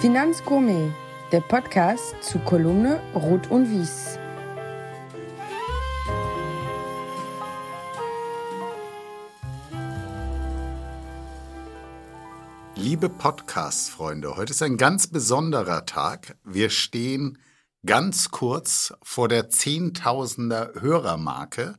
[0.00, 0.92] Finanzgourmet,
[1.32, 4.16] der Podcast zu Kolumne Rot und Wies.
[12.76, 16.36] Liebe Podcast-Freunde, heute ist ein ganz besonderer Tag.
[16.44, 17.38] Wir stehen
[17.84, 21.74] ganz kurz vor der Zehntausender Hörermarke.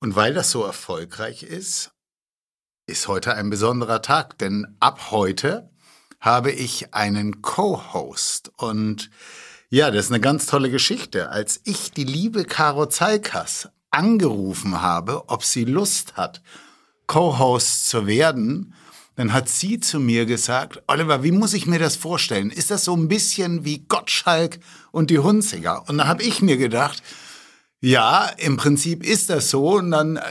[0.00, 1.92] Und weil das so erfolgreich ist,
[2.88, 5.70] ist heute ein besonderer Tag, denn ab heute
[6.26, 9.10] habe ich einen Co-Host und
[9.70, 11.30] ja, das ist eine ganz tolle Geschichte.
[11.30, 16.42] Als ich die liebe Caro Zeikas angerufen habe, ob sie Lust hat,
[17.06, 18.74] Co-Host zu werden,
[19.14, 22.50] dann hat sie zu mir gesagt, Oliver, wie muss ich mir das vorstellen?
[22.50, 24.58] Ist das so ein bisschen wie Gottschalk
[24.90, 25.88] und die Hunziger?
[25.88, 27.04] Und da habe ich mir gedacht,
[27.80, 29.76] ja, im Prinzip ist das so.
[29.76, 30.22] Und dann, äh,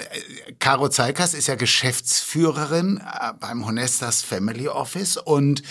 [0.59, 5.17] Caro Zeikas ist ja Geschäftsführerin äh, beim Honestas Family Office.
[5.17, 5.61] Und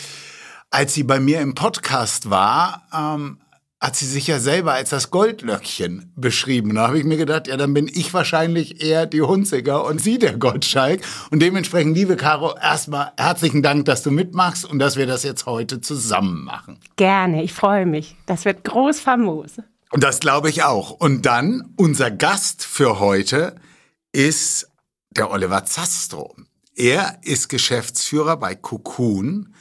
[0.70, 3.38] als sie bei mir im Podcast war, ähm,
[3.80, 6.74] hat sie sich ja selber als das Goldlöckchen beschrieben.
[6.74, 10.18] Da habe ich mir gedacht, ja, dann bin ich wahrscheinlich eher die Hunziger und sie
[10.18, 11.02] der Gottschalk.
[11.30, 15.44] Und dementsprechend, liebe Caro, erstmal herzlichen Dank, dass du mitmachst und dass wir das jetzt
[15.44, 16.78] heute zusammen machen.
[16.96, 18.16] Gerne, ich freue mich.
[18.24, 19.56] Das wird groß famos.
[19.90, 20.90] Und das glaube ich auch.
[20.90, 23.56] Und dann, unser Gast für heute
[24.12, 24.68] ist
[25.10, 26.34] der Oliver Zastro.
[26.74, 29.54] Er ist Geschäftsführer bei Cocoon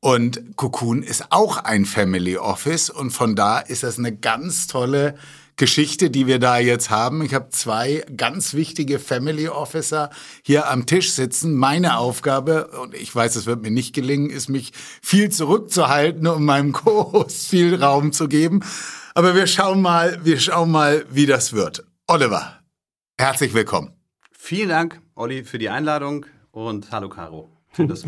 [0.00, 5.14] und Cocoon ist auch ein Family Office und von da ist das eine ganz tolle
[5.56, 7.22] Geschichte, die wir da jetzt haben.
[7.22, 10.08] Ich habe zwei ganz wichtige Family Officer
[10.42, 11.54] hier am Tisch sitzen.
[11.54, 16.46] Meine Aufgabe, und ich weiß, es wird mir nicht gelingen, ist mich viel zurückzuhalten, um
[16.46, 18.64] meinem Co-Host viel Raum zu geben.
[19.20, 21.84] Aber wir schauen mal, wir schauen mal, wie das wird.
[22.06, 22.58] Oliver,
[23.18, 23.92] herzlich willkommen.
[24.32, 27.50] Vielen Dank, Olli, für die Einladung und hallo, Caro.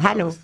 [0.03, 0.35] Hallo.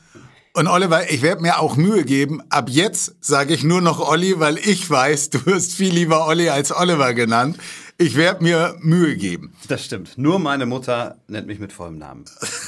[0.52, 2.42] Und Oliver, ich werde mir auch Mühe geben.
[2.50, 6.50] Ab jetzt sage ich nur noch Olli, weil ich weiß, du wirst viel lieber Olli
[6.50, 7.56] als Oliver genannt.
[7.96, 9.54] Ich werde mir Mühe geben.
[9.68, 10.18] Das stimmt.
[10.18, 12.26] Nur meine Mutter nennt mich mit vollem Namen.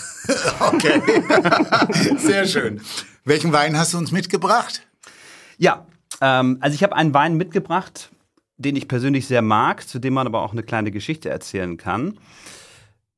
[0.61, 1.03] okay.
[2.17, 2.81] Sehr schön.
[3.27, 4.87] Welchen Wein hast du uns mitgebracht?
[5.59, 5.85] Ja,
[6.21, 8.11] ähm, also ich habe einen Wein mitgebracht,
[8.57, 12.19] den ich persönlich sehr mag, zu dem man aber auch eine kleine Geschichte erzählen kann.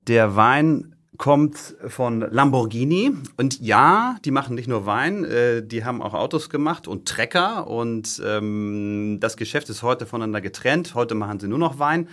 [0.07, 3.13] Der Wein kommt von Lamborghini.
[3.37, 7.67] Und ja, die machen nicht nur Wein, äh, die haben auch Autos gemacht und Trecker.
[7.67, 10.95] Und ähm, das Geschäft ist heute voneinander getrennt.
[10.95, 12.09] Heute machen sie nur noch Wein.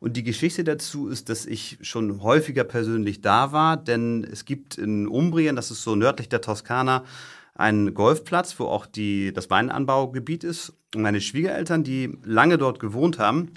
[0.00, 4.76] Und die Geschichte dazu ist, dass ich schon häufiger persönlich da war, denn es gibt
[4.76, 7.04] in Umbrien, das ist so nördlich der Toskana,
[7.54, 10.72] einen Golfplatz, wo auch die, das Weinanbaugebiet ist.
[10.94, 13.52] Und meine Schwiegereltern, die lange dort gewohnt haben,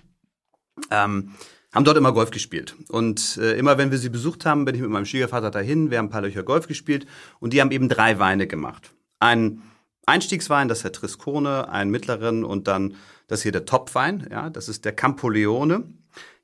[0.91, 1.31] ähm,
[1.73, 2.75] haben dort immer Golf gespielt.
[2.89, 5.97] Und äh, immer wenn wir sie besucht haben, bin ich mit meinem Schwiegervater dahin, wir
[5.97, 7.05] haben ein paar Löcher Golf gespielt
[7.39, 8.93] und die haben eben drei Weine gemacht.
[9.19, 9.61] Ein
[10.05, 12.95] Einstiegswein, das ist der Triscone, einen mittleren und dann
[13.27, 15.83] das hier der Topwein, ja, das ist der Campoleone,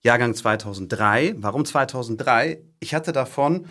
[0.01, 1.35] Jahrgang 2003.
[1.37, 2.61] Warum 2003?
[2.81, 3.67] Ich hatte davon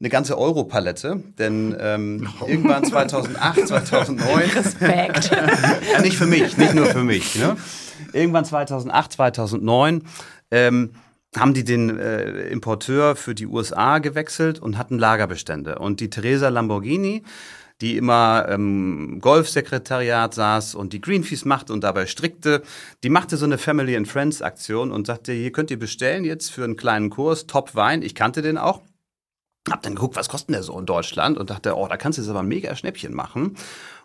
[0.00, 2.46] eine ganze Europalette, denn ähm, oh.
[2.46, 4.50] irgendwann 2008, 2009.
[4.54, 5.30] Respekt.
[5.92, 7.34] ja, nicht für mich, nicht nur für mich.
[7.36, 7.56] Ne?
[8.12, 10.02] Irgendwann 2008, 2009
[10.50, 10.92] ähm,
[11.36, 15.78] haben die den äh, Importeur für die USA gewechselt und hatten Lagerbestände.
[15.78, 17.22] Und die Teresa Lamborghini,
[17.80, 22.62] die immer im ähm, Golfsekretariat saß und die Greenpeace machte und dabei strickte,
[23.02, 26.50] die machte so eine Family and Friends Aktion und sagte, hier könnt ihr bestellen jetzt
[26.50, 28.02] für einen kleinen Kurs, Top Wein.
[28.02, 28.82] Ich kannte den auch.
[29.70, 32.22] Hab dann geguckt, was kostet der so in Deutschland und dachte, oh, da kannst du
[32.22, 33.56] jetzt aber ein mega Schnäppchen machen.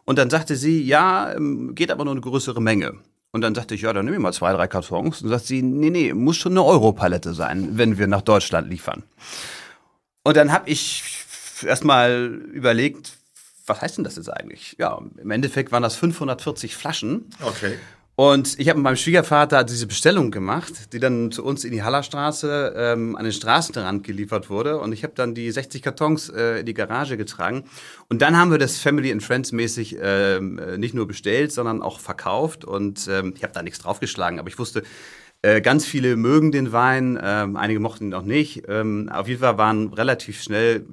[0.06, 2.94] Und dann sagte sie, ja, ähm, geht aber nur eine größere Menge.
[3.32, 5.22] Und dann dachte ich, ja, dann nehme ich mal zwei, drei Kartons.
[5.22, 9.04] Und sagt sie, nee, nee, muss schon eine Europalette sein, wenn wir nach Deutschland liefern.
[10.24, 11.04] Und dann habe ich
[11.66, 13.18] erstmal überlegt,
[13.66, 14.76] was heißt denn das jetzt eigentlich?
[14.78, 17.30] Ja, im Endeffekt waren das 540 Flaschen.
[17.42, 17.78] Okay.
[18.26, 21.84] Und ich habe mit meinem Schwiegervater diese Bestellung gemacht, die dann zu uns in die
[21.84, 24.80] Hallerstraße ähm, an den Straßenrand geliefert wurde.
[24.80, 27.66] Und ich habe dann die 60 Kartons äh, in die Garage getragen.
[28.08, 31.82] Und dann haben wir das Family and Friends mäßig ähm, äh, nicht nur bestellt, sondern
[31.82, 32.64] auch verkauft.
[32.64, 34.84] Und ähm, ich habe da nichts draufgeschlagen, aber ich wusste,
[35.42, 38.64] äh, ganz viele mögen den Wein, ähm, einige mochten ihn auch nicht.
[38.70, 40.86] Ähm, auf jeden Fall waren relativ schnell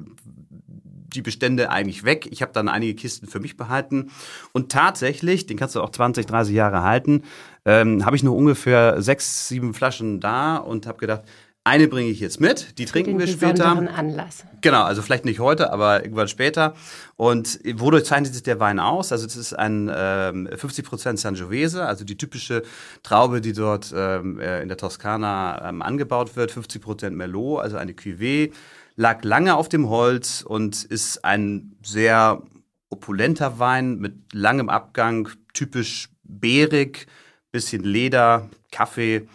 [1.15, 2.29] die Bestände eigentlich weg.
[2.31, 4.11] Ich habe dann einige Kisten für mich behalten.
[4.53, 7.23] Und tatsächlich, den kannst du auch 20, 30 Jahre halten,
[7.65, 11.25] ähm, habe ich nur ungefähr sechs, sieben Flaschen da und habe gedacht,
[11.62, 13.67] eine bringe ich jetzt mit, die trinken wir später.
[13.67, 14.45] Anlass.
[14.62, 16.75] Genau, also vielleicht nicht heute, aber irgendwann später.
[17.17, 19.12] Und wodurch zeichnet sich der Wein aus?
[19.12, 22.62] Also es ist ein ähm, 50% Sangiovese, also die typische
[23.03, 26.51] Traube, die dort ähm, äh, in der Toskana ähm, angebaut wird.
[26.51, 28.53] 50% Merlot, also eine Cuvée
[29.00, 32.43] lag lange auf dem Holz und ist ein sehr
[32.91, 37.06] opulenter Wein mit langem Abgang, typisch beerig,
[37.50, 39.26] bisschen Leder, Kaffee.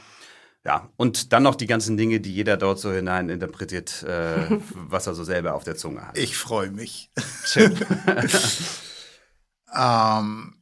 [0.63, 4.45] Ja, und dann noch die ganzen Dinge, die jeder dort so hinein interpretiert, äh,
[4.75, 6.15] was er so selber auf der Zunge hat.
[6.15, 7.11] Ich freue mich.
[7.43, 7.75] Schön.
[9.77, 10.55] Ähm,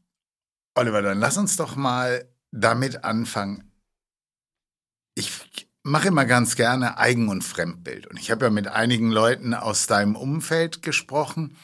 [0.74, 3.73] Oliver, dann lass uns doch mal damit anfangen.
[5.84, 8.08] Mache immer ganz gerne Eigen- und Fremdbild.
[8.08, 11.58] Und ich habe ja mit einigen Leuten aus deinem Umfeld gesprochen.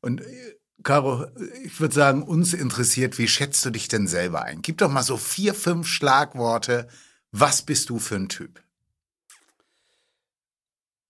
[0.00, 1.26] Und äh, Caro,
[1.64, 4.62] ich würde sagen, uns interessiert, wie schätzt du dich denn selber ein?
[4.62, 6.88] Gib doch mal so vier, fünf Schlagworte.
[7.30, 8.60] Was bist du für ein Typ?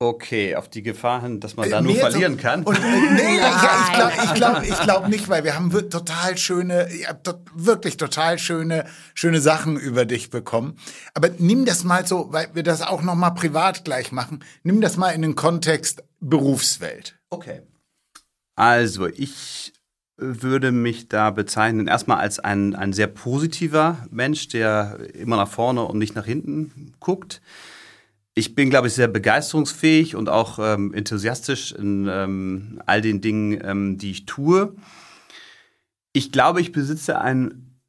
[0.03, 2.63] Okay, auf die Gefahr hin, dass man da Äh, nur mehr so- verlieren kann.
[2.65, 2.81] Und, äh,
[3.13, 7.13] nee, ja, ich glaube ich glaub, ich glaub nicht, weil wir haben total schöne, ja,
[7.13, 10.77] to- wirklich total schöne, schöne Sachen über dich bekommen.
[11.13, 14.43] Aber nimm das mal so, weil wir das auch noch mal privat gleich machen.
[14.63, 17.19] Nimm das mal in den Kontext Berufswelt.
[17.29, 17.61] Okay.
[18.57, 19.75] Also, ich
[20.17, 25.83] würde mich da bezeichnen erstmal als ein, ein sehr positiver Mensch, der immer nach vorne
[25.83, 27.43] und nicht nach hinten guckt.
[28.35, 33.61] Ich bin, glaube ich, sehr begeisterungsfähig und auch ähm, enthusiastisch in ähm, all den Dingen,
[33.63, 34.75] ähm, die ich tue.
[36.13, 37.81] Ich glaube, ich besitze ein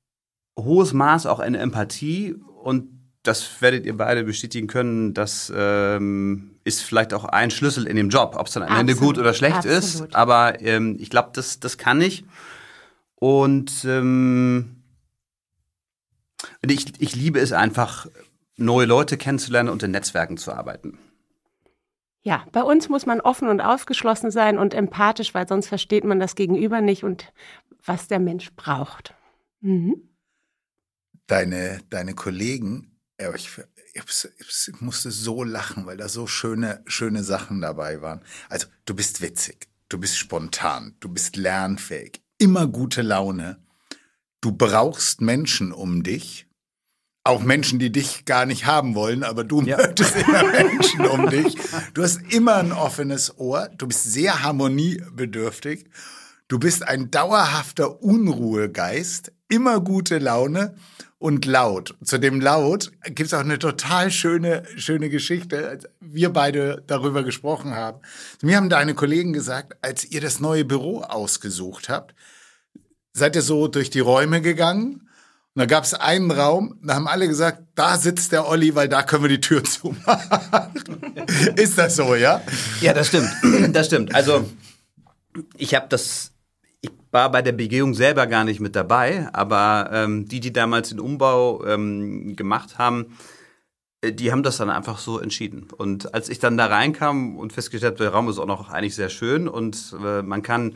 [0.58, 2.90] hohes Maß auch an Empathie und
[3.24, 5.14] das werdet ihr beide bestätigen können.
[5.14, 8.96] Das ähm, ist vielleicht auch ein Schlüssel in dem Job, ob es dann am Ende
[8.96, 9.78] gut oder schlecht absolut.
[9.78, 10.16] ist.
[10.16, 12.26] Aber ähm, ich glaube, das, das kann ich.
[13.16, 14.82] Und ähm,
[16.64, 18.08] und ich, ich liebe es einfach,
[18.62, 20.98] neue Leute kennenzulernen und in Netzwerken zu arbeiten.
[22.24, 26.20] Ja, bei uns muss man offen und aufgeschlossen sein und empathisch, weil sonst versteht man
[26.20, 27.34] das Gegenüber nicht und
[27.84, 29.16] was der Mensch braucht.
[29.62, 30.10] Mhm.
[31.26, 33.00] Deine, deine Kollegen,
[33.36, 33.50] ich,
[33.94, 38.22] ich, ich musste so lachen, weil da so schöne, schöne Sachen dabei waren.
[38.50, 43.64] Also, du bist witzig, du bist spontan, du bist lernfähig, immer gute Laune.
[44.42, 46.48] Du brauchst Menschen um dich.
[47.24, 49.78] Auch Menschen, die dich gar nicht haben wollen, aber du Ja.
[49.78, 51.56] möchtest immer Menschen um dich.
[51.94, 53.70] Du hast immer ein offenes Ohr.
[53.78, 55.86] Du bist sehr harmoniebedürftig.
[56.48, 60.76] Du bist ein dauerhafter Unruhegeist, immer gute Laune
[61.20, 61.96] und laut.
[62.04, 67.24] Zu dem Laut gibt es auch eine total schöne, schöne Geschichte, als wir beide darüber
[67.24, 68.00] gesprochen haben.
[68.42, 72.16] Mir haben deine Kollegen gesagt, als ihr das neue Büro ausgesucht habt,
[73.14, 75.08] seid ihr so durch die Räume gegangen
[75.54, 78.88] und da gab es einen Raum, da haben alle gesagt, da sitzt der Olli, weil
[78.88, 80.00] da können wir die Tür zumachen.
[81.58, 82.42] Ist das so, ja?
[82.80, 83.30] Ja, das stimmt.
[83.74, 84.16] Das stimmt.
[84.16, 84.46] Also,
[85.58, 86.32] ich habe das,
[86.80, 90.90] ich war bei der Begehung selber gar nicht mit dabei, aber ähm, die, die damals
[90.90, 93.18] den Umbau ähm, gemacht haben,
[94.02, 95.68] äh, die haben das dann einfach so entschieden.
[95.76, 98.96] Und als ich dann da reinkam und festgestellt habe, der Raum ist auch noch eigentlich
[98.96, 100.76] sehr schön und äh, man kann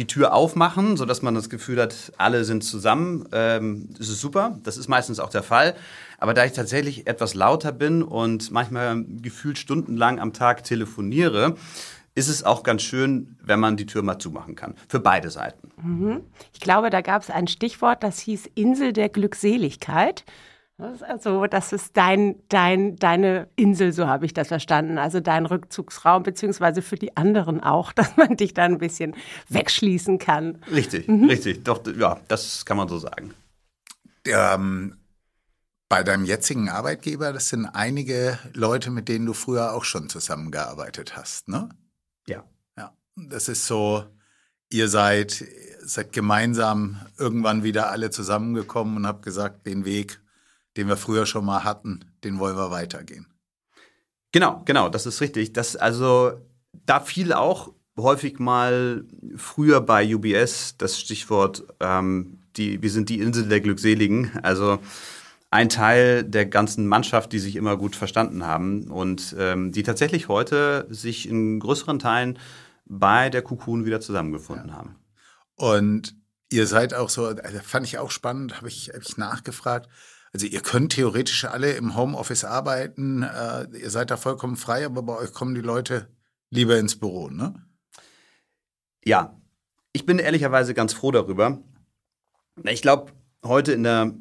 [0.00, 3.28] die Tür aufmachen, sodass man das Gefühl hat, alle sind zusammen.
[3.32, 4.58] Ähm, das ist super.
[4.62, 5.74] Das ist meistens auch der Fall.
[6.16, 11.54] Aber da ich tatsächlich etwas lauter bin und manchmal gefühlt stundenlang am Tag telefoniere,
[12.14, 14.74] ist es auch ganz schön, wenn man die Tür mal zumachen kann.
[14.88, 15.68] Für beide Seiten.
[16.54, 20.24] Ich glaube, da gab es ein Stichwort, das hieß Insel der Glückseligkeit.
[20.80, 24.96] Das ist also, das ist dein, dein, deine Insel, so habe ich das verstanden.
[24.96, 29.14] Also dein Rückzugsraum, beziehungsweise für die anderen auch, dass man dich da ein bisschen
[29.48, 30.58] wegschließen kann.
[30.70, 31.64] Richtig, richtig.
[31.64, 33.34] Doch, ja, das kann man so sagen.
[34.24, 34.96] Ähm,
[35.90, 41.16] bei deinem jetzigen Arbeitgeber, das sind einige Leute, mit denen du früher auch schon zusammengearbeitet
[41.16, 41.68] hast, ne?
[42.26, 42.44] Ja.
[42.78, 42.94] Ja.
[43.16, 44.04] Das ist so,
[44.70, 45.44] ihr seid,
[45.82, 50.20] seid gemeinsam irgendwann wieder alle zusammengekommen und habt gesagt, den Weg,
[50.76, 53.26] den wir früher schon mal hatten, den wollen wir weitergehen.
[54.32, 55.52] Genau, genau, das ist richtig.
[55.52, 56.32] Das, also,
[56.86, 59.04] da fiel auch häufig mal
[59.36, 64.32] früher bei UBS das Stichwort, ähm, die, wir sind die Insel der Glückseligen.
[64.42, 64.78] Also
[65.50, 70.28] ein Teil der ganzen Mannschaft, die sich immer gut verstanden haben und ähm, die tatsächlich
[70.28, 72.38] heute sich in größeren Teilen
[72.86, 74.96] bei der Cocoon wieder zusammengefunden haben.
[75.56, 76.14] Und
[76.50, 79.88] ihr seid auch so, also fand ich auch spannend, habe ich, hab ich nachgefragt.
[80.32, 85.02] Also ihr könnt theoretisch alle im Homeoffice arbeiten, äh, ihr seid da vollkommen frei, aber
[85.02, 86.08] bei euch kommen die Leute
[86.50, 87.54] lieber ins Büro, ne?
[89.04, 89.40] Ja,
[89.92, 91.60] ich bin ehrlicherweise ganz froh darüber.
[92.64, 93.12] Ich glaube,
[93.44, 94.14] heute in der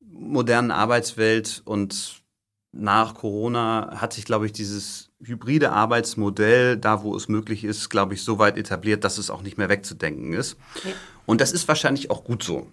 [0.00, 2.22] modernen Arbeitswelt und
[2.70, 8.14] nach Corona hat sich, glaube ich, dieses hybride Arbeitsmodell, da wo es möglich ist, glaube
[8.14, 10.56] ich, so weit etabliert, dass es auch nicht mehr wegzudenken ist.
[10.84, 10.90] Ja.
[11.26, 12.70] Und das ist wahrscheinlich auch gut so.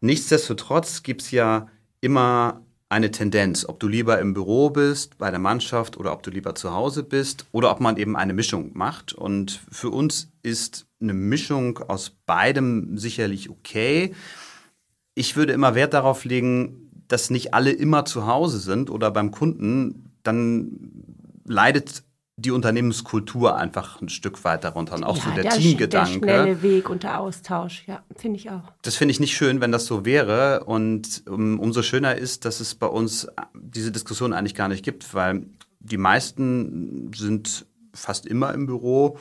[0.00, 1.68] Nichtsdestotrotz gibt es ja
[2.02, 6.30] immer eine Tendenz, ob du lieber im Büro bist, bei der Mannschaft oder ob du
[6.30, 9.14] lieber zu Hause bist oder ob man eben eine Mischung macht.
[9.14, 14.14] Und für uns ist eine Mischung aus beidem sicherlich okay.
[15.14, 19.30] Ich würde immer Wert darauf legen, dass nicht alle immer zu Hause sind oder beim
[19.30, 20.92] Kunden, dann
[21.46, 22.04] leidet
[22.36, 26.20] die Unternehmenskultur einfach ein Stück weit darunter und auch ja, so der, der Teamgedanke.
[26.20, 28.72] Der schnelle Weg und der Austausch, ja, finde ich auch.
[28.82, 30.64] Das finde ich nicht schön, wenn das so wäre.
[30.64, 35.14] Und um, umso schöner ist, dass es bei uns diese Diskussion eigentlich gar nicht gibt,
[35.14, 35.46] weil
[35.80, 39.18] die meisten sind fast immer im Büro.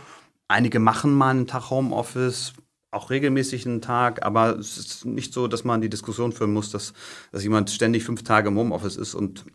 [0.47, 2.53] Einige machen mal einen Tag Homeoffice,
[2.91, 6.71] auch regelmäßig einen Tag, aber es ist nicht so, dass man die Diskussion führen muss,
[6.71, 6.93] dass,
[7.31, 9.45] dass jemand ständig fünf Tage im Homeoffice ist und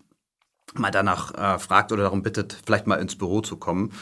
[0.74, 3.92] mal danach äh, fragt oder darum bittet, vielleicht mal ins Büro zu kommen.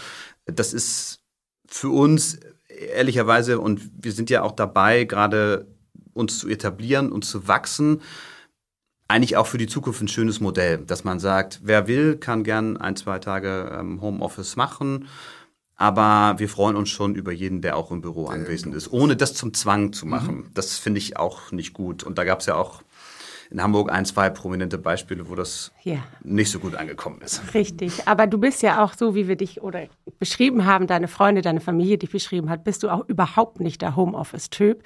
[0.46, 1.20] Das ist
[1.66, 5.66] für uns ehrlicherweise, und wir sind ja auch dabei, gerade
[6.12, 8.02] uns zu etablieren und zu wachsen,
[9.08, 12.76] eigentlich auch für die Zukunft ein schönes Modell, dass man sagt, wer will, kann gern
[12.76, 15.08] ein, zwei Tage ähm, Homeoffice machen.
[15.76, 19.34] Aber wir freuen uns schon über jeden, der auch im Büro anwesend ist, ohne das
[19.34, 20.36] zum Zwang zu machen.
[20.36, 20.50] Mhm.
[20.54, 22.04] Das finde ich auch nicht gut.
[22.04, 22.83] Und da gab es ja auch
[23.54, 25.98] in Hamburg ein, zwei prominente Beispiele, wo das ja.
[26.24, 27.54] nicht so gut angekommen ist.
[27.54, 28.08] Richtig.
[28.08, 29.86] Aber du bist ja auch so, wie wir dich oder
[30.18, 33.94] beschrieben haben, deine Freunde, deine Familie dich beschrieben hat, bist du auch überhaupt nicht der
[33.94, 34.82] Homeoffice-Typ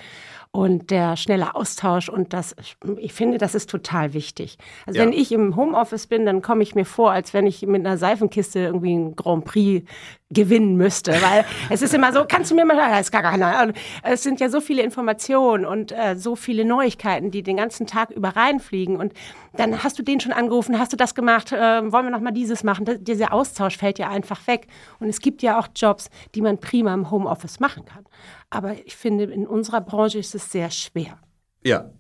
[0.51, 2.57] und der schnelle Austausch und das,
[2.97, 4.59] ich finde, das ist total wichtig.
[4.87, 5.07] Also ja.
[5.07, 7.99] wenn ich im Homeoffice bin, dann komme ich mir vor, als wenn ich mit einer
[7.99, 9.87] Seifenkiste irgendwie ein Grand Prix
[10.31, 13.73] gewinnen müsste, weil es ist immer so, kannst du mir mal, da ist gar keiner.
[14.03, 18.11] Es sind ja so viele Informationen und äh, so viele Neuigkeiten, die den ganzen Tag
[18.11, 19.13] über reinfliegen und
[19.55, 21.57] dann hast du den schon angerufen, hast du das gemacht, äh,
[21.93, 22.85] wollen wir noch mal dieses machen?
[22.85, 24.67] Das, dieser Austausch fällt ja einfach weg
[25.01, 28.05] und es gibt ja auch Jobs, die man prima im Homeoffice machen kann.
[28.51, 31.19] Aber ich finde, in unserer Branche ist es sehr schwer.
[31.65, 31.91] Ja,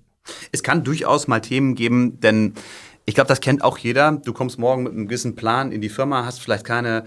[0.53, 2.55] es kann durchaus mal Themen geben, denn
[3.05, 4.13] ich glaube, das kennt auch jeder.
[4.13, 7.05] Du kommst morgen mit einem gewissen Plan in die Firma, hast vielleicht keine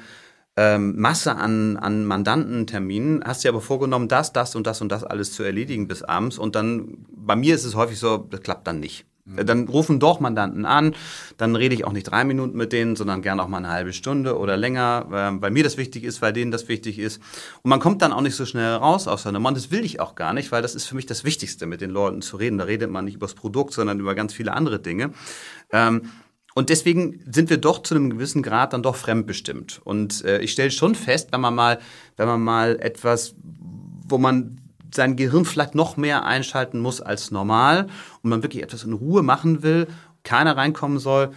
[0.58, 5.04] ähm, Masse an, an Mandantenterminen, hast dir aber vorgenommen, das, das und das und das
[5.04, 6.38] alles zu erledigen bis abends.
[6.38, 9.06] Und dann, bei mir ist es häufig so, das klappt dann nicht.
[9.26, 9.46] Mhm.
[9.46, 10.96] Dann rufen doch Mandanten an,
[11.38, 13.94] dann rede ich auch nicht drei Minuten mit denen, sondern gern auch mal eine halbe
[13.94, 17.22] Stunde oder länger, äh, weil mir das wichtig ist, weil denen das wichtig ist.
[17.62, 19.54] Und man kommt dann auch nicht so schnell raus aus seiner Mann.
[19.54, 21.92] Das will ich auch gar nicht, weil das ist für mich das Wichtigste, mit den
[21.92, 22.58] Leuten zu reden.
[22.58, 25.12] Da redet man nicht über das Produkt, sondern über ganz viele andere Dinge.
[25.72, 26.04] Ähm,
[26.54, 29.82] und deswegen sind wir doch zu einem gewissen Grad dann doch fremdbestimmt.
[29.84, 31.80] Und äh, ich stelle schon fest, wenn man mal,
[32.18, 33.36] wenn man mal etwas,
[34.08, 34.61] wo man
[34.94, 37.88] sein Gehirn vielleicht noch mehr einschalten muss als normal
[38.22, 39.88] und man wirklich etwas in Ruhe machen will,
[40.24, 41.32] keiner reinkommen soll,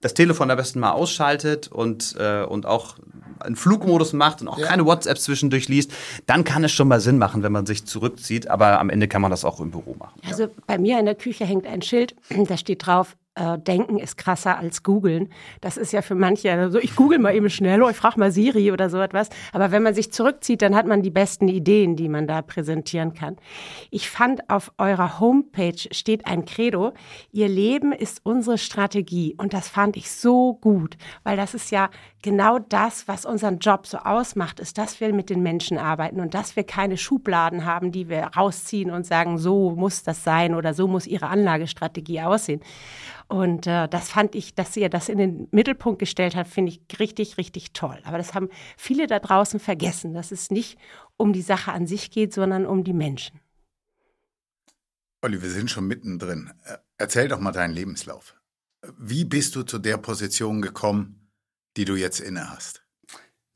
[0.00, 2.96] das Telefon am besten mal ausschaltet und, äh, und auch
[3.40, 4.66] einen Flugmodus macht und auch ja.
[4.66, 5.92] keine WhatsApp zwischendurch liest,
[6.26, 8.48] dann kann es schon mal Sinn machen, wenn man sich zurückzieht.
[8.48, 10.20] Aber am Ende kann man das auch im Büro machen.
[10.28, 12.14] Also bei mir in der Küche hängt ein Schild,
[12.48, 15.28] da steht drauf, äh, Denken ist krasser als Googeln.
[15.60, 18.18] Das ist ja für manche so, also ich google mal eben schnell, oh, ich frage
[18.18, 19.28] mal Siri oder so etwas.
[19.52, 23.14] Aber wenn man sich zurückzieht, dann hat man die besten Ideen, die man da präsentieren
[23.14, 23.36] kann.
[23.90, 26.92] Ich fand auf eurer Homepage steht ein Credo,
[27.30, 29.34] ihr Leben ist unsere Strategie.
[29.38, 31.90] Und das fand ich so gut, weil das ist ja
[32.22, 36.34] genau das, was unseren Job so ausmacht, ist, dass wir mit den Menschen arbeiten und
[36.34, 40.74] dass wir keine Schubladen haben, die wir rausziehen und sagen, so muss das sein oder
[40.74, 42.60] so muss ihre Anlagestrategie aussehen.
[43.28, 47.00] Und äh, das fand ich, dass ihr das in den Mittelpunkt gestellt habt, finde ich
[47.00, 47.98] richtig, richtig toll.
[48.04, 50.78] Aber das haben viele da draußen vergessen, dass es nicht
[51.16, 53.40] um die Sache an sich geht, sondern um die Menschen.
[55.22, 56.52] Olli, wir sind schon mittendrin.
[56.98, 58.36] Erzähl doch mal deinen Lebenslauf.
[58.96, 61.28] Wie bist du zu der Position gekommen,
[61.76, 62.84] die du jetzt inne hast?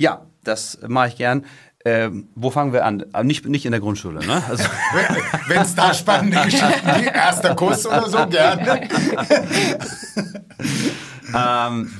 [0.01, 1.47] Ja, das mache ich gern.
[1.85, 3.07] Ähm, wo fangen wir an?
[3.13, 4.43] Aber nicht, nicht in der Grundschule, ne?
[4.49, 4.65] Also
[5.49, 8.89] Wenn es da spannende Geschichten wie erster Kuss oder so, gerne.
[11.35, 11.91] ähm,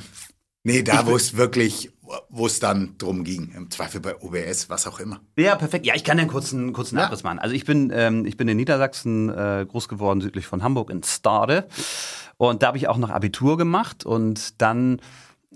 [0.63, 1.91] nee, da wo es wirklich,
[2.29, 5.19] wo es dann drum ging, im Zweifel bei OBS, was auch immer.
[5.35, 5.87] Ja, perfekt.
[5.87, 7.05] Ja, ich kann ja einen kurzen, kurzen ja.
[7.05, 7.39] Abriss machen.
[7.39, 11.01] Also ich bin, ähm, ich bin in Niedersachsen äh, groß geworden, südlich von Hamburg, in
[11.01, 11.67] Stade.
[12.37, 15.01] Und da habe ich auch noch Abitur gemacht und dann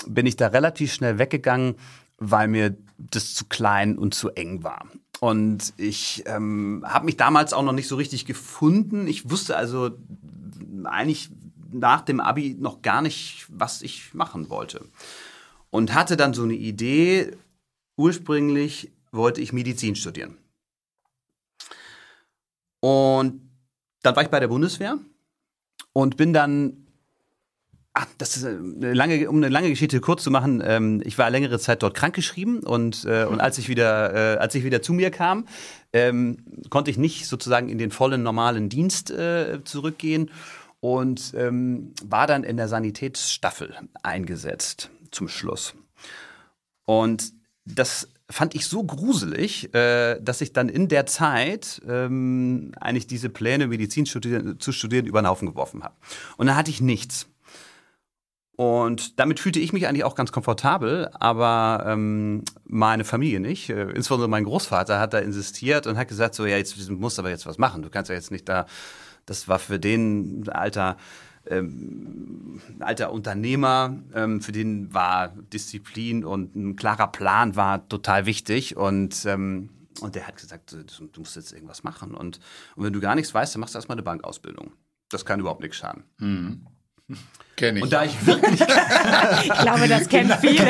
[0.07, 1.75] bin ich da relativ schnell weggegangen,
[2.17, 4.87] weil mir das zu klein und zu eng war.
[5.19, 9.07] Und ich ähm, habe mich damals auch noch nicht so richtig gefunden.
[9.07, 9.91] Ich wusste also
[10.83, 11.29] eigentlich
[11.71, 14.85] nach dem Abi noch gar nicht, was ich machen wollte.
[15.69, 17.35] Und hatte dann so eine Idee,
[17.97, 20.37] ursprünglich wollte ich Medizin studieren.
[22.79, 23.41] Und
[24.03, 24.99] dann war ich bei der Bundeswehr
[25.91, 26.84] und bin dann
[27.97, 30.61] Ach, das ist eine lange, um eine lange Geschichte kurz zu machen.
[30.65, 34.53] Ähm, ich war längere Zeit dort krankgeschrieben und, äh, und als ich wieder, äh, als
[34.53, 35.47] ich wieder zu mir kam,
[35.93, 36.37] ähm,
[36.69, 40.29] konnte ich nicht sozusagen in den vollen normalen Dienst äh, zurückgehen
[40.81, 43.73] und ähm, war dann in der Sanitätsstaffel
[44.03, 45.73] eingesetzt zum Schluss.
[46.83, 47.31] Und
[47.63, 53.29] das fand ich so gruselig, äh, dass ich dann in der Zeit ähm, eigentlich diese
[53.29, 55.95] Pläne, Medizin studieren, zu studieren, über den Haufen geworfen habe.
[56.35, 57.27] Und dann hatte ich nichts.
[58.55, 63.69] Und damit fühlte ich mich eigentlich auch ganz komfortabel, aber ähm, meine Familie nicht.
[63.69, 67.19] Äh, insbesondere mein Großvater hat da insistiert und hat gesagt, so ja, jetzt du musst
[67.19, 67.81] aber jetzt was machen.
[67.81, 68.65] Du kannst ja jetzt nicht da.
[69.25, 70.97] Das war für den alter
[71.47, 78.77] ähm, alter Unternehmer, ähm, für den war Disziplin und ein klarer Plan war total wichtig
[78.77, 79.69] und ähm,
[80.01, 82.41] und der hat gesagt, du, musst jetzt irgendwas machen und,
[82.75, 84.73] und wenn du gar nichts weißt, dann machst du erstmal eine Bankausbildung.
[85.09, 86.03] Das kann überhaupt nichts schaden.
[86.17, 86.67] Mhm.
[87.55, 87.83] Kenn ich.
[87.83, 88.61] Und da ich wirklich.
[89.43, 90.65] ich glaube, das kennen viele.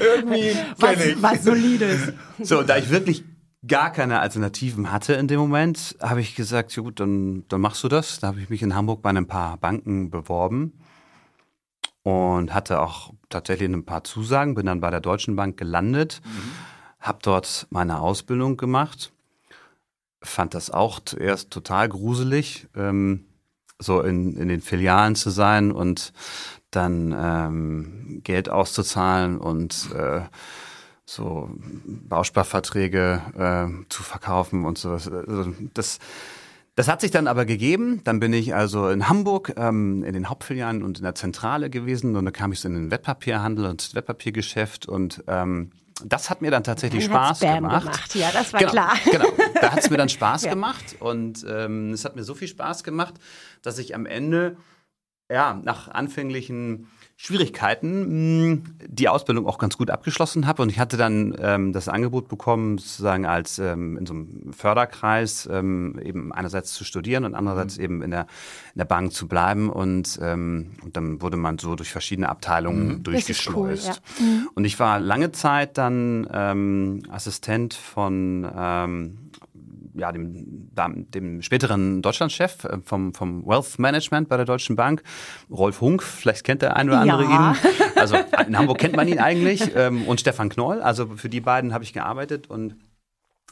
[0.00, 1.22] Irgendwie was, ich.
[1.22, 2.12] was Solides.
[2.40, 3.24] So, da ich wirklich
[3.66, 7.82] gar keine Alternativen hatte in dem Moment, habe ich gesagt, ja gut, dann, dann machst
[7.84, 8.20] du das.
[8.20, 10.72] Da habe ich mich in Hamburg bei ein paar Banken beworben
[12.02, 16.52] und hatte auch tatsächlich ein paar Zusagen, bin dann bei der Deutschen Bank gelandet, mhm.
[17.00, 19.12] habe dort meine Ausbildung gemacht,
[20.22, 22.68] fand das auch zuerst total gruselig.
[22.74, 23.27] Ähm,
[23.78, 26.12] so in, in den Filialen zu sein und
[26.70, 30.20] dann ähm, Geld auszuzahlen und äh,
[31.06, 31.50] so
[31.86, 34.90] Bausparverträge äh, zu verkaufen und so.
[34.90, 35.98] Also das,
[36.74, 38.02] das hat sich dann aber gegeben.
[38.04, 42.14] Dann bin ich also in Hamburg ähm, in den Hauptfilialen und in der Zentrale gewesen
[42.14, 45.70] und dann kam ich so in den Wertpapierhandel und das Wertpapiergeschäft und ähm,
[46.04, 47.84] das hat mir dann tatsächlich dann Spaß gemacht.
[47.84, 48.14] gemacht.
[48.14, 48.96] Ja, das war genau, klar.
[49.10, 49.28] Genau,
[49.60, 50.50] da hat es mir dann Spaß ja.
[50.50, 53.14] gemacht und ähm, es hat mir so viel Spaß gemacht,
[53.62, 54.56] dass ich am Ende
[55.30, 56.88] ja nach anfänglichen
[57.20, 61.88] Schwierigkeiten mh, die Ausbildung auch ganz gut abgeschlossen habe und ich hatte dann ähm, das
[61.88, 67.34] Angebot bekommen, sozusagen als ähm, in so einem Förderkreis ähm, eben einerseits zu studieren und
[67.34, 67.84] andererseits mhm.
[67.84, 68.28] eben in der,
[68.72, 72.98] in der Bank zu bleiben und, ähm, und dann wurde man so durch verschiedene Abteilungen
[72.98, 73.02] mhm.
[73.02, 74.00] durchgeschleust.
[74.20, 74.24] Cool, ja.
[74.24, 74.48] mhm.
[74.54, 79.18] Und ich war lange Zeit dann ähm, Assistent von ähm,
[79.98, 85.02] ja, dem, dem späteren Deutschlandchef äh, vom, vom Wealth Management bei der Deutschen Bank,
[85.50, 87.52] Rolf Hunk, vielleicht kennt der eine oder andere ja.
[87.52, 87.56] ihn.
[87.96, 89.72] Also in Hamburg kennt man ihn eigentlich.
[89.74, 92.76] Ähm, und Stefan Knoll, also für die beiden habe ich gearbeitet und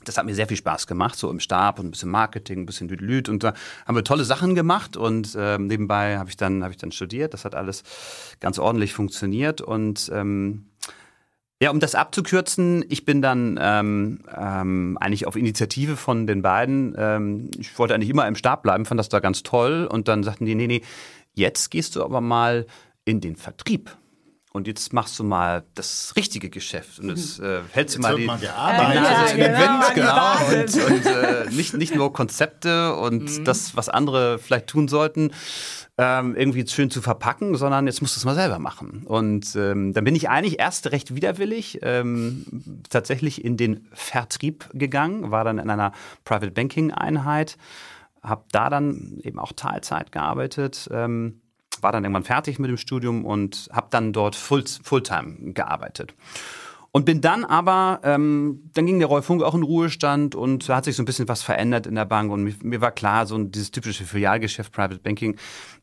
[0.05, 2.67] das hat mir sehr viel Spaß gemacht, so im Stab und ein bisschen Marketing, ein
[2.67, 3.55] bisschen Lüdlüd und da
[3.87, 7.35] haben wir tolle Sachen gemacht und äh, nebenbei habe ich dann habe ich dann studiert.
[7.35, 7.83] Das hat alles
[8.41, 10.67] ganz ordentlich funktioniert und ähm,
[11.63, 16.95] ja, um das abzukürzen, ich bin dann ähm, ähm, eigentlich auf Initiative von den beiden,
[16.99, 20.23] ähm, ich wollte eigentlich immer im Stab bleiben, fand das da ganz toll und dann
[20.23, 20.83] sagten die, nee, nee,
[21.35, 22.67] jetzt gehst du aber mal
[23.07, 23.97] in den Vertrieb.
[24.57, 28.25] Und jetzt machst du mal das richtige Geschäft und das äh, hältst du mal die,
[28.25, 33.41] mal die Nase in den Wind, genau, und, und äh, nicht, nicht nur Konzepte und
[33.41, 33.45] mhm.
[33.45, 35.33] das, was andere vielleicht tun sollten,
[35.99, 39.03] ähm, irgendwie schön zu verpacken, sondern jetzt musst du es mal selber machen.
[39.05, 42.47] Und ähm, dann bin ich eigentlich erst recht widerwillig ähm,
[42.89, 45.93] tatsächlich in den Vertrieb gegangen, war dann in einer
[46.25, 47.59] Private Banking Einheit,
[48.23, 50.89] habe da dann eben auch Teilzeit gearbeitet.
[50.91, 51.43] Ähm,
[51.83, 56.15] war dann irgendwann fertig mit dem Studium und habe dann dort Full, Fulltime gearbeitet.
[56.93, 60.77] Und bin dann aber, ähm, dann ging der Rolf Funk auch in Ruhestand und da
[60.77, 63.27] hat sich so ein bisschen was verändert in der Bank und mir, mir war klar,
[63.27, 65.37] so dieses typische Filialgeschäft, Private Banking,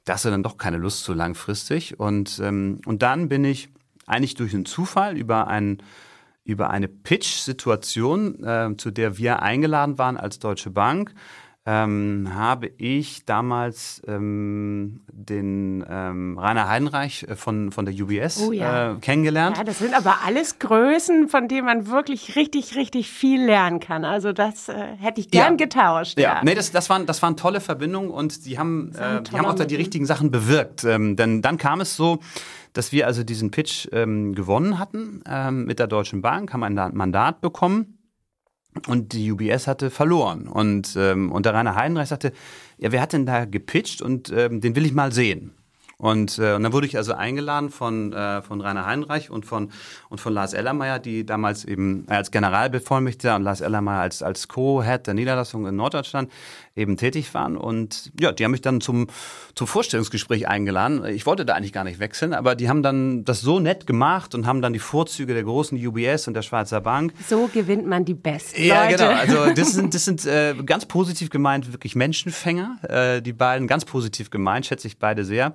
[0.06, 2.00] da hast du dann doch keine Lust so langfristig.
[2.00, 3.70] Und, ähm, und dann bin ich
[4.08, 5.84] eigentlich durch einen Zufall über ein
[6.46, 11.14] über eine Pitch-Situation, äh, zu der wir eingeladen waren als Deutsche Bank,
[11.66, 18.52] ähm, habe ich damals ähm, den ähm, Rainer Heidenreich äh, von, von der UBS oh,
[18.52, 18.92] ja.
[18.92, 19.58] äh, kennengelernt.
[19.58, 24.04] Ja, das sind aber alles Größen, von denen man wirklich richtig, richtig viel lernen kann.
[24.04, 25.66] Also das äh, hätte ich gern ja.
[25.66, 26.20] getauscht.
[26.20, 26.42] Ja, ja.
[26.44, 29.56] Nee, das, das, waren, das waren tolle Verbindungen und die haben, äh, die haben auch
[29.56, 30.84] da die richtigen Sachen bewirkt.
[30.84, 32.20] Ähm, denn dann kam es so,
[32.74, 36.76] dass wir also diesen Pitch ähm, gewonnen hatten ähm, mit der Deutschen Bank, haben ein
[36.94, 38.00] Mandat bekommen
[38.88, 40.48] und die UBS hatte verloren.
[40.48, 42.34] Und, ähm, und der Rainer Heidenreich sagte,
[42.78, 45.54] ja, wer hat denn da gepitcht und ähm, den will ich mal sehen.
[45.98, 49.72] Und, äh, und dann wurde ich also eingeladen von, äh, von Rainer Heinreich und von,
[50.10, 55.08] und von Lars Ellermeier, die damals eben als Generalbevollmächtiger und Lars Ellermeier als, als Co-Head
[55.08, 56.30] der Niederlassung in Norddeutschland
[56.76, 57.56] eben tätig waren.
[57.56, 59.08] Und ja, die haben mich dann zum,
[59.54, 61.06] zum Vorstellungsgespräch eingeladen.
[61.06, 64.34] Ich wollte da eigentlich gar nicht wechseln, aber die haben dann das so nett gemacht
[64.34, 67.14] und haben dann die Vorzüge der großen UBS und der Schweizer Bank.
[67.28, 68.98] So gewinnt man die besten ja, Leute.
[68.98, 69.12] genau.
[69.12, 72.78] Also das sind, das sind äh, ganz positiv gemeint, wirklich Menschenfänger.
[72.82, 75.54] Äh, die beiden ganz positiv gemeint, schätze ich beide sehr.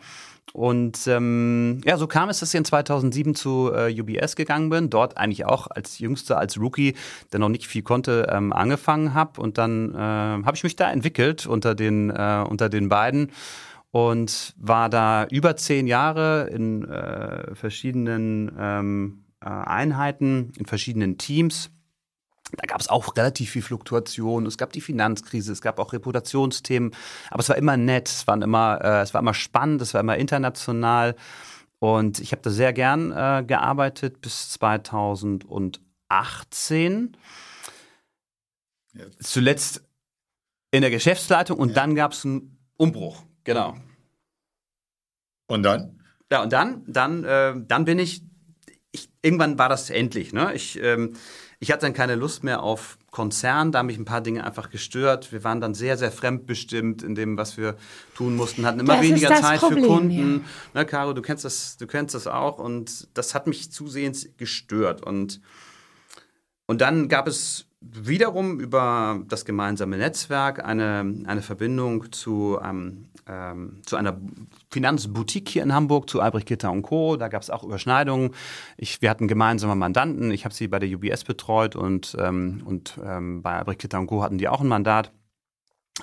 [0.52, 4.90] Und ähm, ja, so kam es, dass ich in 2007 zu äh, UBS gegangen bin,
[4.90, 6.94] dort eigentlich auch als Jüngster, als Rookie,
[7.32, 9.40] der noch nicht viel konnte, ähm, angefangen habe.
[9.40, 13.30] Und dann äh, habe ich mich da entwickelt unter den, äh, unter den beiden
[13.90, 21.70] und war da über zehn Jahre in äh, verschiedenen ähm, äh, Einheiten, in verschiedenen Teams.
[22.56, 24.46] Da gab es auch relativ viel Fluktuation.
[24.46, 26.92] Es gab die Finanzkrise, es gab auch Reputationsthemen,
[27.30, 30.00] aber es war immer nett, es, waren immer, äh, es war immer spannend, es war
[30.00, 31.14] immer international.
[31.78, 37.16] Und ich habe da sehr gern äh, gearbeitet bis 2018.
[38.94, 39.04] Ja.
[39.20, 39.84] Zuletzt
[40.70, 41.74] in der Geschäftsleitung und ja.
[41.74, 43.22] dann gab es einen Umbruch.
[43.44, 43.76] Genau.
[45.46, 46.00] Und dann?
[46.30, 48.22] Ja, und dann, dann, äh, dann bin ich,
[48.92, 50.32] ich, irgendwann war das endlich.
[50.32, 50.52] Ne?
[50.54, 51.14] Ich, ähm,
[51.60, 54.70] ich hatte dann keine Lust mehr auf Konzern, da haben mich ein paar Dinge einfach
[54.70, 55.32] gestört.
[55.32, 57.76] Wir waren dann sehr, sehr fremdbestimmt in dem, was wir
[58.14, 60.34] tun mussten, hatten immer das weniger Zeit Problem, für Kunden.
[60.36, 60.50] Ja.
[60.74, 65.02] Na, Caro, du kennst das, du kennst das auch und das hat mich zusehends gestört.
[65.02, 65.40] Und,
[66.66, 73.82] und dann gab es wiederum über das gemeinsame Netzwerk eine, eine Verbindung zu, ähm, ähm,
[73.86, 74.18] zu einer
[74.70, 77.16] Finanzboutique hier in Hamburg, zu Albrecht Gitter und Co.
[77.16, 78.34] Da gab es auch Überschneidungen.
[78.76, 80.32] Ich, wir hatten gemeinsame Mandanten.
[80.32, 84.08] Ich habe sie bei der UBS betreut und, ähm, und ähm, bei Albrecht Gitter und
[84.08, 84.22] Co.
[84.22, 85.12] hatten die auch ein Mandat.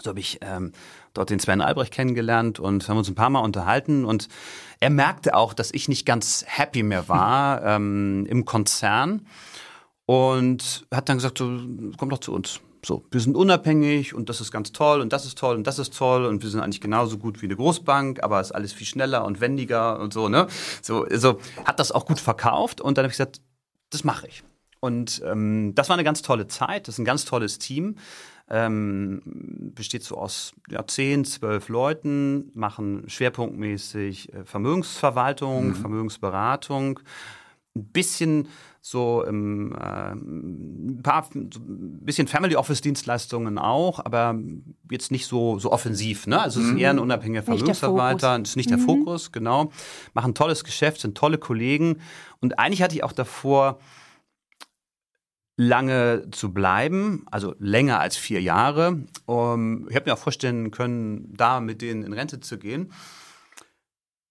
[0.02, 0.72] So habe ich ähm,
[1.14, 4.06] dort den Sven Albrecht kennengelernt und haben uns ein paar Mal unterhalten.
[4.06, 4.28] Und
[4.80, 9.26] er merkte auch, dass ich nicht ganz happy mehr war ähm, im Konzern
[10.06, 11.60] und hat dann gesagt, so,
[11.98, 12.60] komm doch zu uns.
[12.86, 15.80] So, wir sind unabhängig und das ist ganz toll und das ist toll und das
[15.80, 18.74] ist toll und wir sind eigentlich genauso gut wie eine Großbank, aber es ist alles
[18.74, 20.46] viel schneller und wendiger und so, ne?
[20.84, 23.42] So, also hat das auch gut verkauft und dann habe ich gesagt,
[23.90, 24.44] das mache ich.
[24.82, 27.96] Und ähm, das war eine ganz tolle Zeit, das ist ein ganz tolles Team.
[28.48, 29.24] Ähm,
[29.74, 35.76] besteht so aus ja, 10, 12 Leuten, machen schwerpunktmäßig äh, Vermögensverwaltung, mhm.
[35.76, 37.00] Vermögensberatung,
[37.76, 38.48] ein bisschen
[38.88, 44.38] so im, äh, ein paar, so ein bisschen Family Office Dienstleistungen auch, aber
[44.92, 46.28] jetzt nicht so, so offensiv.
[46.28, 46.40] Ne?
[46.40, 46.78] Also es ist mhm.
[46.78, 48.86] eher ein unabhängiger Vermögensverwalter, ist nicht der mhm.
[48.86, 49.72] Fokus, genau.
[50.14, 52.00] Machen tolles Geschäft, sind tolle Kollegen.
[52.42, 53.80] Und eigentlich hatte ich auch davor,
[55.58, 59.00] lange zu bleiben, also länger als vier Jahre.
[59.26, 62.92] Um, ich habe mir auch vorstellen können, da mit denen in Rente zu gehen.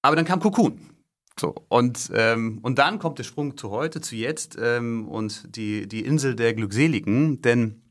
[0.00, 0.93] Aber dann kam Cocoon.
[1.38, 5.88] So, und, ähm, und dann kommt der Sprung zu heute, zu jetzt ähm, und die,
[5.88, 7.82] die Insel der Glückseligen, denn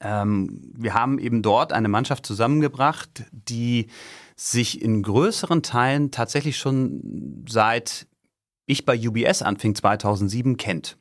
[0.00, 3.86] ähm, wir haben eben dort eine Mannschaft zusammengebracht, die
[4.36, 8.06] sich in größeren Teilen tatsächlich schon seit
[8.66, 10.98] ich bei UBS anfing 2007 kennt.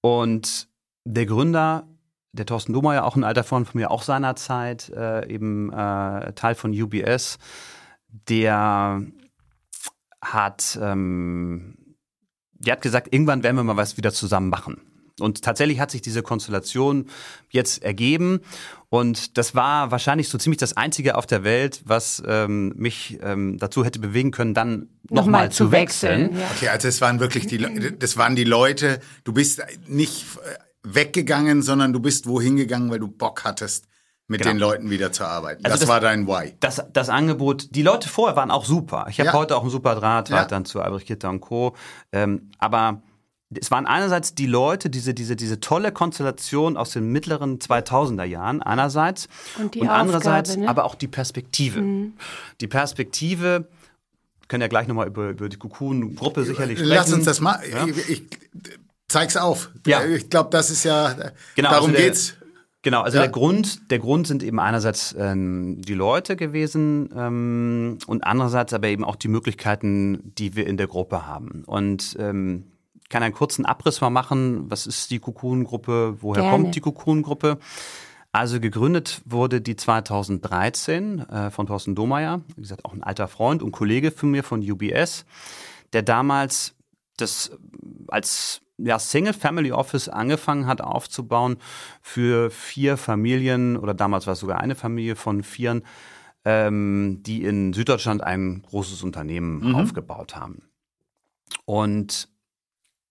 [0.00, 0.68] Und
[1.04, 1.86] der Gründer,
[2.32, 6.54] der Thorsten Domeyer, auch ein alter Freund von mir, auch seinerzeit äh, eben äh, Teil
[6.54, 7.38] von UBS,
[8.08, 9.02] der
[10.24, 11.76] hat, ähm,
[12.52, 14.80] die hat gesagt, irgendwann werden wir mal was wieder zusammen machen.
[15.20, 17.06] Und tatsächlich hat sich diese Konstellation
[17.50, 18.40] jetzt ergeben.
[18.88, 23.58] Und das war wahrscheinlich so ziemlich das Einzige auf der Welt, was ähm, mich ähm,
[23.58, 26.30] dazu hätte bewegen können, dann nochmal noch zu wechseln.
[26.30, 26.40] wechseln.
[26.40, 26.50] Ja.
[26.56, 28.98] Okay, also es waren wirklich die, das waren die Leute.
[29.22, 30.26] Du bist nicht
[30.82, 33.86] weggegangen, sondern du bist wohin gegangen, weil du Bock hattest,
[34.26, 34.54] mit genau.
[34.54, 35.64] den Leuten wieder zu arbeiten.
[35.64, 36.54] Also das, das, war dein Why.
[36.60, 39.06] Das, das Angebot, die Leute vorher waren auch super.
[39.10, 39.32] Ich habe ja.
[39.34, 40.44] heute auch einen super Draht ja.
[40.44, 41.76] dann zu Albrecht Gitter und Co.
[42.12, 43.02] Ähm, aber
[43.60, 48.62] es waren einerseits die Leute, diese, diese, diese tolle Konstellation aus den mittleren 2000er Jahren
[48.62, 50.68] einerseits und, und andererseits ne?
[50.68, 51.82] aber auch die Perspektive.
[51.82, 52.14] Mhm.
[52.60, 53.68] Die Perspektive,
[54.40, 56.94] wir können ja gleich nochmal über, über die Cocoon-Gruppe sicherlich sprechen.
[56.94, 57.86] Lass uns das mal, ja?
[57.86, 58.22] ich, ich
[59.08, 59.70] zeig's auf.
[59.86, 60.04] Ja.
[60.04, 61.14] Ich glaube, das ist ja,
[61.54, 62.34] genau, darum also der, geht's.
[62.84, 63.22] Genau, also ja.
[63.22, 68.88] der Grund, der Grund sind eben einerseits ähm, die Leute gewesen ähm, und andererseits aber
[68.88, 71.64] eben auch die Möglichkeiten, die wir in der Gruppe haben.
[71.64, 72.64] Und ähm,
[73.08, 74.70] kann einen kurzen Abriss mal machen.
[74.70, 76.18] Was ist die Cocoon-Gruppe?
[76.20, 76.56] Woher Gerne.
[76.56, 77.58] kommt die Cocoon-Gruppe?
[78.32, 83.62] Also gegründet wurde die 2013 äh, von Thorsten Domeyer, wie gesagt auch ein alter Freund
[83.62, 85.24] und Kollege von mir von UBS,
[85.94, 86.74] der damals
[87.16, 87.56] das
[88.08, 91.58] als ja, Single Family Office angefangen hat aufzubauen
[92.02, 95.84] für vier Familien oder damals war es sogar eine Familie von vieren,
[96.44, 99.74] ähm, die in Süddeutschland ein großes Unternehmen mhm.
[99.76, 100.62] aufgebaut haben.
[101.64, 102.28] Und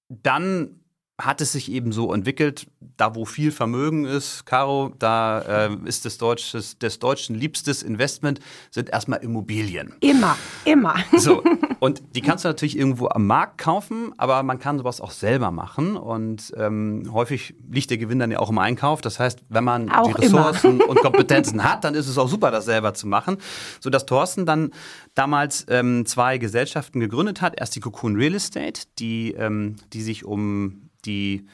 [0.10, 0.83] dann
[1.22, 6.06] hat es sich eben so entwickelt, da wo viel Vermögen ist, Caro, da äh, ist
[6.06, 8.40] des, Deutsches, des Deutschen liebstes Investment,
[8.72, 9.94] sind erstmal Immobilien.
[10.00, 10.96] Immer, immer.
[11.16, 11.42] So,
[11.80, 15.52] und die kannst du natürlich irgendwo am Markt kaufen, aber man kann sowas auch selber
[15.52, 15.96] machen.
[15.96, 19.02] Und ähm, häufig liegt der Gewinn dann ja auch im Einkauf.
[19.02, 20.90] Das heißt, wenn man auch die Ressourcen immer.
[20.90, 23.38] und Kompetenzen hat, dann ist es auch super, das selber zu machen.
[23.80, 24.72] Sodass Thorsten dann
[25.14, 27.54] damals ähm, zwei Gesellschaften gegründet hat.
[27.58, 31.46] Erst die Cocoon Real Estate, die, ähm, die sich um die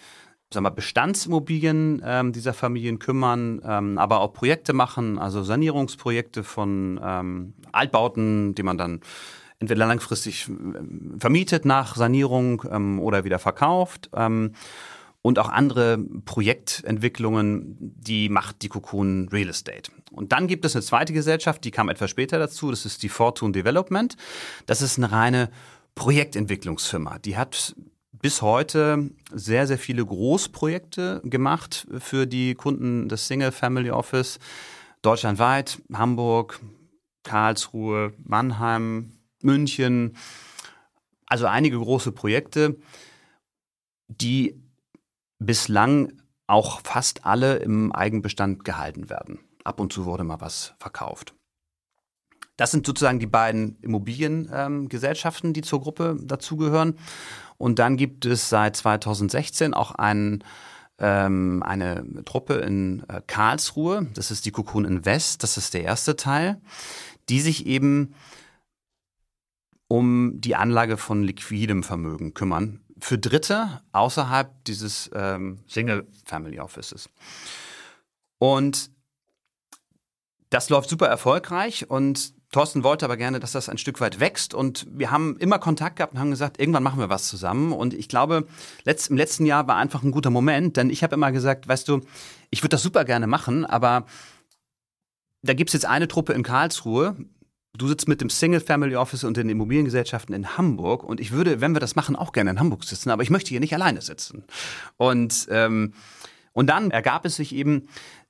[0.52, 7.00] sagen wir, Bestandsimmobilien ähm, dieser Familien kümmern, ähm, aber auch Projekte machen, also Sanierungsprojekte von
[7.04, 9.02] ähm, Altbauten, die man dann
[9.60, 14.10] entweder langfristig äh, vermietet nach Sanierung ähm, oder wieder verkauft.
[14.14, 14.54] Ähm,
[15.22, 19.92] und auch andere Projektentwicklungen, die macht die Cocoon Real Estate.
[20.12, 23.10] Und dann gibt es eine zweite Gesellschaft, die kam etwas später dazu, das ist die
[23.10, 24.16] Fortune Development.
[24.66, 25.50] Das ist eine reine
[25.96, 27.20] Projektentwicklungsfirma.
[27.20, 27.76] Die hat
[28.22, 34.40] bis heute sehr, sehr viele Großprojekte gemacht für die Kunden des Single Family Office.
[35.02, 36.60] Deutschlandweit, Hamburg,
[37.24, 40.18] Karlsruhe, Mannheim, München.
[41.26, 42.78] Also einige große Projekte,
[44.08, 44.62] die
[45.38, 49.40] bislang auch fast alle im Eigenbestand gehalten werden.
[49.64, 51.36] Ab und zu wurde mal was verkauft.
[52.58, 56.98] Das sind sozusagen die beiden Immobiliengesellschaften, ähm, die zur Gruppe dazugehören.
[57.60, 60.44] Und dann gibt es seit 2016 auch einen,
[60.98, 64.08] ähm, eine Truppe in äh, Karlsruhe.
[64.14, 65.44] Das ist die Cocoon Invest.
[65.44, 66.60] Das ist der erste Teil,
[67.28, 68.16] die sich eben
[69.90, 77.10] um die Anlage von liquidem Vermögen kümmern für Dritte außerhalb dieses ähm, Single Family Offices.
[78.38, 78.90] Und
[80.50, 84.54] das läuft super erfolgreich und Thorsten wollte aber gerne, dass das ein Stück weit wächst
[84.54, 87.94] und wir haben immer Kontakt gehabt und haben gesagt, irgendwann machen wir was zusammen und
[87.94, 88.48] ich glaube,
[88.86, 91.88] letzt, im letzten Jahr war einfach ein guter Moment, denn ich habe immer gesagt, weißt
[91.88, 92.02] du,
[92.50, 94.06] ich würde das super gerne machen, aber
[95.42, 97.16] da gibt es jetzt eine Truppe in Karlsruhe,
[97.78, 101.62] Du sitzt mit dem Single Family Office und den Immobiliengesellschaften in Hamburg und ich würde,
[101.62, 104.02] wenn wir das machen, auch gerne in Hamburg sitzen, aber ich möchte hier nicht alleine
[104.02, 104.44] sitzen.
[104.98, 105.94] Und, ähm,
[106.52, 107.88] und dann ergab es sich eben,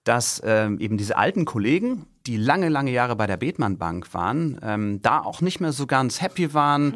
[0.10, 4.60] dass ähm, eben diese alten Kollegen, die lange, lange Jahre bei der Bethmann Bank waren,
[4.64, 6.96] ähm, da auch nicht mehr so ganz happy waren.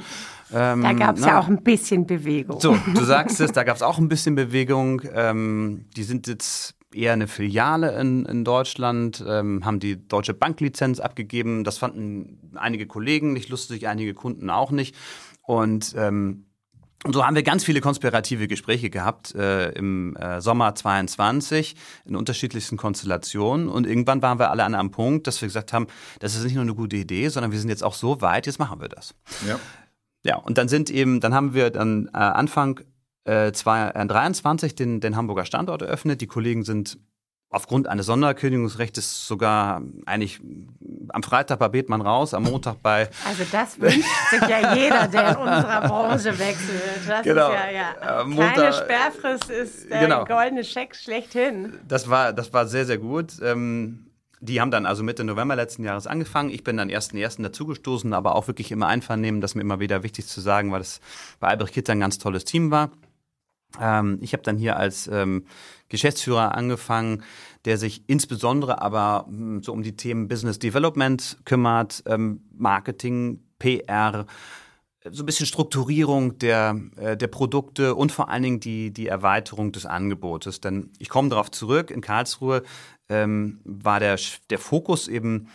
[0.52, 2.60] Ähm, da gab es ja auch ein bisschen Bewegung.
[2.60, 5.04] So, du sagst es, da gab es auch ein bisschen Bewegung.
[5.14, 11.00] Ähm, die sind jetzt eher eine Filiale in, in Deutschland, ähm, haben die deutsche Banklizenz
[11.00, 11.64] abgegeben.
[11.64, 14.96] Das fanden einige Kollegen nicht lustig, einige Kunden auch nicht.
[15.44, 16.46] Und ähm,
[17.04, 22.16] und so haben wir ganz viele konspirative Gespräche gehabt äh, im äh, Sommer 22 in
[22.16, 23.68] unterschiedlichsten Konstellationen.
[23.68, 25.88] Und irgendwann waren wir alle an einem Punkt, dass wir gesagt haben,
[26.20, 28.60] das ist nicht nur eine gute Idee, sondern wir sind jetzt auch so weit, jetzt
[28.60, 29.16] machen wir das.
[29.48, 29.60] Ja.
[30.26, 32.80] Ja, und dann sind eben, dann haben wir dann äh, Anfang
[33.26, 36.22] äh, 23 äh, den, den Hamburger Standort eröffnet.
[36.22, 36.98] Die Kollegen sind
[37.54, 40.42] aufgrund eines Sonderkündigungsrechts sogar eigentlich
[41.10, 43.10] am Freitag bei Bethmann raus, am Montag bei.
[43.28, 46.82] Also das wünscht sich ja jeder, der in unserer Branche wechselt.
[47.08, 47.52] Das genau.
[47.52, 48.22] ist ja, ja.
[48.22, 50.26] Äh, Montag, Keine Sperrfrist ist der genau.
[50.26, 51.74] goldene Scheck schlechthin.
[51.88, 53.34] Das war, das war sehr, sehr gut.
[53.44, 54.08] Ähm,
[54.40, 56.50] die haben dann also Mitte November letzten Jahres angefangen.
[56.50, 60.02] Ich bin dann ersten ersten dazugestoßen, aber auch wirklich immer einvernehmen, das mir immer wieder
[60.02, 61.02] wichtig zu sagen, weil es
[61.40, 62.92] bei Albrecht Kitzer ein ganz tolles Team war.
[63.80, 65.46] Ähm, ich habe dann hier als ähm,
[65.94, 67.24] Geschäftsführer angefangen,
[67.66, 74.26] der sich insbesondere aber hm, so um die Themen Business Development kümmert, ähm, Marketing, PR,
[75.12, 79.72] so ein bisschen Strukturierung der, äh, der Produkte und vor allen Dingen die, die Erweiterung
[79.72, 80.62] des Angebotes.
[80.62, 82.64] Denn ich komme darauf zurück, in Karlsruhe
[83.08, 84.18] ähm, war der,
[84.50, 85.50] der Fokus eben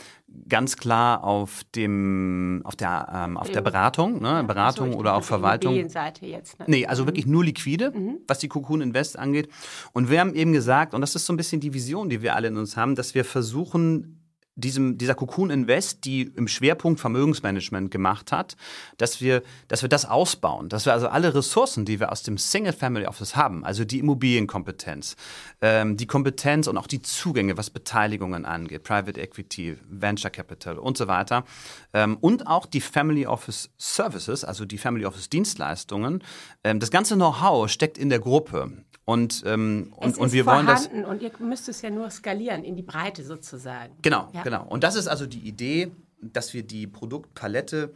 [0.48, 4.44] ganz klar auf dem auf der ähm, auf der Beratung, ne?
[4.44, 5.88] Beratung so, oder auch Verwaltung.
[5.88, 6.58] Seite jetzt.
[6.58, 6.66] Ne?
[6.68, 7.08] Nee, also mhm.
[7.08, 8.18] wirklich nur liquide, mhm.
[8.26, 9.48] was die Cocoon Invest angeht.
[9.92, 12.34] Und wir haben eben gesagt, und das ist so ein bisschen die Vision, die wir
[12.34, 14.17] alle in uns haben, dass wir versuchen
[14.58, 18.56] diesem, dieser Cocoon Invest, die im Schwerpunkt Vermögensmanagement gemacht hat,
[18.96, 22.38] dass wir, dass wir das ausbauen, dass wir also alle Ressourcen, die wir aus dem
[22.38, 25.16] Single Family Office haben, also die Immobilienkompetenz,
[25.60, 30.98] ähm, die Kompetenz und auch die Zugänge, was Beteiligungen angeht, Private Equity, Venture Capital und
[30.98, 31.44] so weiter,
[31.92, 36.24] ähm, und auch die Family Office Services, also die Family Office Dienstleistungen,
[36.64, 38.72] ähm, das ganze Know-how steckt in der Gruppe.
[39.08, 40.88] Und, ähm, und, und wir wollen das.
[40.88, 43.96] Und ihr müsst es ja nur skalieren in die Breite sozusagen.
[44.02, 44.42] Genau, ja.
[44.42, 44.66] genau.
[44.68, 45.90] Und das ist also die Idee,
[46.20, 47.94] dass wir die Produktpalette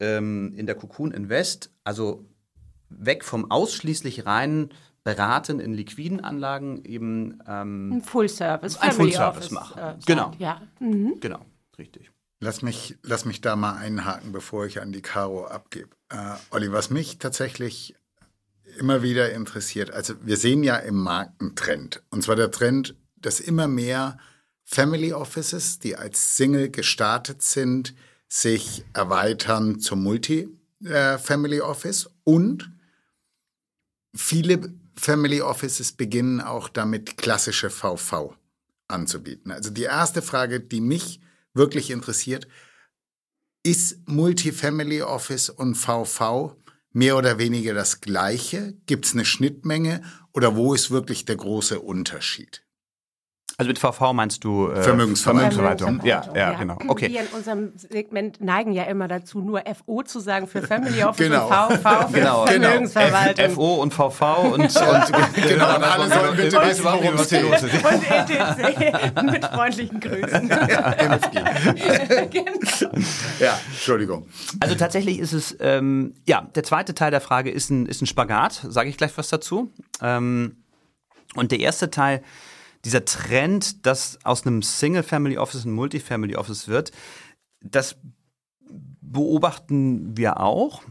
[0.00, 2.24] ähm, in der Cocoon Invest, also
[2.88, 4.70] weg vom ausschließlich reinen
[5.02, 9.78] Beraten in liquiden Anlagen eben ähm, ein Full Service, ein Full Service machen.
[9.78, 10.62] Äh, genau, ja.
[10.80, 11.20] Mhm.
[11.20, 11.44] genau,
[11.76, 12.10] richtig.
[12.40, 15.90] Lass mich, lass mich da mal einhaken, bevor ich an die Caro abgebe.
[16.08, 17.96] Äh, Olli, was mich tatsächlich
[18.78, 19.90] immer wieder interessiert.
[19.90, 22.02] Also wir sehen ja im Markt einen Trend.
[22.10, 24.18] Und zwar der Trend, dass immer mehr
[24.64, 27.94] Family Offices, die als Single gestartet sind,
[28.28, 32.70] sich erweitern zum Multi-Family Office und
[34.14, 38.36] viele Family Offices beginnen auch damit klassische VV
[38.88, 39.50] anzubieten.
[39.50, 41.20] Also die erste Frage, die mich
[41.52, 42.48] wirklich interessiert,
[43.62, 46.56] ist Multifamily Office und VV
[46.94, 48.78] mehr oder weniger das Gleiche?
[48.86, 50.02] Gibt es eine Schnittmenge
[50.32, 52.63] oder wo ist wirklich der große Unterschied?
[53.56, 55.52] Also mit VV meinst du äh, Vermögensverwaltung.
[55.52, 56.00] Vermögensverwaltung.
[56.04, 56.76] Ja, ja, genau.
[56.88, 57.08] Okay.
[57.08, 61.28] Wir in unserem Segment neigen ja immer dazu, nur FO zu sagen für Family Office
[61.28, 61.46] Genau.
[61.68, 62.46] und VV für Genau.
[62.46, 63.50] Vermögensverwaltung.
[63.50, 67.84] FO und VV und, und genau, und alle sollen bitte wissen, worum es los ist.
[67.84, 70.48] Und ETC mit freundlichen Grüßen.
[70.48, 71.18] genau.
[73.38, 74.26] Ja, Entschuldigung.
[74.60, 78.06] Also tatsächlich ist es, ähm, ja, der zweite Teil der Frage ist ein, ist ein
[78.06, 79.72] Spagat, sage ich gleich was dazu.
[80.02, 80.56] Ähm,
[81.36, 82.22] und der erste Teil,
[82.84, 86.92] dieser Trend, dass aus einem Single-Family Office ein Multifamily Office wird,
[87.60, 87.96] das
[89.00, 90.82] beobachten wir auch.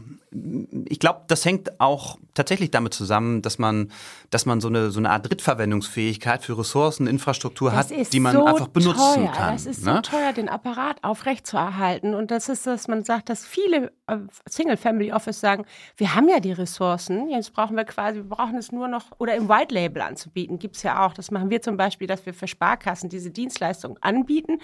[0.86, 3.92] Ich glaube, das hängt auch tatsächlich damit zusammen, dass man,
[4.30, 8.32] dass man so eine, so eine Art Drittverwendungsfähigkeit für Ressourcen, Infrastruktur Das hat, die man
[8.32, 9.32] so einfach benutzen teuer.
[9.32, 9.52] kann.
[9.52, 9.94] Das ist ne?
[9.94, 12.14] so teuer, den Apparat aufrechtzuerhalten.
[12.14, 14.18] Und das ist, dass man sagt, dass viele äh,
[14.48, 15.64] Single-Family-Office sagen,
[15.96, 19.36] wir haben ja die Ressourcen, jetzt brauchen wir quasi, wir brauchen es nur noch, oder
[19.36, 21.14] im White Label anzubieten, gibt es ja auch.
[21.14, 24.58] Das machen wir zum Beispiel, dass wir für Sparkassen diese Dienstleistung anbieten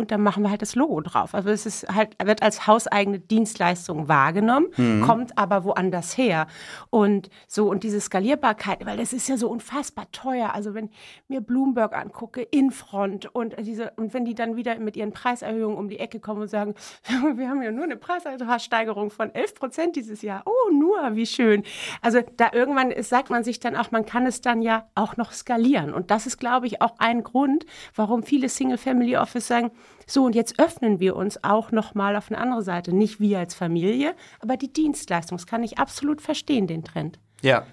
[0.00, 1.34] und dann machen wir halt das Logo drauf.
[1.34, 5.02] Also es ist halt, wird als hauseigene Dienstleistung wahrgenommen, Mhm.
[5.02, 6.46] kommt aber woanders her.
[6.90, 10.54] Und so, und diese Skalierbarkeit, weil das ist ja so unfassbar teuer.
[10.54, 10.90] Also wenn ich
[11.28, 15.88] mir Bloomberg angucke, Infront und diese, und wenn die dann wieder mit ihren Preiserhöhungen um
[15.88, 16.74] die Ecke kommen und sagen,
[17.36, 20.42] wir haben ja nur eine Preissteigerung von 11 Prozent dieses Jahr.
[20.46, 21.62] Oh, nur, wie schön.
[22.00, 25.16] Also da irgendwann ist, sagt man sich dann auch, man kann es dann ja auch
[25.16, 25.92] noch skalieren.
[25.92, 29.70] Und das ist, glaube ich, auch ein Grund, warum viele Single-Family-Office sagen,
[30.06, 32.92] so, und jetzt öffnen wir uns auch nochmal auf eine andere Seite.
[32.92, 35.38] Nicht wir als Familie, aber die Dienstleistung.
[35.38, 37.18] Das kann ich absolut verstehen, den Trend.
[37.42, 37.64] Ja.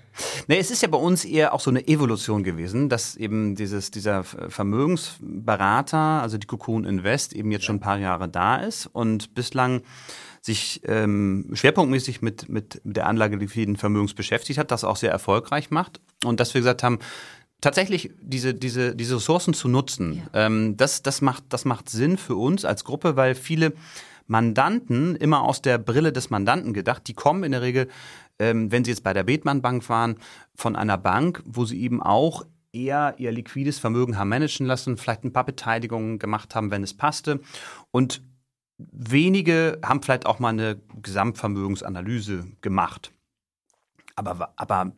[0.48, 3.92] Nee, es ist ja bei uns eher auch so eine Evolution gewesen, dass eben dieses,
[3.92, 9.36] dieser Vermögensberater, also die Cocoon Invest, eben jetzt schon ein paar Jahre da ist und
[9.36, 9.82] bislang
[10.42, 15.72] sich ähm, schwerpunktmäßig mit, mit der Anlage liquiden Vermögens beschäftigt hat, das auch sehr erfolgreich
[15.72, 16.00] macht.
[16.24, 17.00] Und dass wir gesagt haben,
[17.62, 22.36] tatsächlich diese, diese, diese Ressourcen zu nutzen, ähm, das, das, macht, das macht Sinn für
[22.36, 23.74] uns als Gruppe, weil viele
[24.28, 27.88] Mandanten immer aus der Brille des Mandanten gedacht, die kommen in der Regel,
[28.40, 30.18] ähm, wenn sie jetzt bei der Bethmann Bank waren,
[30.56, 35.24] von einer Bank, wo sie eben auch eher ihr liquides Vermögen haben managen lassen, vielleicht
[35.24, 37.40] ein paar Beteiligungen gemacht haben, wenn es passte.
[37.92, 38.22] Und
[38.78, 43.12] wenige haben vielleicht auch mal eine Gesamtvermögensanalyse gemacht.
[44.16, 44.92] Aber, aber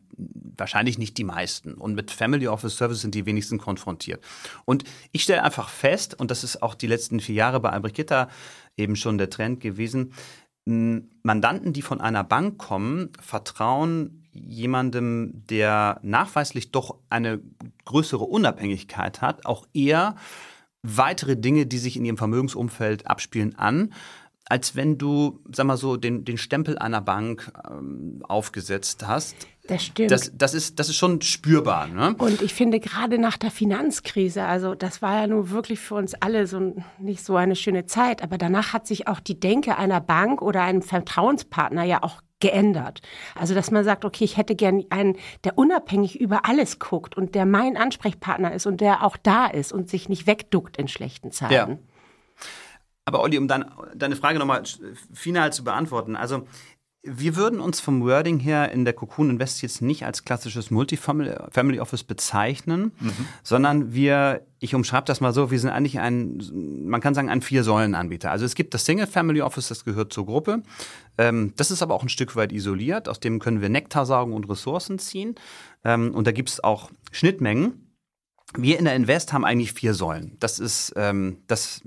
[0.56, 1.74] wahrscheinlich nicht die meisten.
[1.74, 4.22] Und mit Family Office Service sind die wenigsten konfrontiert.
[4.64, 7.96] Und ich stelle einfach fest, und das ist auch die letzten vier Jahre bei Albrecht
[7.96, 8.28] Gitter
[8.76, 10.12] eben schon der Trend gewesen,
[10.66, 17.40] Mandanten, die von einer Bank kommen, vertrauen jemandem, der nachweislich doch eine
[17.84, 20.14] größere Unabhängigkeit hat, auch eher
[20.82, 23.92] weitere Dinge, die sich in ihrem Vermögensumfeld abspielen, an,
[24.50, 29.36] als wenn du, sag mal so, den, den Stempel einer Bank ähm, aufgesetzt hast.
[29.68, 30.10] Das stimmt.
[30.10, 31.86] Das, das, ist, das ist schon spürbar.
[31.86, 32.16] Ne?
[32.18, 36.14] Und ich finde gerade nach der Finanzkrise, also das war ja nun wirklich für uns
[36.14, 40.00] alle so nicht so eine schöne Zeit, aber danach hat sich auch die Denke einer
[40.00, 43.02] Bank oder einem Vertrauenspartner ja auch geändert.
[43.36, 47.36] Also dass man sagt, okay, ich hätte gern einen, der unabhängig über alles guckt und
[47.36, 51.30] der mein Ansprechpartner ist und der auch da ist und sich nicht wegduckt in schlechten
[51.30, 51.78] Zeiten.
[53.10, 53.64] Aber Olli, um dein,
[53.96, 54.62] deine Frage nochmal
[55.12, 56.14] final zu beantworten.
[56.14, 56.46] Also
[57.02, 61.34] wir würden uns vom Wording her in der Cocoon Invest jetzt nicht als klassisches Multifamily
[61.50, 62.92] Family Office bezeichnen,
[63.42, 66.40] sondern wir, ich umschreibe das mal so, wir sind eigentlich ein,
[66.86, 68.30] man kann sagen, ein Vier-Säulen-Anbieter.
[68.30, 70.62] Also es gibt das Single Family Office, das gehört zur Gruppe.
[71.18, 74.34] Ähm, das ist aber auch ein Stück weit isoliert, aus dem können wir Nektar saugen
[74.34, 75.34] und Ressourcen ziehen.
[75.82, 77.96] Ähm, und da gibt es auch Schnittmengen.
[78.56, 80.36] Wir in der Invest haben eigentlich vier Säulen.
[80.38, 81.82] Das ist ähm, das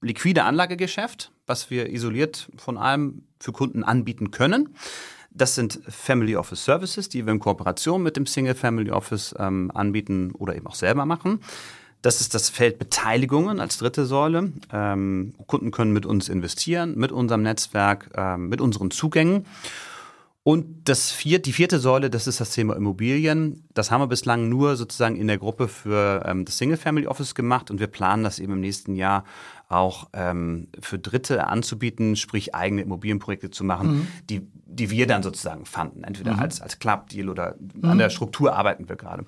[0.00, 4.74] liquide Anlagegeschäft, was wir isoliert von allem für Kunden anbieten können.
[5.30, 9.70] Das sind Family Office Services, die wir in Kooperation mit dem Single Family Office ähm,
[9.74, 11.40] anbieten oder eben auch selber machen.
[12.02, 14.52] Das ist das Feld Beteiligungen als dritte Säule.
[14.72, 19.46] Ähm, Kunden können mit uns investieren, mit unserem Netzwerk, ähm, mit unseren Zugängen.
[20.44, 23.68] Und das vier, die vierte Säule, das ist das Thema Immobilien.
[23.74, 27.34] Das haben wir bislang nur sozusagen in der Gruppe für ähm, das Single Family Office
[27.34, 29.24] gemacht und wir planen das eben im nächsten Jahr
[29.68, 35.66] auch ähm, für Dritte anzubieten, sprich eigene Immobilienprojekte zu machen, die, die wir dann sozusagen
[35.66, 39.24] fanden, entweder als, als Club-Deal oder an der Struktur arbeiten wir gerade.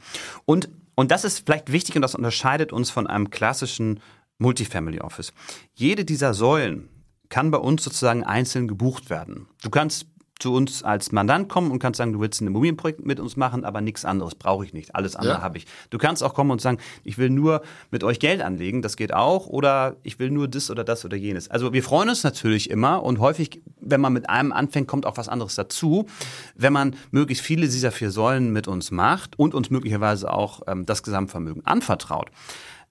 [0.46, 4.00] Und, und das ist vielleicht wichtig und das unterscheidet uns von einem klassischen
[4.38, 5.32] Multifamily Office.
[5.74, 6.88] Jede dieser Säulen
[7.28, 9.46] kann bei uns sozusagen einzeln gebucht werden.
[9.62, 10.06] Du kannst
[10.40, 13.64] zu uns als Mandant kommen und kannst sagen, du willst ein Immobilienprojekt mit uns machen,
[13.64, 14.94] aber nichts anderes brauche ich nicht.
[14.94, 15.42] Alles andere Ja.
[15.42, 15.66] habe ich.
[15.90, 19.14] Du kannst auch kommen und sagen, ich will nur mit euch Geld anlegen, das geht
[19.14, 21.50] auch, oder ich will nur das oder das oder jenes.
[21.50, 25.16] Also wir freuen uns natürlich immer und häufig wenn man mit einem anfängt, kommt auch
[25.16, 26.06] was anderes dazu.
[26.54, 30.86] Wenn man möglichst viele dieser vier Säulen mit uns macht und uns möglicherweise auch ähm,
[30.86, 32.30] das Gesamtvermögen anvertraut.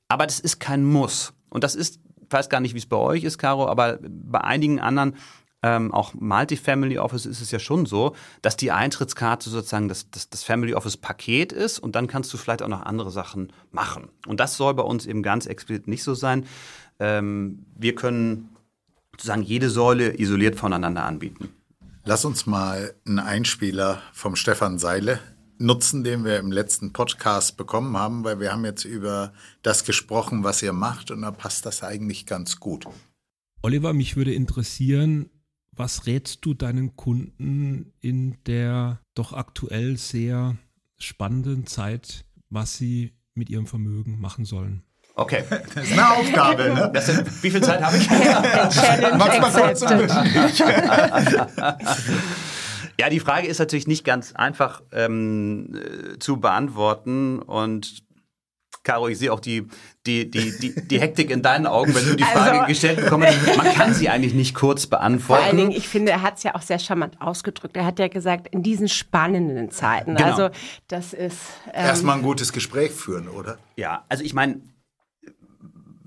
[0.08, 1.34] Aber das ist kein Muss.
[1.50, 4.41] Und das ist, ich weiß gar nicht, wie es bei euch ist, Caro, aber bei
[4.41, 5.16] einigen anderen
[5.62, 10.30] ähm, auch Multi-Family Office ist es ja schon so, dass die Eintrittskarte sozusagen das, das,
[10.30, 14.10] das Family Office Paket ist und dann kannst du vielleicht auch noch andere Sachen machen.
[14.26, 16.45] Und das soll bei uns eben ganz explizit nicht so sein.
[16.99, 18.55] Ähm, wir können
[19.12, 21.49] sozusagen jede Säule isoliert voneinander anbieten.
[22.05, 25.20] Lass uns mal einen Einspieler vom Stefan Seile
[25.57, 30.45] nutzen, den wir im letzten Podcast bekommen haben, weil wir haben jetzt über das gesprochen,
[30.45, 32.88] was ihr macht und da passt das eigentlich ganz gut.
[33.62, 35.30] Oliver, mich würde interessieren,
[35.80, 40.57] was rätst du deinen Kunden in der doch aktuell sehr
[40.97, 44.84] spannenden Zeit, was sie mit ihrem Vermögen machen sollen?
[45.15, 45.45] Okay.
[45.73, 46.91] Das ist eine Aufgabe, ne?
[46.93, 48.07] Das sind, wie viel Zeit habe ich?
[48.07, 50.11] Challenge accepted.
[52.99, 58.03] Ja, die Frage ist natürlich nicht ganz einfach ähm, äh, zu beantworten und
[58.84, 59.67] Caro, ich sehe auch die,
[60.07, 63.27] die, die, die, die Hektik in deinen Augen, wenn du die Frage Also- gestellt bekommst.
[63.57, 65.43] Man kann sie eigentlich nicht kurz Vor beantworten.
[65.43, 67.75] allen Dingen, ich finde, er hat es ja auch sehr charmant ausgedrückt.
[67.75, 70.15] Er hat ja gesagt, in diesen spannenden Zeiten.
[70.15, 70.30] Genau.
[70.30, 70.49] Also
[70.88, 71.38] das ist
[71.73, 73.57] ähm, Erstmal ein gutes Gespräch führen, oder?
[73.75, 74.61] Ja, also ich meine,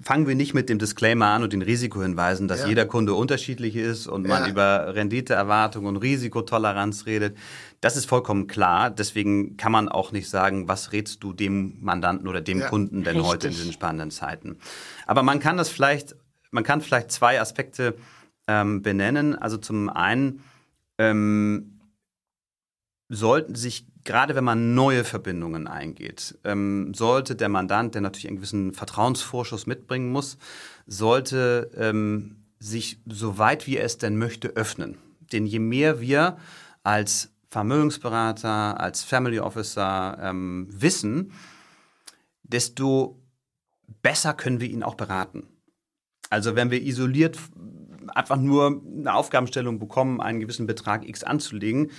[0.02, 2.68] fangen wir nicht mit dem Disclaimer an und den Risikohinweisen, dass Ja.
[2.68, 4.48] jeder Kunde unterschiedlich ist und man Ja.
[4.50, 7.36] über Renditeerwartung und Risikotoleranz redet.
[7.80, 8.90] Das ist vollkommen klar.
[8.90, 12.68] Deswegen kann man auch nicht sagen, was rätst du dem Mandanten oder dem Ja.
[12.68, 13.56] Kunden denn heute in Richtig.
[13.56, 14.56] diesen spannenden Zeiten.
[15.06, 16.14] Aber man kann das vielleicht,
[16.50, 17.94] man kann vielleicht zwei Aspekte
[18.48, 19.36] ähm, benennen.
[19.36, 20.42] Also zum einen
[20.98, 21.80] ähm,
[23.14, 28.36] sollten sich, gerade wenn man neue Verbindungen eingeht, ähm, sollte der Mandant, der natürlich einen
[28.36, 30.38] gewissen Vertrauensvorschuss mitbringen muss,
[30.86, 34.96] sollte ähm, sich so weit wie er es denn möchte öffnen.
[35.30, 36.38] Denn je mehr wir
[36.84, 41.32] als Vermögensberater, als Family Officer ähm, wissen,
[42.42, 43.20] desto
[44.00, 45.48] besser können wir ihn auch beraten.
[46.30, 47.38] Also wenn wir isoliert
[48.08, 51.90] einfach nur eine Aufgabenstellung bekommen, einen gewissen Betrag X anzulegen,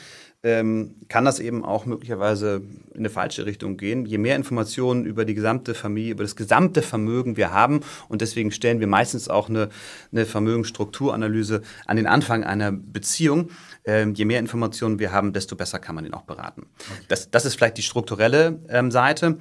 [0.43, 4.05] ähm, kann das eben auch möglicherweise in eine falsche Richtung gehen.
[4.05, 7.79] Je mehr Informationen über die gesamte Familie, über das gesamte Vermögen wir haben,
[8.09, 9.69] und deswegen stellen wir meistens auch eine,
[10.11, 13.51] eine Vermögensstrukturanalyse an den Anfang einer Beziehung,
[13.85, 16.67] ähm, je mehr Informationen wir haben, desto besser kann man ihn auch beraten.
[17.07, 19.37] Das, das ist vielleicht die strukturelle ähm, Seite.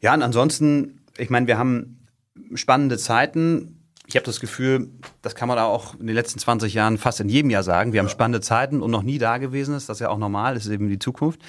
[0.00, 2.06] Ja, und ansonsten, ich meine, wir haben
[2.54, 3.81] spannende Zeiten.
[4.12, 4.90] Ich habe das Gefühl,
[5.22, 7.94] das kann man auch in den letzten 20 Jahren fast in jedem Jahr sagen.
[7.94, 9.88] Wir haben spannende Zeiten und noch nie da gewesen ist.
[9.88, 11.40] Das ist ja auch normal, das ist eben die Zukunft.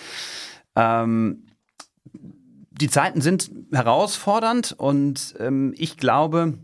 [0.78, 1.46] Ähm,
[2.72, 6.58] die Zeiten sind herausfordernd und ähm, ich glaube,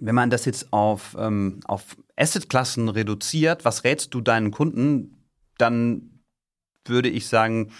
[0.00, 5.16] wenn man das jetzt auf, ähm, auf Assetklassen reduziert, was rätst du deinen Kunden,
[5.56, 6.20] dann
[6.84, 7.72] würde ich sagen,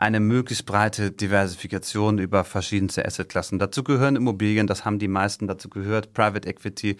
[0.00, 3.58] eine möglichst breite Diversifikation über verschiedenste Assetklassen.
[3.58, 6.96] Dazu gehören Immobilien, das haben die meisten, dazu gehört Private Equity,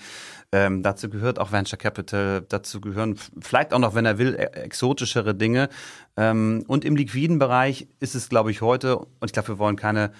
[0.53, 4.44] ähm, dazu gehört auch Venture Capital, dazu gehören vielleicht auch noch, wenn er will, e-
[4.53, 5.70] exotischere Dinge.
[6.18, 9.76] Ähm, und im liquiden Bereich ist es, glaube ich, heute, und ich glaube, wir wollen
[9.76, 10.12] keine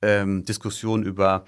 [0.00, 1.44] ähm, Diskussion über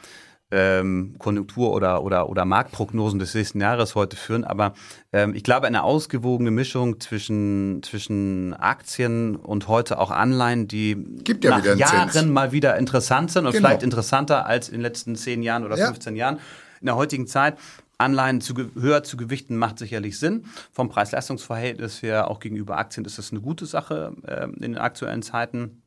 [0.52, 4.44] ähm, Konjunktur- oder, oder, oder Marktprognosen des nächsten Jahres heute führen.
[4.44, 4.74] Aber
[5.12, 11.44] ähm, ich glaube, eine ausgewogene Mischung zwischen, zwischen Aktien und heute auch Anleihen, die Gibt
[11.44, 12.26] ja nach Jahren Zins.
[12.26, 13.68] mal wieder interessant sind und Genau.
[13.68, 15.86] vielleicht interessanter als in den letzten zehn Jahren oder Ja.
[15.86, 16.38] 15 Jahren.
[16.80, 17.56] In der heutigen Zeit
[17.98, 20.46] Anleihen zu, höher zu gewichten macht sicherlich Sinn.
[20.72, 25.22] Vom Preis-Leistungs-Verhältnis her auch gegenüber Aktien ist das eine gute Sache ähm, in den aktuellen
[25.22, 25.82] Zeiten.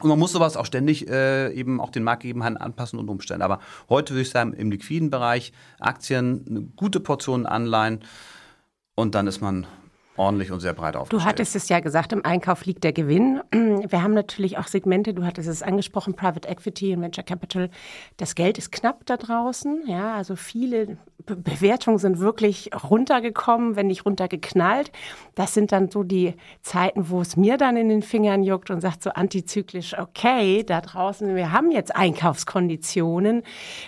[0.00, 3.42] Und man muss sowas auch ständig äh, eben auch den Marktgegebenheiten anpassen und umstellen.
[3.42, 8.00] Aber heute würde ich sagen, im liquiden Bereich Aktien, eine gute Portion Anleihen
[8.94, 9.66] und dann ist man
[10.20, 11.22] ordentlich und sehr breit aufgestellt.
[11.22, 13.40] Du hattest es ja gesagt, im Einkauf liegt der Gewinn.
[13.52, 17.70] Wir haben natürlich auch Segmente, du hattest es angesprochen, Private Equity und Venture Capital.
[18.18, 19.84] Das Geld ist knapp da draußen.
[19.86, 24.90] Ja, also viele Be Bewertungen sind wirklich runtergekommen, wenn nicht runtergeknallt.
[25.34, 28.80] Das sind dann so die Zeiten, wo es mir dann in den Fingern juckt und
[28.80, 33.42] sagt so antizyklisch, okay, da draußen, wir haben jetzt Einkaufskonditionen.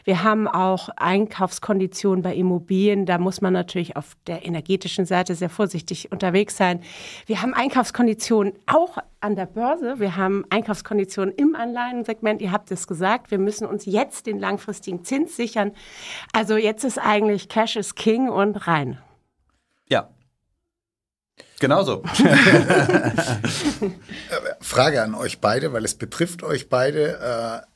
[0.05, 3.07] Wir haben auch Einkaufskonditionen bei Immobilien.
[3.07, 6.83] Da muss man natürlich auf der energetischen Seite sehr vorsichtig unterwegs sein.
[7.27, 9.99] Wir haben Einkaufskonditionen auch an der Börse.
[9.99, 12.41] Wir haben Einkaufskonditionen im Anleihensegment.
[12.41, 13.33] Ihr habt es gesagt.
[13.33, 15.73] Wir müssen uns jetzt den langfristigen Zins sichern.
[16.33, 18.99] Also jetzt ist eigentlich Cash is King und rein.
[19.89, 20.11] Ja.
[21.59, 22.03] Genauso.
[24.61, 27.19] Frage an euch beide, weil es betrifft euch beide.
[27.19, 27.67] Äh,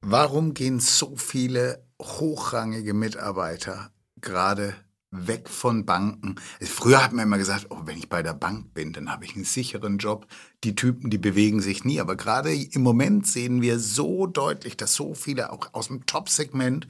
[0.00, 3.90] warum gehen so viele hochrangige Mitarbeiter
[4.20, 4.74] gerade
[5.14, 6.36] weg von Banken.
[6.60, 9.34] Früher hat man immer gesagt, oh, wenn ich bei der Bank bin, dann habe ich
[9.34, 10.26] einen sicheren Job.
[10.64, 12.00] Die Typen, die bewegen sich nie.
[12.00, 16.86] Aber gerade im Moment sehen wir so deutlich, dass so viele auch aus dem Top-Segment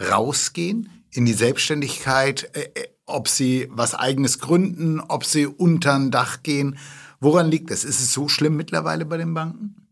[0.00, 6.10] rausgehen in die Selbstständigkeit, äh, äh, ob sie was eigenes gründen, ob sie unter ein
[6.10, 6.78] Dach gehen.
[7.20, 7.84] Woran liegt das?
[7.84, 9.87] Ist es so schlimm mittlerweile bei den Banken?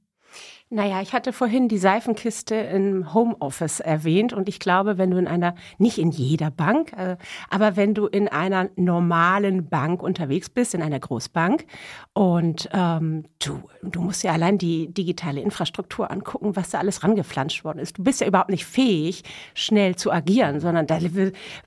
[0.68, 5.28] Naja, ich hatte vorhin die Seifenkiste im Homeoffice erwähnt und ich glaube, wenn du in
[5.28, 7.16] einer, nicht in jeder Bank, äh,
[7.48, 11.66] aber wenn du in einer normalen Bank unterwegs bist, in einer Großbank
[12.14, 17.62] und ähm, du, du musst ja allein die digitale Infrastruktur angucken, was da alles rangeflanscht
[17.62, 17.98] worden ist.
[17.98, 19.22] Du bist ja überhaupt nicht fähig,
[19.54, 20.98] schnell zu agieren, sondern da,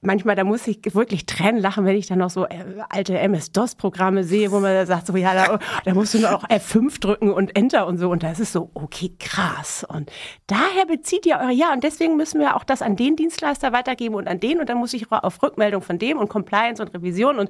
[0.02, 4.26] manchmal, da muss ich wirklich Tränen lachen, wenn ich dann noch so äh, alte MS-DOS-Programme
[4.26, 7.88] sehe, wo man sagt, so ja, da, da musst du auch F5 drücken und Enter
[7.88, 9.86] und so und das ist so, okay, krass.
[9.88, 10.12] Und
[10.48, 14.16] daher bezieht ihr eure, ja, und deswegen müssen wir auch das an den Dienstleister weitergeben
[14.16, 17.40] und an den und dann muss ich auf Rückmeldung von dem und Compliance und Revision
[17.40, 17.50] und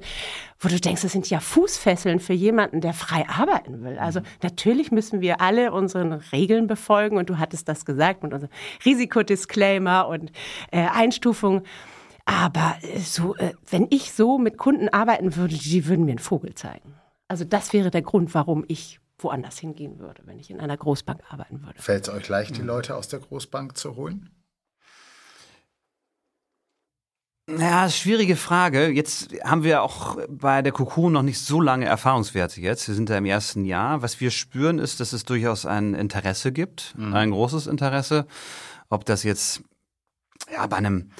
[0.58, 3.98] wo du denkst, das sind ja Fußfesseln für jemanden, der frei arbeiten will.
[3.98, 8.52] Also natürlich müssen wir alle unseren Regeln befolgen und du hattest das gesagt mit unserem
[8.84, 10.32] Risikodisclaimer und
[10.70, 11.62] äh, Einstufung.
[12.24, 16.18] Aber äh, so, äh, wenn ich so mit Kunden arbeiten würde, die würden mir einen
[16.18, 16.94] Vogel zeigen.
[17.28, 21.22] Also das wäre der Grund, warum ich woanders hingehen würde, wenn ich in einer Großbank
[21.28, 21.80] arbeiten würde.
[21.80, 24.30] Fällt es euch leicht, die Leute aus der Großbank zu holen?
[27.58, 28.88] Ja, schwierige Frage.
[28.88, 32.86] Jetzt haben wir auch bei der Cocoon noch nicht so lange Erfahrungswerte jetzt.
[32.86, 34.02] Wir sind da im ersten Jahr.
[34.02, 37.12] Was wir spüren, ist, dass es durchaus ein Interesse gibt, mhm.
[37.14, 38.26] ein großes Interesse.
[38.88, 39.62] Ob das jetzt
[40.52, 41.10] ja, bei einem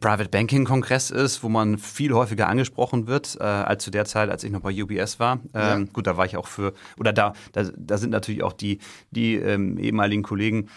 [0.00, 4.30] Private Banking Kongress ist, wo man viel häufiger angesprochen wird, äh, als zu der Zeit,
[4.30, 5.40] als ich noch bei UBS war.
[5.54, 5.92] Ähm, ja.
[5.92, 8.78] Gut, da war ich auch für, oder da, da, da sind natürlich auch die,
[9.10, 10.68] die ähm, ehemaligen Kollegen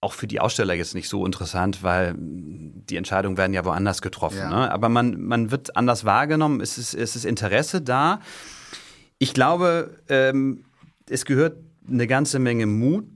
[0.00, 4.38] auch für die Aussteller jetzt nicht so interessant, weil die Entscheidungen werden ja woanders getroffen.
[4.38, 4.50] Ja.
[4.50, 4.70] Ne?
[4.70, 8.20] Aber man, man wird anders wahrgenommen, es ist, es ist Interesse da.
[9.18, 10.64] Ich glaube, ähm,
[11.08, 11.56] es gehört
[11.88, 13.06] eine ganze Menge Mut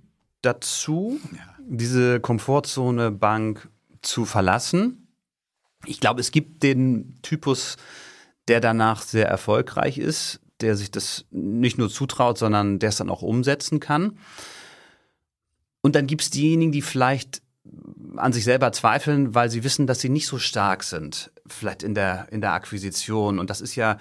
[0.43, 1.39] dazu, ja.
[1.61, 3.69] diese Komfortzone Bank
[4.01, 5.01] zu verlassen
[5.87, 7.77] ich glaube, es gibt den Typus,
[8.49, 13.11] der danach sehr erfolgreich ist, der sich das nicht nur zutraut, sondern der es dann
[13.11, 14.19] auch umsetzen kann.
[15.81, 17.43] Und dann gibt es diejenigen, die vielleicht
[18.17, 21.95] an sich selber zweifeln, weil sie wissen, dass sie nicht so stark sind, vielleicht in
[21.95, 23.39] der, in der Akquisition.
[23.39, 23.99] Und das ist ja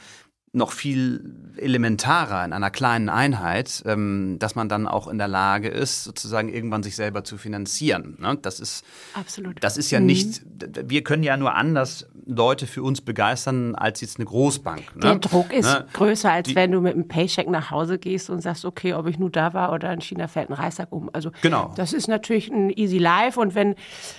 [0.51, 5.67] noch viel elementarer in einer kleinen Einheit, ähm, dass man dann auch in der Lage
[5.67, 8.17] ist, sozusagen irgendwann sich selber zu finanzieren.
[8.19, 8.37] Ne?
[8.41, 8.83] Das ist
[9.13, 9.63] absolut.
[9.63, 10.07] Das ist ja mhm.
[10.07, 10.41] nicht.
[10.85, 14.95] Wir können ja nur anders Leute für uns begeistern als jetzt eine Großbank.
[14.95, 15.01] Ne?
[15.01, 15.85] Der Druck ist ne?
[15.93, 19.07] größer, als Die, wenn du mit einem Paycheck nach Hause gehst und sagst, okay, ob
[19.07, 21.09] ich nur da war oder in China fällt ein Reissack um.
[21.13, 21.73] Also genau.
[21.75, 23.39] das ist natürlich ein easy life.
[23.39, 23.75] Und wenn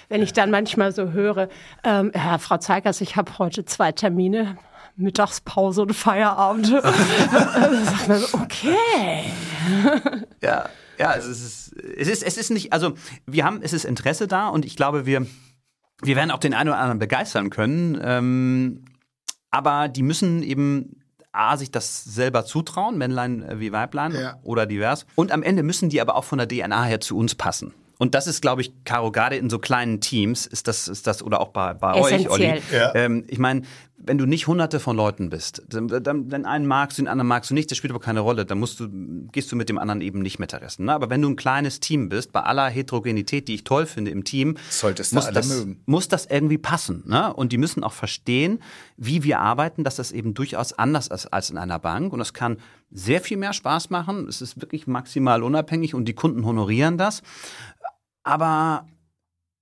[0.08, 1.48] wenn ich dann manchmal so höre,
[1.82, 4.56] ähm, Frau Zeigers, ich habe heute zwei Termine
[5.00, 6.72] Mittagspause und Feierabend.
[8.32, 9.24] okay.
[10.42, 12.92] Ja, ja, es ist, es ist, es ist nicht, also
[13.26, 15.26] wir haben, es ist Interesse da und ich glaube, wir,
[16.02, 17.98] wir werden auch den einen oder anderen begeistern können.
[18.02, 18.84] Ähm,
[19.50, 21.00] aber die müssen eben
[21.32, 24.38] A, sich das selber zutrauen, Männlein wie Weiblein ja.
[24.42, 25.06] oder divers.
[25.14, 27.72] Und am Ende müssen die aber auch von der DNA her zu uns passen.
[28.00, 31.22] Und das ist, glaube ich, Caro, gerade in so kleinen Teams ist das, ist das
[31.22, 32.62] oder auch bei, bei euch, Olli.
[32.72, 32.94] Ja.
[32.94, 33.60] Ähm, ich meine,
[34.02, 37.50] wenn du nicht hunderte von Leuten bist, dann, dann, einen magst du, den anderen magst
[37.50, 38.46] du nicht, das spielt aber keine Rolle.
[38.46, 38.88] Dann musst du,
[39.30, 40.86] gehst du mit dem anderen eben nicht Mittagessen.
[40.86, 40.94] Ne?
[40.94, 44.24] Aber wenn du ein kleines Team bist, bei aller Heterogenität, die ich toll finde im
[44.24, 45.82] Team, Solltest muss, da das, mögen.
[45.84, 47.02] muss das irgendwie passen.
[47.06, 47.34] Ne?
[47.34, 48.62] Und die müssen auch verstehen,
[48.96, 52.14] wie wir arbeiten, dass das eben durchaus anders ist als in einer Bank.
[52.14, 52.56] Und es kann
[52.90, 54.26] sehr viel mehr Spaß machen.
[54.28, 57.22] Es ist wirklich maximal unabhängig und die Kunden honorieren das.
[58.22, 58.86] Aber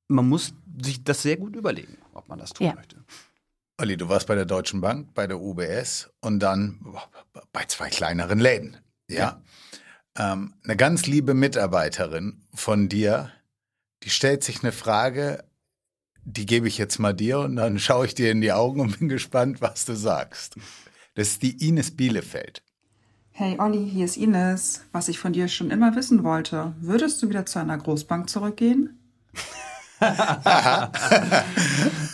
[0.08, 2.74] man muss sich das sehr gut überlegen, ob man das tun ja.
[2.74, 2.96] möchte.
[3.80, 6.80] Olli, du warst bei der Deutschen Bank, bei der UBS und dann
[7.52, 8.76] bei zwei kleineren Läden.
[9.08, 9.40] Ja.
[10.16, 10.32] ja.
[10.32, 13.30] Ähm, eine ganz liebe Mitarbeiterin von dir,
[14.02, 15.44] die stellt sich eine Frage,
[16.24, 18.98] die gebe ich jetzt mal dir und dann schaue ich dir in die Augen und
[18.98, 20.56] bin gespannt, was du sagst.
[21.14, 22.62] Das ist die Ines Bielefeld.
[23.40, 24.82] Hey Olli, hier ist Ines.
[24.90, 28.98] Was ich von dir schon immer wissen wollte, würdest du wieder zu einer Großbank zurückgehen?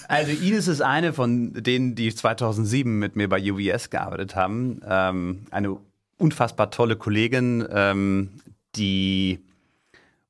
[0.06, 4.82] also Ines ist eine von denen, die 2007 mit mir bei UBS gearbeitet haben.
[4.86, 5.78] Ähm, eine
[6.18, 8.28] unfassbar tolle Kollegin, ähm,
[8.76, 9.38] die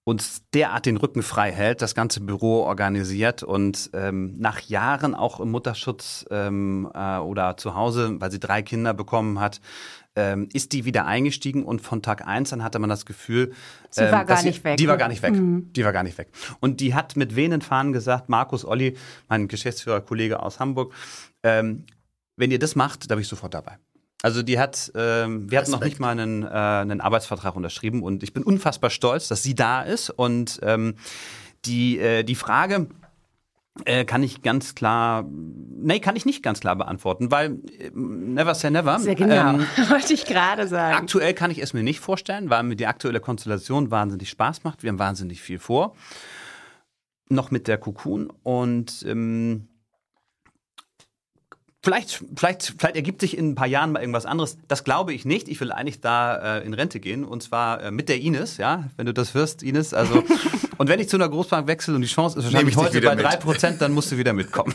[0.04, 5.40] uns derart den Rücken frei hält, das ganze Büro organisiert und ähm, nach Jahren auch
[5.40, 9.62] im Mutterschutz ähm, äh, oder zu Hause, weil sie drei Kinder bekommen hat,
[10.16, 13.52] ähm, ist die wieder eingestiegen und von Tag eins an hatte man das Gefühl,
[13.90, 14.76] sie ähm, war gar nicht sie, weg.
[14.76, 15.34] Die war gar nicht weg.
[15.34, 15.72] Mhm.
[15.72, 16.28] Die war gar nicht weg.
[16.60, 18.96] Und die hat mit wehenden Fahnen gesagt, Markus Olli,
[19.28, 20.92] mein Geschäftsführer, Kollege aus Hamburg,
[21.42, 21.84] ähm,
[22.36, 23.78] wenn ihr das macht, da bin ich sofort dabei.
[24.22, 28.22] Also die hat, ähm, wir hatten noch nicht mal einen, äh, einen Arbeitsvertrag unterschrieben und
[28.22, 30.08] ich bin unfassbar stolz, dass sie da ist.
[30.08, 30.94] Und ähm,
[31.66, 32.86] die, äh, die Frage
[33.84, 38.54] äh, kann ich ganz klar, nee, kann ich nicht ganz klar beantworten, weil äh, never
[38.54, 39.00] say never.
[39.00, 40.96] Sehr genau, ähm, wollte ich gerade sagen.
[40.96, 44.84] Aktuell kann ich es mir nicht vorstellen, weil mir die aktuelle Konstellation wahnsinnig Spaß macht.
[44.84, 45.94] Wir haben wahnsinnig viel vor.
[47.28, 49.68] Noch mit der Cocoon und ähm,
[51.84, 54.56] Vielleicht, vielleicht, vielleicht ergibt sich in ein paar Jahren mal irgendwas anderes.
[54.68, 55.50] Das glaube ich nicht.
[55.50, 58.84] Ich will eigentlich da äh, in Rente gehen und zwar äh, mit der Ines, ja,
[58.96, 59.92] wenn du das hörst, Ines.
[59.92, 60.24] Also
[60.78, 63.36] und wenn ich zu einer Großbank wechsle und die Chance ist wahrscheinlich heute bei drei
[63.36, 64.74] Prozent, dann musst du wieder mitkommen.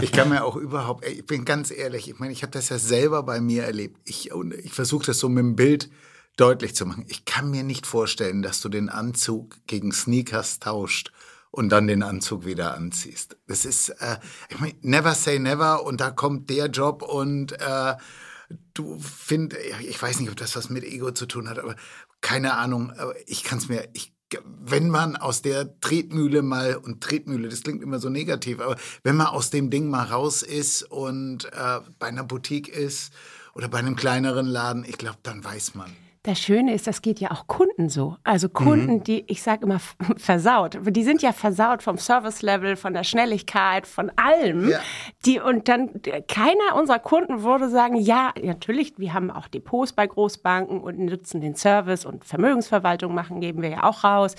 [0.00, 2.78] ich kann mir auch überhaupt, ich bin ganz ehrlich, ich meine, ich habe das ja
[2.78, 4.00] selber bei mir erlebt.
[4.04, 4.30] Ich,
[4.62, 5.90] ich versuche das so mit dem Bild
[6.36, 7.04] deutlich zu machen.
[7.08, 11.12] Ich kann mir nicht vorstellen, dass du den Anzug gegen Sneakers tauscht
[11.50, 13.36] und dann den Anzug wieder anziehst.
[13.46, 14.16] Das ist, äh,
[14.48, 17.94] ich meine, never say never und da kommt der Job und äh,
[18.74, 21.76] du find, ich weiß nicht, ob das was mit Ego zu tun hat, aber
[22.22, 24.11] keine Ahnung, aber ich kann es mir, ich
[24.64, 29.16] wenn man aus der Tretmühle mal, und Tretmühle, das klingt immer so negativ, aber wenn
[29.16, 33.12] man aus dem Ding mal raus ist und äh, bei einer Boutique ist
[33.54, 35.90] oder bei einem kleineren Laden, ich glaube, dann weiß man.
[36.24, 38.16] Das Schöne ist, das geht ja auch Kunden so.
[38.22, 39.02] Also Kunden, mhm.
[39.02, 39.80] die, ich sage immer,
[40.16, 40.78] versaut.
[40.80, 44.70] Die sind ja versaut vom Service-Level, von der Schnelligkeit, von allem.
[44.70, 44.78] Ja.
[45.26, 45.90] Die, und dann,
[46.28, 51.40] keiner unserer Kunden würde sagen, ja, natürlich, wir haben auch Depots bei Großbanken und nutzen
[51.40, 54.36] den Service und Vermögensverwaltung machen, geben wir ja auch raus.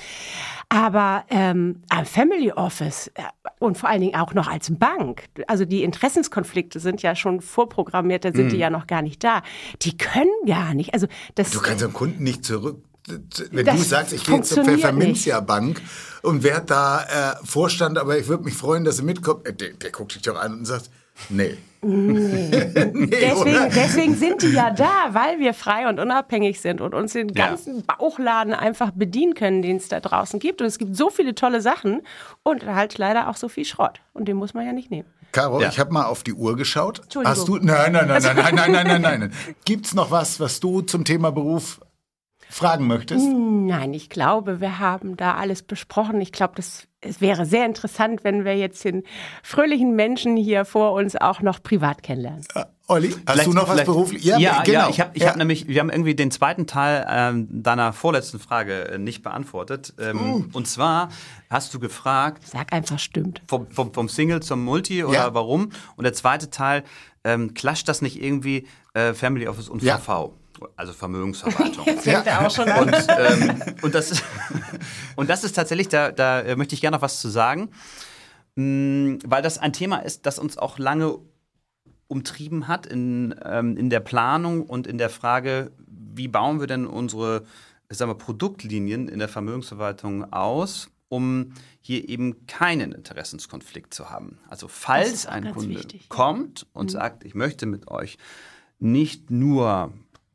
[0.70, 3.24] Aber ähm, am Family Office äh,
[3.60, 8.24] und vor allen Dingen auch noch als Bank, also die Interessenskonflikte sind ja schon vorprogrammiert,
[8.24, 8.50] da sind mhm.
[8.52, 9.42] die ja noch gar nicht da.
[9.82, 10.94] Die können gar nicht.
[10.94, 12.84] Also das kannst dem Kunden nicht zurück.
[13.52, 15.82] Wenn das du sagst, ich gehe zur Pfefferminzia Bank
[16.22, 17.04] und werde da
[17.42, 20.22] äh, Vorstand, aber ich würde mich freuen, dass er mitkommt, äh, der, der guckt dich
[20.22, 20.90] doch an und sagt,
[21.30, 21.57] nee.
[21.82, 22.49] Nee.
[22.93, 27.14] nee deswegen, deswegen, sind die ja da, weil wir frei und unabhängig sind und uns
[27.14, 27.95] den ganzen ja.
[27.97, 30.61] Bauchladen einfach bedienen können, den es da draußen gibt.
[30.61, 32.01] Und es gibt so viele tolle Sachen
[32.43, 33.99] und halt leider auch so viel Schrott.
[34.14, 35.09] Und den muss man ja nicht nehmen.
[35.34, 35.70] Caro, ja.
[35.70, 37.01] ich habe mal auf die Uhr geschaut.
[37.24, 37.57] Hast du?
[37.57, 39.20] Nein, nein, nein, nein, nein, nein, nein, nein, nein.
[39.20, 39.34] nein.
[39.66, 41.82] Gibt's noch was, was du zum Thema Beruf
[42.54, 43.26] fragen möchtest?
[43.26, 46.22] Nein, ich glaube, wir haben da alles besprochen.
[46.22, 49.04] Ich glaube, das es wäre sehr interessant, wenn wir jetzt den
[49.43, 52.45] fröhlichen Menschen hier vor uns auch noch privat kennenlernen.
[52.56, 54.24] Uh, Olli, hast vielleicht, du noch was beruflich?
[54.24, 54.80] Ja, ja, genau.
[54.80, 55.30] ja ich habe ich ja.
[55.30, 59.93] hab nämlich, wir haben irgendwie den zweiten Teil ähm, deiner vorletzten Frage äh, nicht beantwortet.
[59.99, 60.43] Ähm, uh.
[60.54, 61.10] Und zwar
[61.49, 62.47] hast du gefragt.
[62.47, 63.41] Sag einfach, stimmt.
[63.47, 65.34] Vom, vom, vom Single zum Multi oder ja.
[65.34, 65.72] warum?
[65.95, 66.84] Und der zweite Teil,
[67.24, 70.34] ähm, clasht das nicht irgendwie äh, Family Office und VV?
[70.76, 71.86] Also Vermögensverwaltung.
[71.86, 72.39] Jetzt fängt ja.
[72.39, 72.84] er auch schon an.
[72.84, 74.24] Und, ähm, und, das, ist,
[75.16, 77.70] und das ist tatsächlich, da, da möchte ich gerne noch was zu sagen,
[78.55, 81.18] mh, weil das ein Thema ist, das uns auch lange
[82.07, 86.86] umtrieben hat in, ähm, in der Planung und in der Frage, wie bauen wir denn
[86.86, 87.43] unsere
[87.95, 94.39] sagen wir, Produktlinien in der Vermögensverwaltung aus, um hier eben keinen Interessenskonflikt zu haben.
[94.49, 96.89] Also falls ein Kunde wichtig, kommt und mhm.
[96.89, 98.18] sagt, ich möchte mit euch
[98.80, 99.93] nicht nur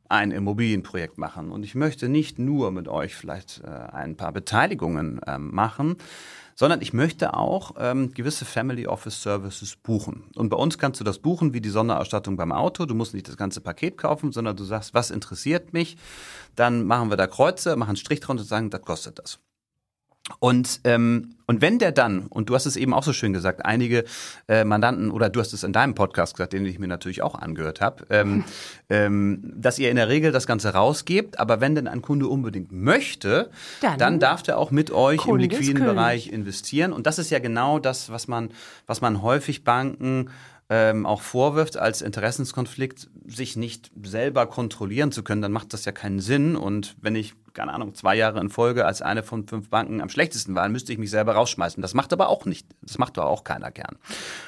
[0.09, 5.21] ein Immobilienprojekt machen und ich möchte nicht nur mit euch vielleicht äh, ein paar Beteiligungen
[5.27, 5.97] ähm, machen,
[6.55, 10.25] sondern ich möchte auch ähm, gewisse Family Office Services buchen.
[10.35, 12.85] Und bei uns kannst du das buchen wie die Sonderausstattung beim Auto.
[12.85, 15.95] Du musst nicht das ganze Paket kaufen, sondern du sagst, was interessiert mich?
[16.55, 19.39] Dann machen wir da Kreuze, machen einen Strich drunter und sagen, das kostet das.
[20.39, 23.65] Und, ähm, und wenn der dann, und du hast es eben auch so schön gesagt,
[23.65, 24.05] einige
[24.47, 27.35] äh, Mandanten, oder du hast es in deinem Podcast gesagt, den ich mir natürlich auch
[27.35, 28.43] angehört habe, ähm,
[28.89, 32.71] ähm, dass ihr in der Regel das Ganze rausgebt, aber wenn denn ein Kunde unbedingt
[32.71, 33.49] möchte,
[33.81, 36.93] dann, dann darf der auch mit euch Kunde im liquiden Bereich investieren.
[36.93, 38.49] Und das ist ja genau das, was man,
[38.85, 40.29] was man häufig Banken
[40.69, 45.91] ähm, auch vorwirft, als Interessenskonflikt sich nicht selber kontrollieren zu können, dann macht das ja
[45.91, 46.55] keinen Sinn.
[46.55, 50.09] Und wenn ich, keine Ahnung, zwei Jahre in Folge als eine von fünf Banken am
[50.09, 51.81] schlechtesten war, müsste ich mich selber rausschmeißen.
[51.81, 53.97] Das macht aber auch nicht, das macht aber auch keiner gern.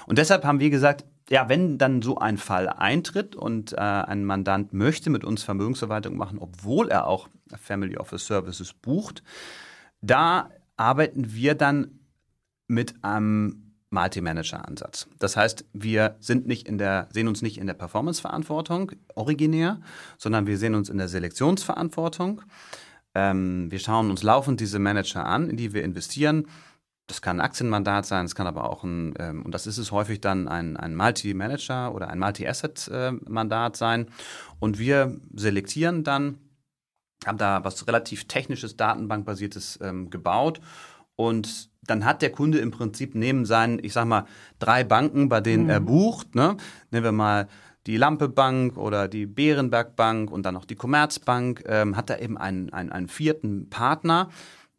[0.07, 4.25] Und deshalb haben wir gesagt, ja, wenn dann so ein Fall eintritt und äh, ein
[4.25, 7.29] Mandant möchte mit uns Vermögensverwaltung machen, obwohl er auch
[7.61, 9.23] Family Office Services bucht,
[10.01, 11.99] da arbeiten wir dann
[12.67, 15.07] mit einem Multi-Manager-Ansatz.
[15.19, 19.81] Das heißt, wir sind nicht in der, sehen uns nicht in der Performance-Verantwortung originär,
[20.17, 22.41] sondern wir sehen uns in der Selektionsverantwortung.
[23.15, 26.47] Ähm, wir schauen uns laufend diese Manager an, in die wir investieren.
[27.07, 29.91] Das kann ein Aktienmandat sein, es kann aber auch ein, ähm, und das ist es
[29.91, 34.07] häufig dann ein, ein Multi-Manager oder ein Multi-Asset-Mandat sein.
[34.59, 36.37] Und wir selektieren dann,
[37.25, 40.61] haben da was relativ technisches, datenbankbasiertes ähm, gebaut
[41.15, 44.25] und dann hat der Kunde im Prinzip neben seinen, ich sag mal,
[44.59, 46.57] drei Banken, bei denen er bucht, ne,
[46.91, 47.47] nehmen wir mal
[47.87, 52.21] die Lampe Bank oder die Bärenberg Bank und dann noch die Commerzbank, ähm, hat er
[52.21, 54.29] eben einen, einen, einen vierten Partner,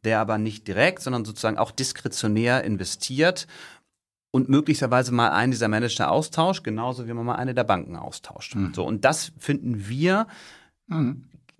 [0.05, 3.47] der aber nicht direkt, sondern sozusagen auch diskretionär investiert
[4.31, 8.57] und möglicherweise mal einen dieser Manager austauscht, genauso wie man mal eine der Banken austauscht.
[8.75, 10.27] So, und das finden wir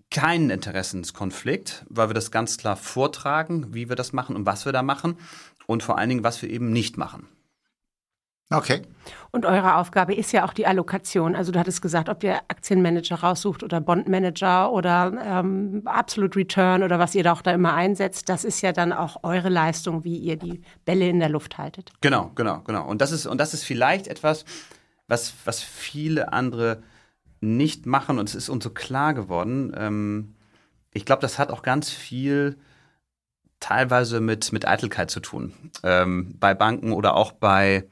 [0.09, 4.71] keinen Interessenskonflikt, weil wir das ganz klar vortragen, wie wir das machen und was wir
[4.71, 5.17] da machen
[5.65, 7.27] und vor allen Dingen, was wir eben nicht machen.
[8.49, 8.81] Okay.
[9.31, 11.35] Und eure Aufgabe ist ja auch die Allokation.
[11.35, 16.99] Also du hattest gesagt, ob ihr Aktienmanager raussucht oder Bondmanager oder ähm, Absolute Return oder
[16.99, 20.17] was ihr da auch da immer einsetzt, das ist ja dann auch eure Leistung, wie
[20.17, 21.91] ihr die Bälle in der Luft haltet.
[22.01, 22.85] Genau, genau, genau.
[22.87, 24.45] Und das ist, und das ist vielleicht etwas,
[25.07, 26.83] was, was viele andere
[27.41, 29.73] nicht machen und es ist uns so klar geworden.
[29.75, 30.35] Ähm,
[30.93, 32.57] ich glaube, das hat auch ganz viel
[33.59, 35.53] teilweise mit, mit Eitelkeit zu tun.
[35.83, 37.85] Ähm, bei Banken oder auch bei,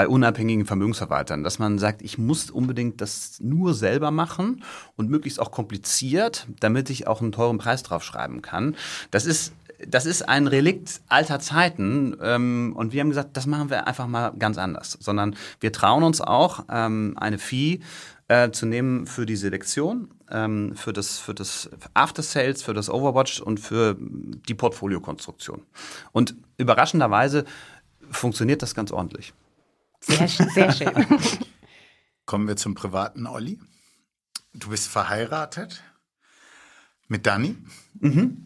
[0.00, 4.64] bei unabhängigen Vermögensverwaltern, dass man sagt, ich muss unbedingt das nur selber machen
[4.96, 8.76] und möglichst auch kompliziert, damit ich auch einen teuren Preis draufschreiben kann.
[9.10, 9.52] Das ist
[9.86, 14.06] das ist ein Relikt alter Zeiten ähm, und wir haben gesagt, das machen wir einfach
[14.06, 17.80] mal ganz anders, sondern wir trauen uns auch ähm, eine Fee
[18.28, 22.88] äh, zu nehmen für die Selektion, ähm, für das, für das After Sales, für das
[22.88, 25.60] Overwatch und für die Portfoliokonstruktion.
[26.12, 27.44] Und überraschenderweise
[28.10, 29.34] funktioniert das ganz ordentlich.
[30.00, 31.06] Sehr, sehr schön.
[32.26, 33.58] Kommen wir zum privaten Olli.
[34.52, 35.82] Du bist verheiratet
[37.10, 37.56] mit Dani,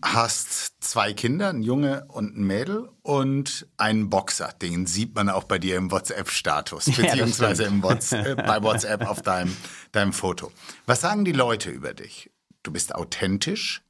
[0.03, 4.55] hast zwei Kinder, ein Junge und ein Mädel und einen Boxer.
[4.61, 9.55] Den sieht man auch bei dir im WhatsApp-Status, beziehungsweise im WhatsApp, bei WhatsApp auf deinem,
[9.93, 10.51] deinem Foto.
[10.87, 12.31] Was sagen die Leute über dich?
[12.63, 13.83] Du bist authentisch,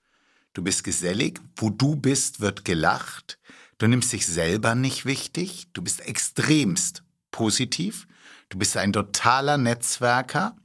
[0.54, 3.38] du bist gesellig, wo du bist, wird gelacht,
[3.78, 7.03] du nimmst dich selber nicht wichtig, du bist extremst
[7.34, 8.06] positiv,
[8.48, 10.56] du bist ein totaler Netzwerker,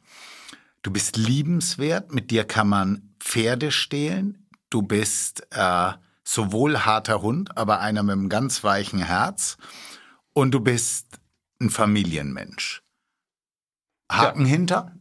[0.81, 4.47] Du bist liebenswert, mit dir kann man Pferde stehlen.
[4.69, 5.91] Du bist äh,
[6.23, 9.57] sowohl harter Hund, aber einer mit einem ganz weichen Herz.
[10.33, 11.19] Und du bist
[11.59, 12.81] ein Familienmensch.
[14.09, 14.95] Haken hinter?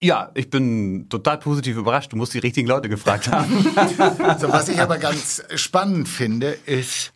[0.00, 2.12] Ja, ich bin total positiv überrascht.
[2.12, 3.64] Du musst die richtigen Leute gefragt haben.
[4.40, 7.12] So, was ich aber ganz spannend finde, ist,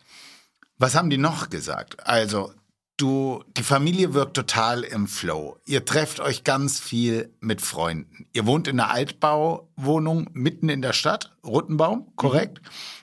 [0.77, 2.07] was haben die noch gesagt?
[2.07, 2.53] Also,
[2.97, 5.57] du, die Familie wirkt total im Flow.
[5.65, 8.25] Ihr trefft euch ganz viel mit Freunden.
[8.33, 12.61] Ihr wohnt in einer Altbauwohnung mitten in der Stadt, Ruttenbaum, korrekt?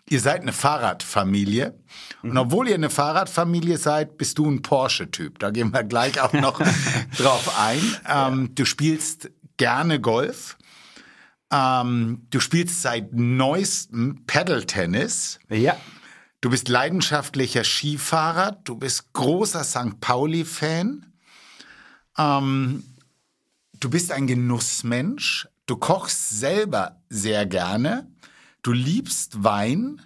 [0.08, 1.78] Ihr seid eine Fahrradfamilie.
[2.22, 5.38] Und obwohl ihr eine Fahrradfamilie seid, bist du ein Porsche-Typ.
[5.38, 6.60] Da gehen wir gleich auch noch
[7.16, 7.80] drauf ein.
[8.06, 10.58] Ähm, du spielst gerne Golf.
[11.50, 15.38] Ähm, du spielst seit neuestem Paddle-Tennis.
[15.48, 15.76] ja.
[16.44, 18.60] Du bist leidenschaftlicher Skifahrer.
[18.64, 19.98] Du bist großer St.
[19.98, 21.10] Pauli-Fan.
[22.18, 22.84] Ähm,
[23.80, 25.48] du bist ein Genussmensch.
[25.64, 28.12] Du kochst selber sehr gerne.
[28.60, 30.02] Du liebst Wein.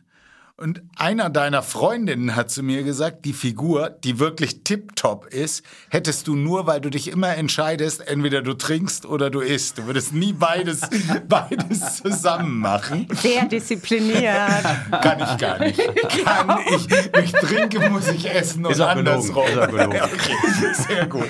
[0.60, 6.26] Und einer deiner Freundinnen hat zu mir gesagt, die Figur, die wirklich tipptopp ist, hättest
[6.26, 9.78] du nur, weil du dich immer entscheidest, entweder du trinkst oder du isst.
[9.78, 10.80] Du würdest nie beides,
[11.28, 13.06] beides zusammen machen.
[13.12, 14.64] Sehr diszipliniert.
[15.00, 15.78] Kann ich gar nicht.
[16.24, 16.90] Kann ich.
[16.90, 19.46] Wenn ich trinke, muss ich essen und Ist andersrum.
[19.46, 19.58] Ist.
[19.68, 21.28] Okay, sehr gut.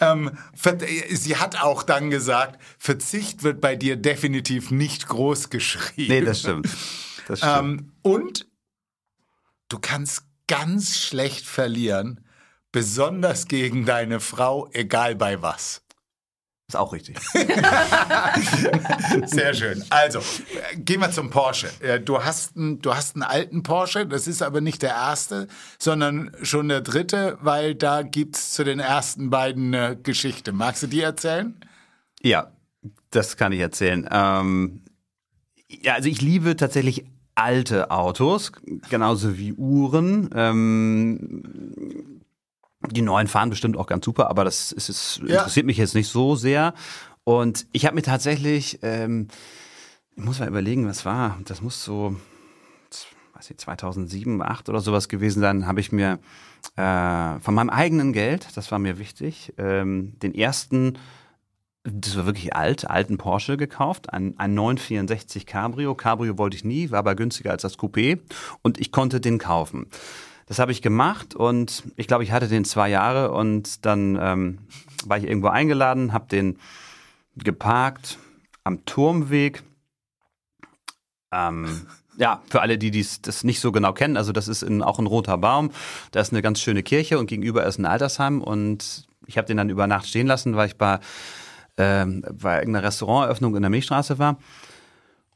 [0.00, 0.78] Ähm, ver-
[1.10, 6.08] sie hat auch dann gesagt, Verzicht wird bei dir definitiv nicht groß geschrieben.
[6.08, 6.68] Nee, das stimmt.
[7.26, 7.80] Das stimmt.
[7.80, 8.46] Ähm, und
[9.68, 12.24] du kannst ganz schlecht verlieren,
[12.72, 15.82] besonders gegen deine Frau, egal bei was.
[16.68, 17.18] ist auch richtig.
[19.26, 19.84] Sehr schön.
[19.90, 20.20] Also,
[20.76, 21.68] gehen wir zum Porsche.
[21.80, 25.48] Äh, Du hast, einen, du hast einen alten Porsche, das ist aber nicht der erste,
[25.78, 30.52] sondern schon der dritte, weil da gibt's zu den ersten beiden eine Geschichte.
[30.52, 31.58] Magst du die erzählen?
[32.22, 32.52] Ja,
[33.10, 34.06] das kann ich erzählen.
[34.10, 34.84] Ähm,
[35.68, 37.04] ja, also ich liebe tatsächlich
[37.36, 38.50] alte Autos,
[38.90, 40.30] genauso wie Uhren.
[40.34, 42.22] Ähm,
[42.90, 45.38] die neuen fahren bestimmt auch ganz super, aber das ist, ist, Ja.
[45.38, 46.74] interessiert mich jetzt nicht so sehr.
[47.24, 49.28] Und ich habe mir tatsächlich, ähm,
[50.16, 52.16] ich muss mal überlegen, was war, das muss so,
[53.34, 56.18] weiß ich, 2007, 2008 oder sowas gewesen sein, habe ich mir
[56.76, 60.98] äh, von meinem eigenen Geld, das war mir wichtig, ähm, den ersten
[61.90, 65.94] das war wirklich alt, alten Porsche gekauft, ein, ein 964 Cabrio.
[65.94, 68.18] Cabrio wollte ich nie, war aber günstiger als das Coupé
[68.62, 69.86] und ich konnte den kaufen.
[70.46, 74.58] Das habe ich gemacht und ich glaube, ich hatte den zwei Jahre und dann ähm,
[75.04, 76.58] war ich irgendwo eingeladen, habe den
[77.36, 78.18] geparkt
[78.64, 79.62] am Turmweg.
[81.32, 84.82] Ähm, ja, für alle, die dies, das nicht so genau kennen, also das ist in,
[84.82, 85.70] auch ein roter Baum.
[86.12, 88.40] Da ist eine ganz schöne Kirche und gegenüber ist ein Altersheim.
[88.40, 91.00] Und ich habe den dann über Nacht stehen lassen, weil ich bei,
[91.76, 94.38] ähm, bei irgendeiner Restauranteröffnung in der Milchstraße war.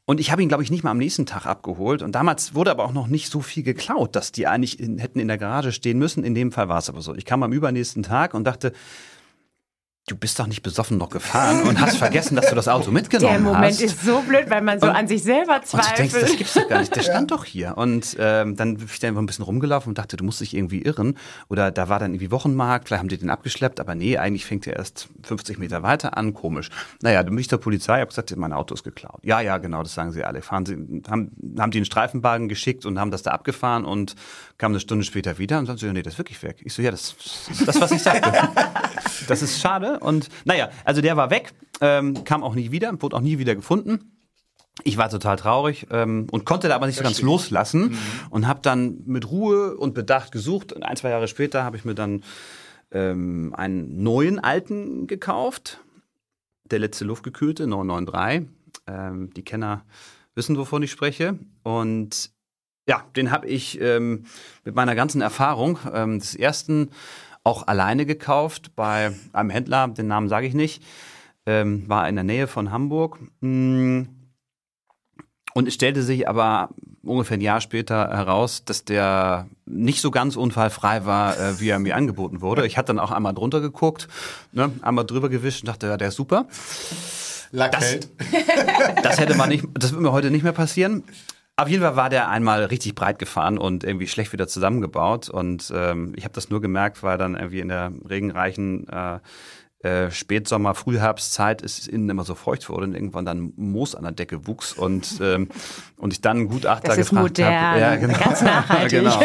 [0.05, 2.01] Und ich habe ihn, glaube ich, nicht mal am nächsten Tag abgeholt.
[2.01, 5.19] Und damals wurde aber auch noch nicht so viel geklaut, dass die eigentlich in, hätten
[5.19, 6.23] in der Garage stehen müssen.
[6.23, 7.15] In dem Fall war es aber so.
[7.15, 8.73] Ich kam am übernächsten Tag und dachte,
[10.07, 13.33] du bist doch nicht besoffen noch gefahren und hast vergessen, dass du das Auto mitgenommen
[13.33, 13.43] hast.
[13.43, 13.81] Der Moment hast.
[13.81, 16.23] ist so blöd, weil man so Und- an sich selber Und du denkst, zweifelt.
[16.23, 16.95] das gibt's doch gar nicht.
[16.95, 17.77] Der stand doch hier.
[17.77, 20.55] Und ähm, dann bin ich da einfach ein bisschen rumgelaufen und dachte, du musst dich
[20.55, 21.17] irgendwie irren.
[21.49, 24.65] Oder da war dann irgendwie Wochenmarkt, vielleicht haben die den abgeschleppt, aber nee, eigentlich fängt
[24.67, 26.33] er erst 50 Meter weiter an.
[26.33, 26.69] Komisch.
[27.01, 29.19] Naja, dann bin ich zur Polizei, habe gesagt, mein Auto ist geklaut.
[29.23, 30.41] Ja, ja, genau, das sagen sie alle.
[30.41, 30.73] Fahren sie,
[31.09, 34.15] haben, haben die einen Streifenwagen geschickt und haben das da abgefahren und
[34.61, 36.57] kamen eine Stunde später wieder und sie, ja, nee, das ist wirklich weg.
[36.63, 37.15] Ich so, ja, das
[37.49, 38.31] ist das, was ich sagte.
[39.27, 39.99] das ist schade.
[39.99, 41.51] Und naja, also der war weg,
[41.81, 44.11] ähm, kam auch nie wieder, wurde auch nie wieder gefunden.
[44.83, 47.97] Ich war total traurig ähm, und konnte da aber nicht so ganz loslassen
[48.29, 50.73] und habe dann mit Ruhe und Bedacht gesucht.
[50.73, 52.23] Und ein, zwei Jahre später habe ich mir dann
[52.91, 55.79] ähm, einen neuen alten gekauft.
[56.65, 58.47] Der letzte luftgekühlte, 993.
[58.85, 59.85] Ähm, die Kenner
[60.35, 61.39] wissen, wovon ich spreche.
[61.63, 62.31] Und
[62.87, 64.25] ja, den habe ich ähm,
[64.63, 66.89] mit meiner ganzen Erfahrung ähm, des ersten
[67.43, 70.83] auch alleine gekauft bei einem Händler, den Namen sage ich nicht,
[71.45, 73.19] ähm, war in der Nähe von Hamburg.
[73.41, 74.03] Mm.
[75.53, 76.69] Und es stellte sich aber
[77.03, 81.79] ungefähr ein Jahr später heraus, dass der nicht so ganz unfallfrei war, äh, wie er
[81.79, 82.65] mir angeboten wurde.
[82.65, 84.07] Ich hatte dann auch einmal drunter geguckt,
[84.53, 86.47] ne, einmal drüber gewischt und dachte, ja, der ist super.
[87.51, 88.09] Lackheld.
[89.03, 91.03] Das hätte man nicht, das würde mir heute nicht mehr passieren.
[91.57, 95.29] Auf jeden Fall war der einmal richtig breit gefahren und irgendwie schlecht wieder zusammengebaut.
[95.29, 99.19] Und ähm, ich habe das nur gemerkt, weil dann irgendwie in der regenreichen äh,
[99.83, 104.11] äh, Spätsommer, Frühherbstzeit es innen immer so feucht wurde und irgendwann dann Moos an der
[104.11, 105.49] Decke wuchs und, ähm,
[105.97, 108.07] und ich dann einen Gutachter Das ist gefragt habe.
[108.23, 108.99] ganz nachhaltig.
[108.99, 109.19] genau.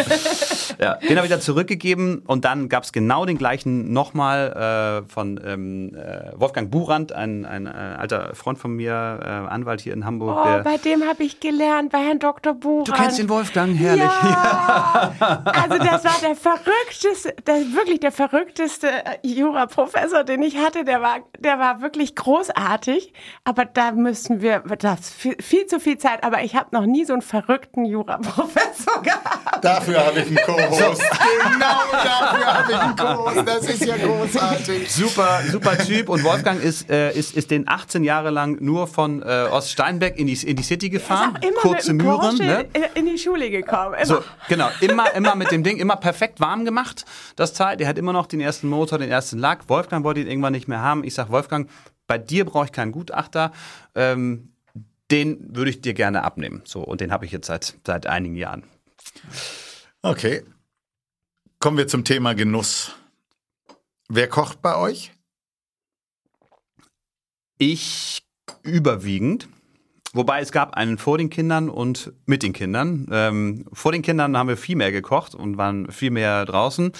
[0.78, 5.12] Ja, den habe ich wieder zurückgegeben und dann gab es genau den gleichen nochmal äh,
[5.12, 8.92] von ähm, äh, Wolfgang Burand, ein, ein äh, alter Freund von mir,
[9.22, 10.38] äh, Anwalt hier in Hamburg.
[10.38, 12.54] Oh, der, bei dem habe ich gelernt, bei Herrn Dr.
[12.54, 12.88] Buchand.
[12.88, 14.04] du kennst den Wolfgang, herrlich.
[14.04, 15.12] Ja.
[15.46, 18.88] Also das war der verrückteste, der, wirklich der verrückteste
[19.22, 20.84] Juraprofessor, den ich hatte.
[20.84, 23.12] Der war, der war wirklich großartig.
[23.44, 26.22] Aber da müssen wir, das viel, viel zu viel Zeit.
[26.24, 29.64] Aber ich habe noch nie so einen verrückten Juraprofessor gehabt.
[29.64, 31.02] Dafür habe ich einen Co-Host.
[31.52, 33.42] genau dafür habe ich einen Co-Host.
[33.48, 34.90] Das ist ja großartig.
[34.92, 36.08] Super, super Typ.
[36.08, 40.26] Und Wolfgang ist, äh, ist, ist den 18 Jahre lang nur von äh, Oststeinbeck in
[40.26, 41.36] die, in die City gefahren.
[41.36, 42.36] Ist auch immer Kurze mit Mühren.
[42.38, 42.66] Ne?
[42.72, 43.94] in- in die Schule gekommen.
[43.94, 44.04] Immer.
[44.06, 44.68] So, genau.
[44.80, 47.04] Immer, immer mit dem Ding, immer perfekt warm gemacht,
[47.36, 47.76] das Teil.
[47.76, 49.68] Der hat immer noch den ersten Motor, den ersten Lack.
[49.68, 51.04] Wolfgang wollte ihn irgendwann nicht mehr haben.
[51.04, 51.70] Ich sag, Wolfgang,
[52.06, 53.52] bei dir brauche ich keinen Gutachter.
[53.94, 54.52] Ähm,
[55.10, 56.62] den würde ich dir gerne abnehmen.
[56.64, 58.64] So, und den habe ich jetzt seit, seit einigen Jahren.
[60.02, 60.44] Okay.
[61.58, 62.92] Kommen wir zum Thema Genuss.
[64.08, 65.12] Wer kocht bei euch?
[67.58, 68.22] Ich
[68.62, 69.48] überwiegend.
[70.12, 73.06] Wobei es gab einen vor den Kindern und mit den Kindern.
[73.10, 76.92] Ähm, vor den Kindern haben wir viel mehr gekocht und waren viel mehr draußen.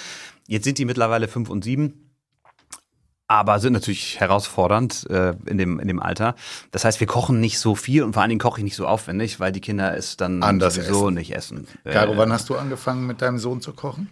[0.49, 2.06] Jetzt sind die mittlerweile fünf und sieben.
[3.29, 6.37] Aber sind natürlich herausfordernd äh, in, dem, in dem Alter.
[6.71, 8.87] Das heißt, wir kochen nicht so viel und vor allen Dingen koche ich nicht so
[8.87, 11.15] aufwendig, weil die Kinder es dann Anders sowieso essen.
[11.15, 11.67] nicht essen.
[11.85, 14.09] Caro, Äh, wann hast du angefangen, mit deinem Sohn zu kochen?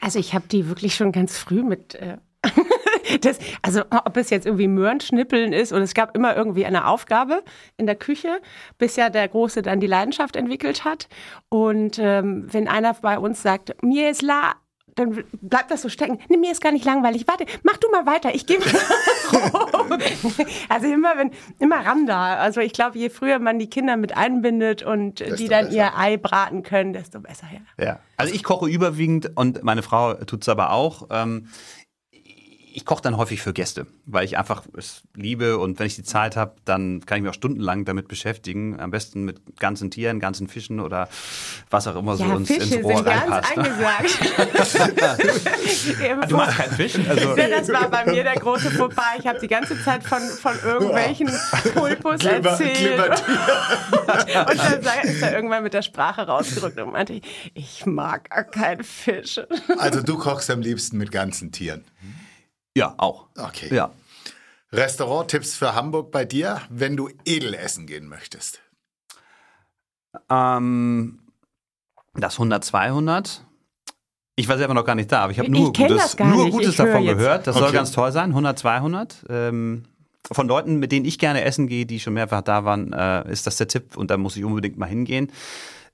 [0.00, 1.96] Also ich habe die wirklich schon ganz früh mit.
[1.96, 2.18] Äh,
[3.20, 7.42] das, also ob es jetzt irgendwie Möhrenschnippeln ist und es gab immer irgendwie eine Aufgabe
[7.76, 8.40] in der Küche,
[8.78, 11.08] bis ja der Große dann die Leidenschaft entwickelt hat.
[11.48, 14.54] Und ähm, wenn einer bei uns sagt, mir ist la,
[14.96, 16.18] dann bleibt das so stecken.
[16.28, 17.28] Nee, mir ist gar nicht langweilig.
[17.28, 18.34] Warte, mach du mal weiter.
[18.34, 19.98] Ich gehe rum.
[20.68, 22.36] Also immer wenn immer ran da.
[22.36, 25.76] Also ich glaube, je früher man die Kinder mit einbindet und Desto die dann besser.
[25.76, 27.46] ihr Ei braten können, desto besser.
[27.78, 27.84] Ja.
[27.84, 27.98] Ja.
[28.16, 31.08] Also ich koche überwiegend und meine Frau tut's aber auch.
[31.10, 31.48] Ähm,
[32.76, 36.02] ich koche dann häufig für Gäste, weil ich einfach es liebe und wenn ich die
[36.02, 38.78] Zeit habe, dann kann ich mich auch stundenlang damit beschäftigen.
[38.78, 41.08] Am besten mit ganzen Tieren, ganzen Fischen oder
[41.70, 43.56] was auch immer so Ja, uns Fische ins sind Rohr ganz reinpasst.
[43.56, 43.62] ne?
[43.64, 44.18] angesagt.
[46.28, 46.94] Du machst keinen Fisch?
[47.08, 49.02] Also, Ja, das war bei mir der große Fauxpas.
[49.20, 51.30] Ich habe die ganze Zeit von, von irgendwelchen
[51.74, 53.00] Pulpus Glibber- erzählt.
[54.10, 57.20] Und dann ist er irgendwann mit der Sprache rausgerückt und meinte,
[57.54, 59.40] ich mag keinen Fisch.
[59.78, 61.84] Also du kochst am liebsten mit ganzen Tieren.
[62.76, 63.26] Ja, auch.
[63.36, 63.74] Okay.
[63.74, 63.90] Ja.
[64.72, 68.60] Restaurant-Tipps für Hamburg bei dir, wenn du edel essen gehen möchtest.
[70.30, 71.20] Ähm,
[72.14, 73.44] das 100, 200.
[74.36, 76.50] Ich war selber noch gar nicht da, aber ich habe nur Gutes, nur.
[76.50, 77.46] Gutes Ich davon gehört.
[77.46, 77.74] Das soll Okay.
[77.76, 78.30] ganz toll sein.
[78.30, 79.24] 100, 200.
[79.30, 79.84] Ähm,
[80.30, 83.46] von Leuten, mit denen ich gerne essen gehe, die schon mehrfach da waren, äh, ist
[83.46, 85.30] das der Tipp und da muss ich unbedingt mal hingehen.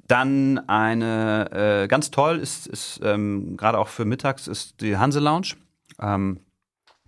[0.09, 5.21] Dann eine äh, ganz toll ist, ist ähm, gerade auch für mittags ist die Hanse
[5.21, 5.55] Lounge.
[6.01, 6.41] Ähm,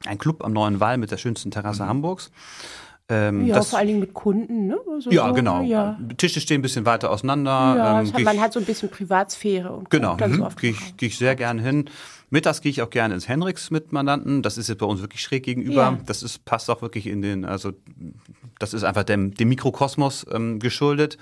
[0.07, 2.31] ein Club am Neuen Wall mit der schönsten Terrasse Hamburgs.
[3.09, 4.79] Ähm, Ja, das, vor allen Dingen mit Kunden, ne?
[4.91, 5.61] Also ja, so, genau.
[5.63, 7.51] Ja, Tische stehen ein bisschen weiter auseinander.
[7.51, 10.43] ja ähm, hat, geh ich- man hat so ein bisschen Privatsphäre und Genau, so mhm.
[10.43, 11.91] auf gehe ich, geh ich sehr gerne hin.
[12.31, 14.43] Mittags gehe ich auch gerne ins Henriks mit Mandanten.
[14.43, 15.75] Das ist jetzt bei uns wirklich schräg gegenüber.
[15.83, 15.99] Ja.
[16.07, 17.73] Das ist, passt auch wirklich in den, also
[18.59, 21.19] das ist einfach dem, dem Mikrokosmos ähm, geschuldet.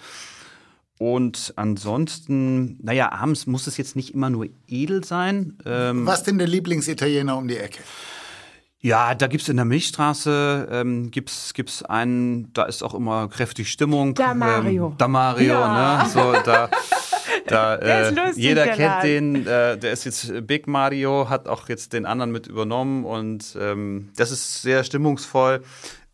[0.98, 5.58] Und ansonsten, naja, abends muss es jetzt nicht immer nur edel sein.
[5.66, 7.80] Ähm, Was denn der Lieblingsitaliener um die Ecke?
[8.84, 13.70] Ja, da gibt's in der Milchstraße, ähm, gibt's, gibt's einen, da ist auch immer kräftig
[13.70, 14.14] Stimmung.
[14.14, 14.88] Da Mario.
[14.88, 16.02] Ähm, da Mario, Ja.
[16.02, 16.08] ne?
[16.10, 16.68] So, da,
[17.46, 19.34] da, äh, lustig, jeder der kennt Laden.
[19.34, 23.56] den, äh, der ist jetzt Big Mario, hat auch jetzt den anderen mit übernommen und
[23.60, 25.62] ähm, das ist sehr stimmungsvoll.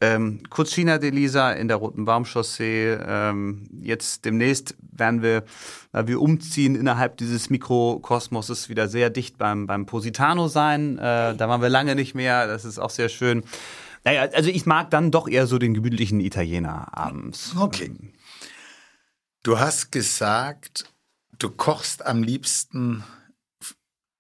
[0.00, 2.98] Ähm, Cucina de Lisa in der Roten Baumchaussee.
[3.04, 5.44] Ähm, jetzt demnächst werden wir,
[5.90, 10.98] weil wir umziehen innerhalb dieses Mikrokosmoses wieder sehr dicht beim, beim Positano sein.
[10.98, 12.46] Äh, da waren wir lange nicht mehr.
[12.46, 13.42] Das ist auch sehr schön.
[14.04, 17.54] Naja, also ich mag dann doch eher so den gemütlichen Italiener abends.
[17.58, 17.90] Okay.
[19.42, 20.92] Du hast gesagt,
[21.38, 23.02] du kochst am liebsten,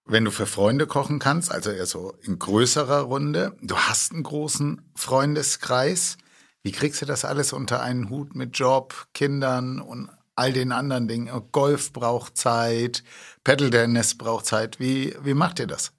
[0.08, 3.54] wenn du für Freunde kochen kannst, also eher so in größerer Runde.
[3.60, 6.16] Du hast einen großen Freundeskreis.
[6.62, 11.08] Wie kriegst du das alles unter einen Hut mit Job, Kindern und all den anderen
[11.08, 11.30] Dingen?
[11.52, 13.04] Golf braucht Zeit,
[13.44, 14.80] Paddle-Tennis braucht Zeit.
[14.80, 15.92] Wie, wie macht ihr das?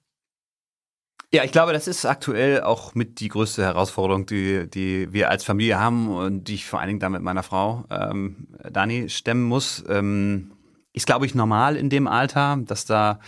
[1.32, 5.44] Ja, ich glaube, das ist aktuell auch mit die größte Herausforderung, die, die wir als
[5.44, 9.44] Familie haben und die ich vor allen Dingen da mit meiner Frau ähm, Dani stemmen
[9.44, 9.84] muss.
[9.88, 10.54] Ähm,
[10.92, 13.20] ist, glaube ich, normal in dem Alter, dass da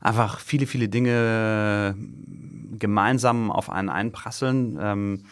[0.00, 1.94] einfach viele, viele Dinge
[2.78, 4.78] gemeinsam auf einen einprasseln.
[4.80, 5.22] Ähm,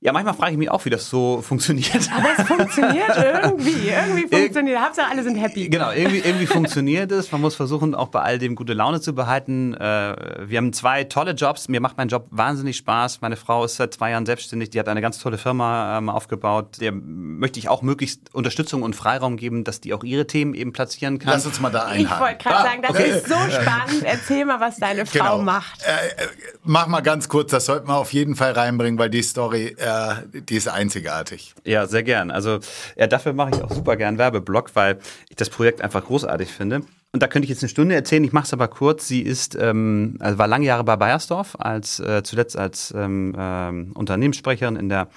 [0.00, 2.08] ja, manchmal frage ich mich auch, wie das so funktioniert.
[2.16, 3.88] Aber es funktioniert irgendwie.
[3.88, 4.80] Irgendwie funktioniert.
[4.80, 5.68] Hauptsache, alle sind happy.
[5.68, 7.32] Genau, irgendwie, irgendwie funktioniert es.
[7.32, 9.74] Man muss versuchen, auch bei all dem gute Laune zu behalten.
[9.74, 11.68] Äh, wir haben zwei tolle Jobs.
[11.68, 13.20] Mir macht mein Job wahnsinnig Spaß.
[13.22, 14.70] Meine Frau ist seit zwei Jahren selbstständig.
[14.70, 16.76] Die hat eine ganz tolle Firma ähm, aufgebaut.
[16.80, 20.72] Der möchte ich auch möglichst Unterstützung und Freiraum geben, dass die auch ihre Themen eben
[20.72, 21.32] platzieren kann.
[21.32, 22.20] Lass uns mal da Ich einhaken.
[22.24, 23.10] wollte gerade Ah, sagen, das okay.
[23.10, 24.04] ist so spannend.
[24.04, 25.42] Erzähl mal, was deine Frau Genau.
[25.42, 25.82] macht.
[25.82, 26.26] Äh, äh,
[26.62, 29.87] mach mal ganz kurz, das sollten wir auf jeden Fall reinbringen, weil die Story, äh,
[30.32, 31.54] die ist einzigartig.
[31.64, 32.30] Ja, sehr gern.
[32.30, 32.58] Also
[32.96, 36.82] ja, dafür mache ich auch super gern Werbeblock, weil ich das Projekt einfach großartig finde.
[37.12, 38.22] Und da könnte ich jetzt eine Stunde erzählen.
[38.24, 39.08] Ich mache es aber kurz.
[39.08, 43.92] Sie ist, ähm, also war lange Jahre bei Bayersdorf, als äh, zuletzt als ähm, ähm,
[43.94, 45.08] Unternehmenssprecherin in der,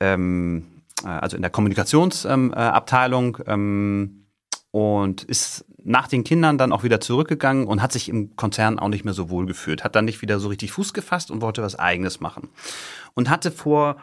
[0.00, 3.38] ähm, äh, also in der Kommunikationsabteilung.
[3.46, 4.22] Ähm, äh, ähm,
[4.76, 8.88] und ist nach den Kindern dann auch wieder zurückgegangen und hat sich im Konzern auch
[8.88, 11.62] nicht mehr so wohl gefühlt, hat dann nicht wieder so richtig Fuß gefasst und wollte
[11.62, 12.50] was eigenes machen.
[13.16, 13.96] Und hatte vor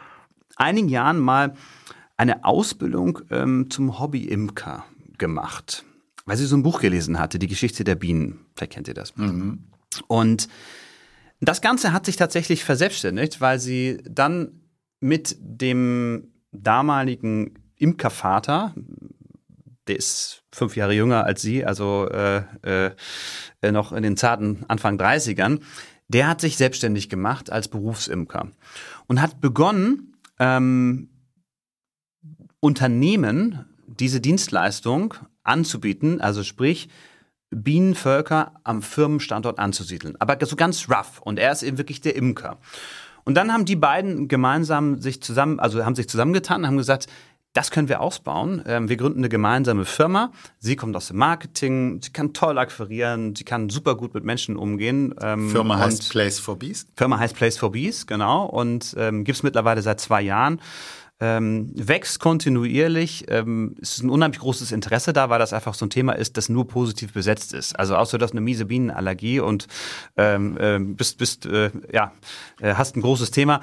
[0.56, 1.54] einigen Jahren mal
[2.16, 4.84] eine Ausbildung ähm, zum Hobby-Imker
[5.18, 5.84] gemacht,
[6.26, 8.46] weil sie so ein Buch gelesen hatte, die Geschichte der Bienen.
[8.54, 9.12] Vielleicht kennt ihr das.
[10.08, 10.48] Und
[11.40, 14.60] das Ganze hat sich tatsächlich verselbstständigt, weil sie dann
[15.00, 18.74] mit dem damaligen Imkervater,
[19.86, 24.98] der ist fünf Jahre jünger als sie, also äh, äh, noch in den zarten Anfang
[24.98, 25.60] 30ern,
[26.08, 28.48] der hat sich selbstständig gemacht als Berufsimker
[29.06, 31.08] und hat begonnen, ähm,
[32.60, 36.88] Unternehmen diese Dienstleistung anzubieten, also sprich
[37.50, 40.16] Bienenvölker am Firmenstandort anzusiedeln.
[40.18, 41.20] Aber so ganz rough.
[41.20, 42.58] Und er ist eben wirklich der Imker.
[43.24, 47.06] Und dann haben die beiden gemeinsam sich zusammen, also haben sich zusammengetan und haben gesagt,
[47.54, 48.62] das können wir ausbauen.
[48.66, 50.32] Ähm, wir gründen eine gemeinsame Firma.
[50.58, 54.56] Sie kommt aus dem Marketing, sie kann toll akquirieren, sie kann super gut mit Menschen
[54.56, 55.14] umgehen.
[55.22, 56.88] Ähm, Firma und- heißt Place for Beast.
[56.96, 60.60] Firma heißt Place for Bees, genau, und ähm, gibt es mittlerweile seit zwei Jahren.
[61.20, 65.86] Ähm, wächst kontinuierlich, ähm, es ist ein unheimlich großes Interesse da, weil das einfach so
[65.86, 67.78] ein Thema ist, das nur positiv besetzt ist.
[67.78, 69.68] Also außer du hast eine miese Bienenallergie und
[70.16, 72.10] ähm, ähm, bist, bist äh, ja,
[72.60, 73.60] äh, hast ein großes Thema.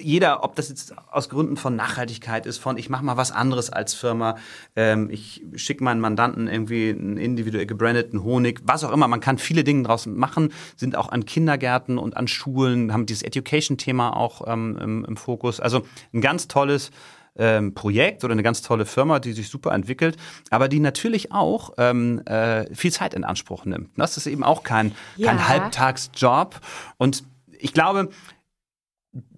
[0.00, 3.70] Jeder, ob das jetzt aus Gründen von Nachhaltigkeit ist, von ich mache mal was anderes
[3.70, 4.36] als Firma,
[4.76, 9.08] ähm, ich schicke meinen Mandanten irgendwie einen individuell gebrandeten Honig, was auch immer.
[9.08, 13.22] Man kann viele Dinge draußen machen, sind auch an Kindergärten und an Schulen, haben dieses
[13.22, 15.60] Education-Thema auch ähm, im, im Fokus.
[15.60, 16.90] Also ein ganz tolles
[17.36, 20.16] ähm, Projekt oder eine ganz tolle Firma, die sich super entwickelt,
[20.50, 23.90] aber die natürlich auch ähm, äh, viel Zeit in Anspruch nimmt.
[23.96, 25.28] Das ist eben auch kein, Ja.
[25.28, 26.60] kein Halbtagsjob.
[26.96, 27.24] Und
[27.58, 28.10] ich glaube,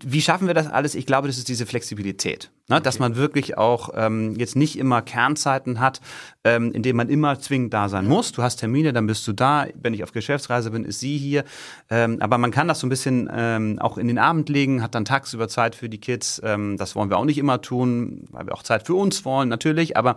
[0.02, 0.94] wie schaffen wir das alles?
[0.94, 2.80] Ich glaube, das ist diese Flexibilität, ne?
[2.80, 6.00] dass man wirklich auch ähm, jetzt nicht immer Kernzeiten hat,
[6.44, 8.32] ähm, in denen man immer zwingend da sein muss.
[8.32, 9.66] Du hast Termine, dann bist du da.
[9.74, 11.44] Wenn ich auf Geschäftsreise bin, ist sie hier.
[11.90, 14.94] Ähm, aber man kann das so ein bisschen ähm, auch in den Abend legen, hat
[14.94, 16.40] dann tagsüber Zeit für die Kids.
[16.42, 19.50] Ähm, das wollen wir auch nicht immer tun, weil wir auch Zeit für uns wollen,
[19.50, 19.96] natürlich.
[19.96, 20.16] Aber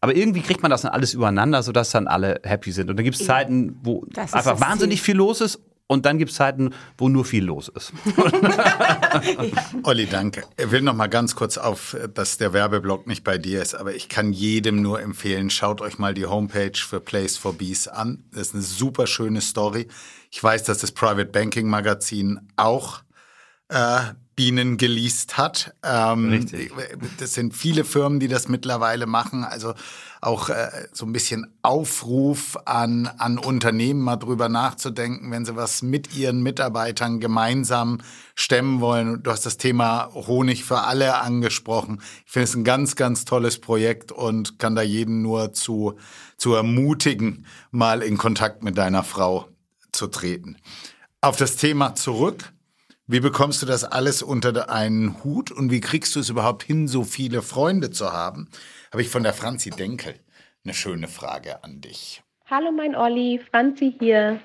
[0.00, 2.90] aber irgendwie kriegt man das dann alles übereinander, sodass dann alle happy sind.
[2.90, 6.36] Und dann gibt es Zeiten, wo einfach wahnsinnig viel los ist und dann gibt es
[6.36, 7.92] Zeiten, wo nur viel los ist.
[9.84, 10.44] Olli, danke.
[10.56, 13.94] Ich will noch mal ganz kurz auf, dass der Werbeblock nicht bei dir ist, aber
[13.94, 18.24] ich kann jedem nur empfehlen, schaut euch mal die Homepage für Place for Bees an.
[18.32, 19.86] Das ist eine super schöne Story.
[20.30, 23.02] Ich weiß, dass das Private Banking Magazin auch
[23.68, 24.00] äh,
[24.34, 25.74] Bienen geleast hat.
[25.82, 26.72] Ähm, Richtig.
[27.18, 29.44] Das sind viele Firmen, die das mittlerweile machen.
[29.44, 29.72] Also
[30.26, 35.82] auch äh, so ein bisschen Aufruf an, an Unternehmen, mal drüber nachzudenken, wenn sie was
[35.82, 37.98] mit ihren Mitarbeitern gemeinsam
[38.34, 39.22] stemmen wollen.
[39.22, 42.02] Du hast das Thema Honig für alle angesprochen.
[42.26, 45.94] Ich finde es ein ganz, ganz tolles Projekt und kann da jeden nur zu,
[46.36, 49.48] zu ermutigen, mal in Kontakt mit deiner Frau
[49.92, 50.56] zu treten.
[51.20, 52.52] Auf das Thema zurück.
[53.08, 56.88] Wie bekommst du das alles unter einen Hut und wie kriegst du es überhaupt hin,
[56.88, 58.48] so viele Freunde zu haben?
[58.96, 60.14] Habe ich von der Franzi Denkel
[60.64, 62.22] eine schöne Frage an dich.
[62.46, 64.40] Hallo mein Olli, Franzi hier.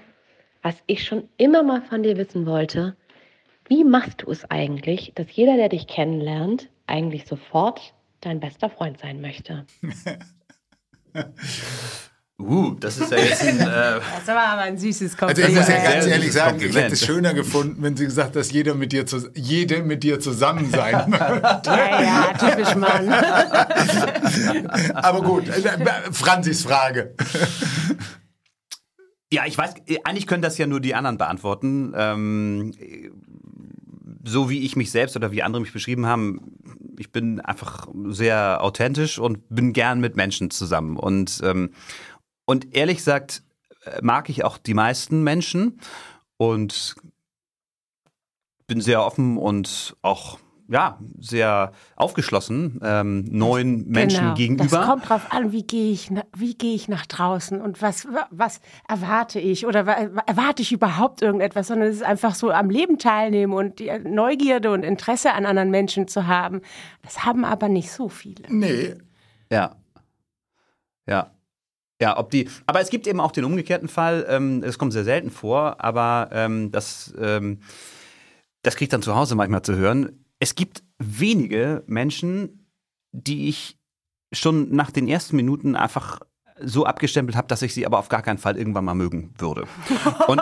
[0.62, 2.98] Was ich schon immer mal von dir wissen wollte,
[3.70, 9.00] wie machst du es eigentlich, dass jeder, der dich kennenlernt, eigentlich sofort dein bester Freund
[9.00, 9.66] sein möchte?
[12.40, 13.60] Uh, das ist ja jetzt ein.
[13.62, 15.58] Äh, das war aber ein süßes Kompliment.
[15.58, 16.76] Also ich muss ja ganz ehrlich sagen, Kompliment.
[16.76, 19.84] ich hätte es schöner gefunden, wenn sie gesagt hat, dass jeder mit dir zu, jede
[19.84, 21.62] mit dir zusammen sein möchte.
[21.66, 23.10] ja, ja, typisch Mann.
[24.94, 27.16] aber gut, äh, Franzis Frage.
[29.32, 31.94] Ja, ich weiß, eigentlich können das ja nur die anderen beantworten.
[31.96, 32.74] Ähm,
[34.24, 36.42] so wie ich mich selbst oder wie andere mich beschrieben haben,
[36.98, 40.98] ich bin einfach sehr authentisch und bin gern mit Menschen zusammen.
[40.98, 41.72] Und ähm,
[42.52, 43.44] und ehrlich gesagt
[43.86, 45.80] äh, mag ich auch die meisten Menschen
[46.38, 46.96] und
[48.68, 50.38] bin sehr offen und auch
[50.68, 54.34] ja, sehr aufgeschlossen ähm, neuen Menschen genau.
[54.36, 54.82] gegenüber.
[54.82, 58.62] Es kommt drauf an, wie gehe ich, wie gehe ich nach draußen und was, was
[58.88, 63.54] erwarte ich oder erwarte ich überhaupt irgendetwas, sondern es ist einfach so am Leben teilnehmen
[63.54, 66.62] und die Neugierde und Interesse an anderen Menschen zu haben.
[67.02, 68.44] Das haben aber nicht so viele.
[68.48, 68.96] Nee.
[69.50, 69.76] Ja.
[71.06, 71.32] Ja.
[72.02, 72.50] Ja, ob die.
[72.66, 74.26] Aber es gibt eben auch den umgekehrten Fall.
[74.28, 77.60] Ähm, es kommt sehr selten vor, aber ähm, das, ähm,
[78.64, 80.26] das kriege ich dann zu Hause manchmal zu hören.
[80.40, 82.66] Es gibt wenige Menschen,
[83.12, 83.78] die ich
[84.34, 86.22] schon nach den ersten Minuten einfach
[86.60, 89.66] so abgestempelt habe, dass ich sie aber auf gar keinen Fall irgendwann mal mögen würde.
[90.28, 90.42] Und,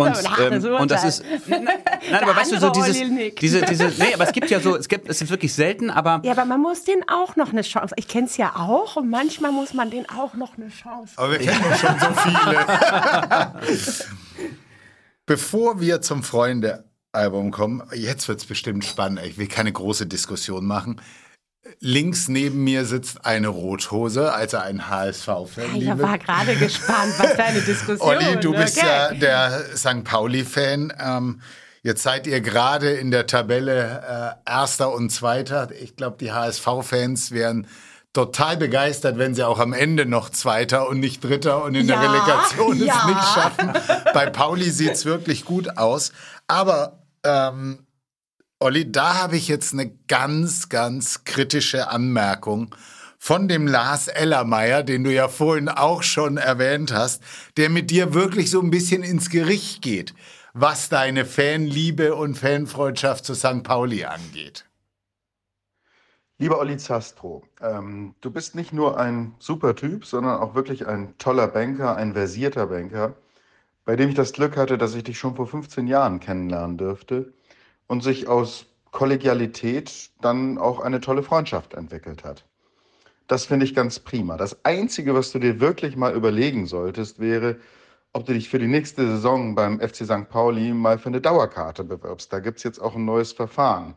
[0.00, 1.64] und, ähm, und das ist nein,
[2.10, 2.96] nein aber weißt du so dieses
[3.38, 6.20] diese diese nee, aber es gibt ja so es gibt es ist wirklich selten, aber
[6.24, 7.94] ja, aber man muss den auch noch eine Chance.
[7.96, 11.12] Ich kenne es ja auch und manchmal muss man den auch noch eine Chance.
[11.16, 13.54] Aber wir kennen ja schon so viele.
[15.26, 19.20] Bevor wir zum Freunde Album kommen, jetzt wird es bestimmt spannend.
[19.24, 21.00] Ich will keine große Diskussion machen.
[21.80, 25.76] Links neben mir sitzt eine Rothose, also ein HSV-Fan.
[25.76, 28.86] Ich war gerade gespannt, was deine Diskussion Olli, du bist okay.
[28.86, 30.04] ja der St.
[30.04, 30.92] Pauli-Fan.
[30.98, 31.42] Ähm,
[31.82, 35.70] jetzt seid ihr gerade in der Tabelle äh, Erster und Zweiter.
[35.78, 37.66] Ich glaube, die HSV-Fans wären
[38.12, 42.00] total begeistert, wenn sie auch am Ende noch Zweiter und nicht Dritter und in ja,
[42.00, 42.94] der Relegation ja.
[42.98, 43.72] es nicht schaffen.
[44.14, 46.12] Bei Pauli sieht es wirklich gut aus.
[46.48, 47.86] Aber ähm,
[48.62, 52.74] Olli, da habe ich jetzt eine ganz, ganz kritische Anmerkung
[53.18, 57.22] von dem Lars Ellermeier, den du ja vorhin auch schon erwähnt hast,
[57.56, 60.12] der mit dir wirklich so ein bisschen ins Gericht geht,
[60.52, 63.62] was deine Fanliebe und Fanfreundschaft zu St.
[63.62, 64.66] Pauli angeht.
[66.36, 71.16] Lieber Olli Zastro, ähm, du bist nicht nur ein super Typ, sondern auch wirklich ein
[71.16, 73.14] toller Banker, ein versierter Banker,
[73.86, 77.32] bei dem ich das Glück hatte, dass ich dich schon vor 15 Jahren kennenlernen dürfte
[77.90, 82.44] und sich aus Kollegialität dann auch eine tolle Freundschaft entwickelt hat.
[83.26, 84.36] Das finde ich ganz prima.
[84.36, 87.56] Das Einzige, was du dir wirklich mal überlegen solltest, wäre,
[88.12, 90.28] ob du dich für die nächste Saison beim FC St.
[90.28, 92.32] Pauli mal für eine Dauerkarte bewirbst.
[92.32, 93.94] Da gibt es jetzt auch ein neues Verfahren.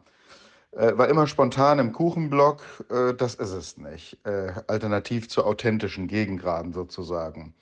[0.71, 4.17] Äh, war immer spontan im Kuchenblock, äh, das ist es nicht.
[4.25, 7.53] Äh, alternativ zu authentischen Gegengraden sozusagen.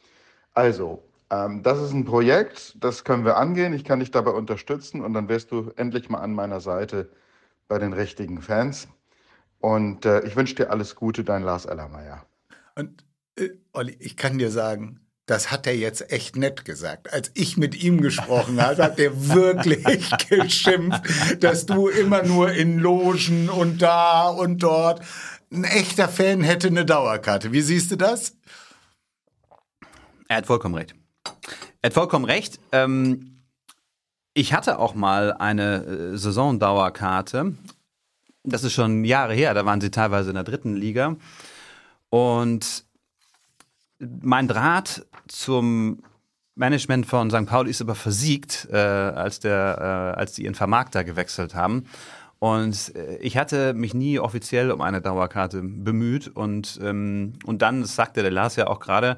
[0.53, 3.73] Also, ähm, das ist ein Projekt, das können wir angehen.
[3.73, 7.09] Ich kann dich dabei unterstützen und dann wärst du endlich mal an meiner Seite
[7.69, 8.89] bei den richtigen Fans.
[9.59, 12.25] Und äh, ich wünsche dir alles Gute, dein Lars Ellermeier.
[12.75, 13.05] Und
[13.37, 17.13] äh, Olli, ich kann dir sagen, das hat er jetzt echt nett gesagt.
[17.13, 21.01] Als ich mit ihm gesprochen habe, hat er wirklich geschimpft,
[21.41, 25.01] dass du immer nur in Logen und da und dort.
[25.49, 27.53] Ein echter Fan hätte eine Dauerkarte.
[27.53, 28.35] Wie siehst du das?
[30.27, 30.95] Er hat vollkommen recht.
[31.81, 32.59] Er hat vollkommen recht.
[32.71, 33.41] Ähm,
[34.33, 37.55] ich hatte auch mal eine äh, Saisondauerkarte.
[38.43, 39.53] Das ist schon Jahre her.
[39.55, 41.15] Da waren sie teilweise in der dritten Liga.
[42.09, 42.85] Und
[43.99, 46.03] mein Draht zum
[46.55, 47.45] Management von St.
[47.47, 51.85] Pauli ist aber versiegt, äh, als, der, äh, als die ihren Vermarkter gewechselt haben.
[52.37, 56.27] Und äh, ich hatte mich nie offiziell um eine Dauerkarte bemüht.
[56.27, 59.17] Und, ähm, und dann, das sagte der Lars ja auch gerade,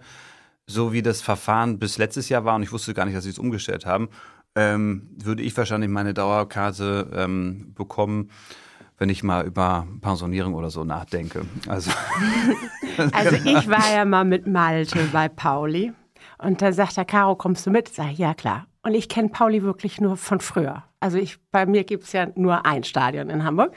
[0.67, 3.29] so wie das Verfahren bis letztes Jahr war, und ich wusste gar nicht, dass sie
[3.29, 4.09] es umgestellt haben,
[4.55, 8.29] ähm, würde ich wahrscheinlich meine Dauerkarte ähm, bekommen,
[8.97, 11.45] wenn ich mal über Pensionierung oder so nachdenke.
[11.67, 11.91] Also,
[13.11, 15.91] also ich war ja mal mit Malte bei Pauli
[16.37, 17.89] und da sagt er, Caro, kommst du mit?
[17.89, 18.67] Sag ich, ja klar.
[18.83, 20.83] Und ich kenne Pauli wirklich nur von früher.
[20.99, 23.73] Also ich, bei mir gibt es ja nur ein Stadion in Hamburg.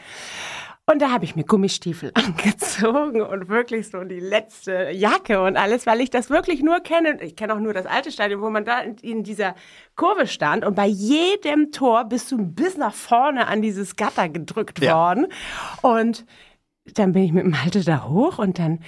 [0.88, 5.84] Und da habe ich mir Gummistiefel angezogen und wirklich so die letzte Jacke und alles,
[5.84, 7.20] weil ich das wirklich nur kenne.
[7.22, 9.56] Ich kenne auch nur das alte Stadion, wo man da in, in, dieser
[9.96, 14.78] Kurve stand und bei jedem Tor bist du bis nach vorne an dieses Gatter gedrückt
[14.78, 14.94] ja.
[14.94, 15.26] worden.
[15.82, 16.24] Und
[16.94, 18.78] dann bin ich mit Malte da hoch und dann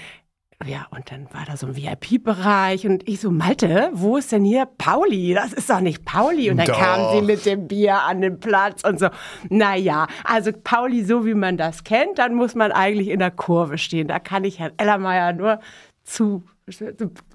[0.66, 4.44] ja, und dann war da so ein VIP-Bereich und ich so, Malte, wo ist denn
[4.44, 5.32] hier Pauli?
[5.32, 6.50] Das ist doch nicht Pauli.
[6.50, 6.78] Und dann doch.
[6.78, 9.08] kam sie mit dem Bier an den Platz und so.
[9.48, 13.78] Naja, also Pauli, so wie man das kennt, dann muss man eigentlich in der Kurve
[13.78, 14.08] stehen.
[14.08, 15.60] Da kann ich Herrn Ellermeier nur
[16.02, 16.44] zu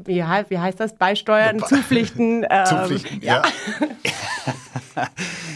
[0.05, 0.95] wie heißt, wie heißt das?
[0.95, 2.45] Beisteuern, Zupflichten.
[2.49, 3.41] Ähm, Zupflichten, ja.
[4.95, 5.07] ja.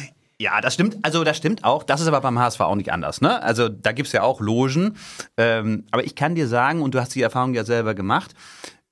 [0.40, 0.98] Ja, das stimmt.
[1.02, 1.84] Also das stimmt auch.
[1.84, 3.22] Das ist aber beim HSV auch nicht anders.
[3.22, 3.42] Ne?
[3.42, 4.96] Also da gibt's ja auch Logen.
[5.36, 8.36] Ähm, aber ich kann dir sagen, und du hast die Erfahrung ja selber gemacht,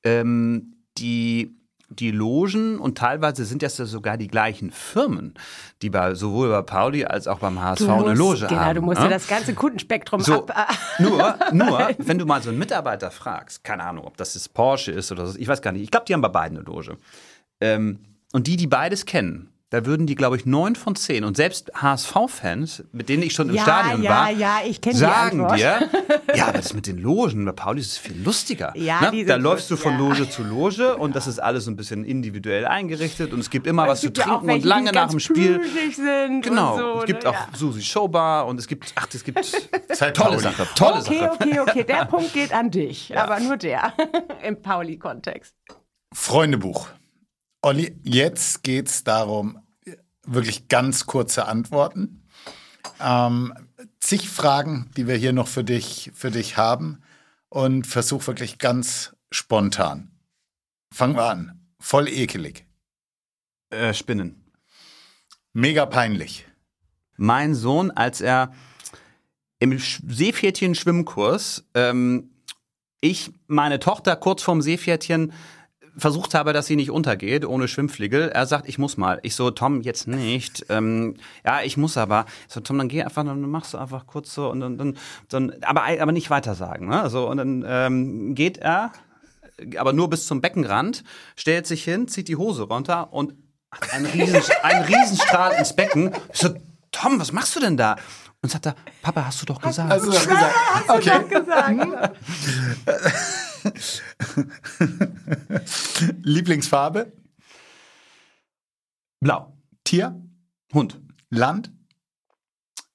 [0.03, 1.55] ähm, die
[1.89, 5.35] die Logen und teilweise sind das ja sogar die gleichen Firmen,
[5.81, 8.75] die bei sowohl bei Pauli als auch beim HSV musst, eine Loge genau, haben.
[8.75, 9.05] du musst ne?
[9.05, 10.69] ja das ganze Kundenspektrum so, ab.
[10.99, 14.91] nur, nur, wenn du mal so einen Mitarbeiter fragst, keine Ahnung, ob das jetzt Porsche
[14.91, 15.83] ist oder so, ich weiß gar nicht.
[15.83, 16.97] Ich glaube, die haben bei beiden eine Loge.
[17.61, 17.99] Ähm,
[18.33, 21.69] und die, die beides kennen, da würden die, glaube ich, neun von zehn und selbst
[21.75, 24.61] HSV-Fans, mit denen ich schon im ja, Stadion ja, war, ja,
[24.93, 25.89] sagen dir,
[26.33, 28.71] ja, aber das mit den Logen bei Pauli ist viel lustiger.
[28.77, 29.25] Ja, ne?
[29.25, 32.65] Da läufst du von Loge zu Loge und das ist alles so ein bisschen individuell
[32.65, 35.59] eingerichtet und es gibt immer und was zu trinken welche, und lange nach dem Spiel.
[35.93, 37.31] Sind genau, so, es gibt ne?
[37.31, 39.39] auch Susi Showbar und es gibt, ach, es gibt
[40.13, 41.31] tolle Sache, tolle okay, Sache.
[41.33, 43.91] Okay, okay, der Punkt geht an dich, aber nur der
[44.41, 45.53] im Pauli-Kontext.
[46.13, 46.87] Freundebuch.
[47.61, 49.59] Olli, jetzt geht's darum,
[50.25, 52.23] wirklich ganz kurze Antworten.
[52.99, 53.53] Ähm,
[53.99, 57.01] zig Fragen, die wir hier noch für dich, für dich haben.
[57.49, 60.11] Und versuch wirklich ganz spontan.
[60.91, 61.61] Fangen wir an.
[61.79, 62.65] Voll ekelig.
[63.69, 64.51] Äh, Spinnen.
[65.53, 66.45] Mega peinlich.
[67.17, 68.53] Mein Sohn, als er
[69.59, 72.29] im Seepferdchen-Schwimmkurs, ähm,
[72.99, 75.31] ich meine Tochter kurz vorm Seepferdchen
[75.97, 78.29] versucht habe, dass sie nicht untergeht ohne Schwimmfliegel.
[78.29, 79.19] Er sagt, ich muss mal.
[79.23, 80.65] Ich so, Tom, jetzt nicht.
[80.69, 81.15] Ähm,
[81.45, 82.25] ja, ich muss aber.
[82.47, 84.97] Ich so, Tom, dann geh einfach, dann machst du einfach kurz so und dann, dann,
[85.29, 86.87] dann aber, aber nicht weiter sagen.
[86.87, 87.09] Ne?
[87.09, 88.91] So, und dann ähm, geht er,
[89.77, 91.03] aber nur bis zum Beckenrand,
[91.35, 93.33] stellt sich hin, zieht die Hose runter und
[93.91, 96.11] ein, Riesen, ein Riesenstrahl ins Becken.
[96.33, 96.49] Ich so,
[96.91, 97.97] Tom, was machst du denn da?
[98.45, 99.89] Und sagt er, Papa, hast du doch gesagt.
[99.91, 100.55] Hast du doch gesagt.
[100.75, 102.15] Hast du doch gesagt.
[106.23, 107.11] Lieblingsfarbe?
[109.19, 109.57] Blau.
[109.83, 110.21] Tier?
[110.75, 111.01] Hund.
[111.31, 111.71] Land?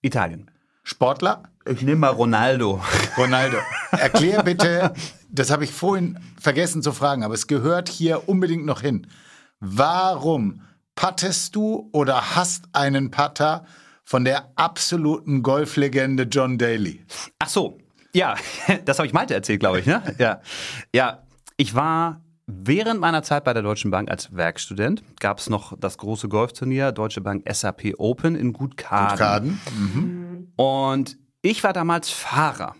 [0.03, 0.49] Italien.
[0.85, 1.43] Sportler?
[1.67, 2.81] Ich nehme mal Ronaldo.
[3.17, 3.57] Ronaldo.
[3.91, 4.95] Erklär bitte,
[5.31, 9.09] das habe ich vorhin vergessen zu fragen, aber es gehört hier unbedingt noch hin.
[9.59, 10.63] Warum
[10.95, 13.67] pattest du oder hast einen Putter
[14.05, 17.05] von der absoluten Golflegende John Daly?
[17.39, 17.79] Ach so,
[18.13, 18.35] ja,
[18.85, 19.87] das habe ich Malte erzählt, glaube ich.
[19.87, 20.03] Ne?
[20.19, 20.41] Ja,
[20.95, 21.23] ja,
[21.57, 25.99] ich war während meiner Zeit bei der Deutschen Bank als Werkstudent gab es noch das
[25.99, 29.11] große Golfturnier Deutsche Bank SAP Open in Gutkaden.
[29.11, 29.61] Gutkaden.
[29.79, 30.53] Mhm.
[30.57, 32.75] Und ich war damals Fahrer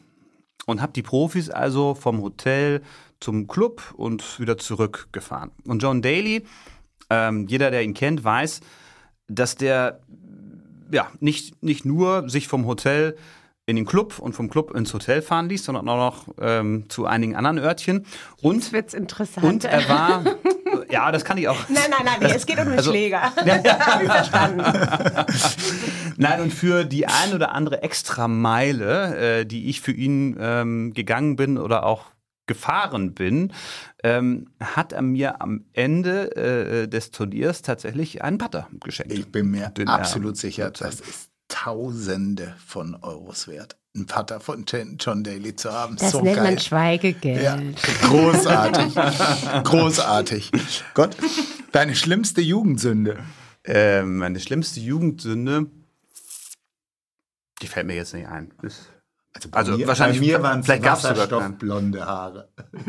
[0.67, 2.83] und habe die Profis also vom Hotel
[3.21, 5.51] zum Club und wieder zurückgefahren.
[5.67, 6.45] Und John Daly,
[7.11, 8.61] ähm, jeder, der ihn kennt, weiß,
[9.29, 10.01] dass der
[10.93, 13.17] ja nicht, nicht nur sich vom Hotel
[13.67, 17.07] in den Club und vom Club ins Hotel fahren ließ, sondern auch noch ähm, zu
[17.07, 18.05] einigen anderen Örtchen.
[18.43, 19.47] Und Jetzt wird's interessant.
[19.47, 20.25] Und er war,
[20.91, 21.57] ja, das kann ich auch.
[21.69, 23.21] Nein, nein, nein, nee, es geht um den also, Schläger.
[24.07, 24.65] Verstanden.
[26.17, 31.37] Nein, und für die ein oder andere Extrameile, äh, die ich für ihn ähm, gegangen
[31.37, 32.07] bin oder auch
[32.51, 33.53] gefahren bin,
[34.03, 39.13] ähm, hat er mir am Ende äh, des Turniers tatsächlich einen Putter geschenkt.
[39.13, 44.65] Ich bin mir absolut er- sicher, das ist Tausende von Euros wert, einen Putter von
[44.67, 45.95] John Daly zu haben.
[45.97, 46.45] Das so nennt geil.
[46.45, 47.43] man Schweigegeld.
[47.43, 47.59] Ja,
[48.09, 48.95] großartig.
[49.65, 50.51] großartig.
[50.95, 51.17] Gott,
[51.73, 53.19] deine schlimmste Jugendsünde.
[53.65, 55.67] Ähm, meine schlimmste Jugendsünde,
[57.63, 58.53] die fällt mir jetzt nicht ein.
[58.63, 58.91] Ist,
[59.51, 62.49] bei Also mir, wahrscheinlich- bei mir waren es wasserstoffblonde Haare.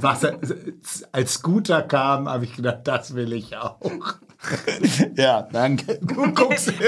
[0.00, 0.38] Wasser,
[1.12, 3.78] als Scooter kam, habe ich gedacht, das will ich auch.
[5.16, 5.98] ja, danke.
[6.02, 6.72] Du guckst.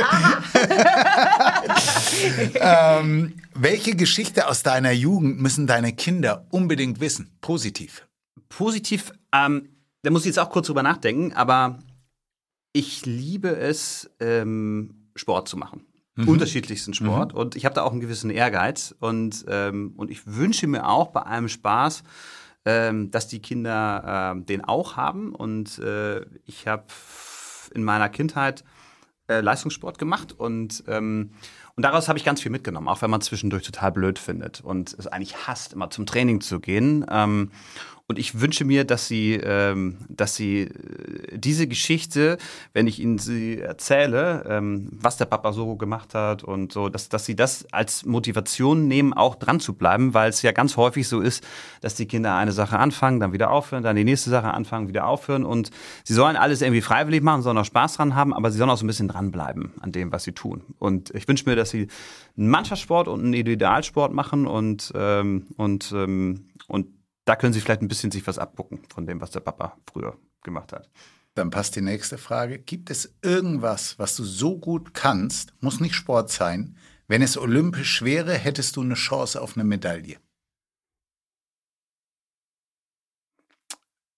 [2.54, 7.30] ähm, welche Geschichte aus deiner Jugend müssen deine Kinder unbedingt wissen?
[7.40, 8.06] Positiv.
[8.48, 9.68] positiv, ähm,
[10.02, 11.78] da muss ich jetzt auch kurz drüber nachdenken, aber
[12.72, 15.84] ich liebe es, ähm, Sport zu machen.
[16.26, 17.32] Unterschiedlichsten Sport.
[17.34, 18.94] Und ich habe da auch einen gewissen Ehrgeiz.
[18.98, 22.02] Und, ähm, und ich wünsche mir auch bei allem Spaß,
[22.64, 25.34] ähm, dass die Kinder ähm, den auch haben.
[25.34, 26.84] Und äh, ich habe
[27.74, 28.64] in meiner Kindheit
[29.28, 31.32] äh, Leistungssport gemacht und, ähm,
[31.76, 34.96] und daraus habe ich ganz viel mitgenommen, auch wenn man zwischendurch total blöd findet und
[34.98, 37.04] es eigentlich hasst, immer zum Training zu gehen.
[37.10, 37.50] Ähm,
[38.10, 42.38] und ich wünsche mir, dass sie, ähm, dass sie äh, diese Geschichte,
[42.72, 47.10] wenn ich ihnen sie erzähle, ähm, was der Papa so gemacht hat und so, dass,
[47.10, 51.06] dass sie das als Motivation nehmen, auch dran zu bleiben, weil es ja ganz häufig
[51.06, 51.46] so ist,
[51.82, 55.06] dass die Kinder eine Sache anfangen, dann wieder aufhören, dann die nächste Sache anfangen, wieder
[55.06, 55.70] aufhören und
[56.02, 58.78] sie sollen alles irgendwie freiwillig machen, sollen auch Spaß dran haben, aber sie sollen auch
[58.78, 60.62] so ein bisschen dranbleiben an dem, was sie tun.
[60.78, 61.88] Und ich wünsche mir, dass sie
[62.38, 66.97] einen Mannschaftssport und einen Individualsport machen und, ähm, und, ähm, und
[67.28, 70.16] da können sie vielleicht ein bisschen sich was abgucken von dem, was der Papa früher
[70.42, 70.88] gemacht hat.
[71.34, 72.58] Dann passt die nächste Frage.
[72.58, 76.76] Gibt es irgendwas, was du so gut kannst, muss nicht Sport sein,
[77.06, 80.16] wenn es olympisch wäre, hättest du eine Chance auf eine Medaille?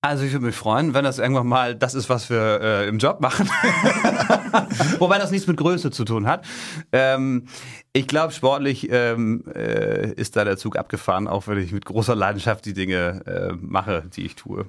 [0.02, 2.98] Also ich würde mich freuen, wenn das irgendwann mal das ist, was wir äh, im
[2.98, 3.46] Job machen.
[4.98, 6.46] Wobei das nichts mit Größe zu tun hat.
[6.90, 7.46] Ähm,
[7.92, 12.14] ich glaube, sportlich ähm, äh, ist da der Zug abgefahren, auch wenn ich mit großer
[12.14, 14.66] Leidenschaft die Dinge äh, mache, die ich tue.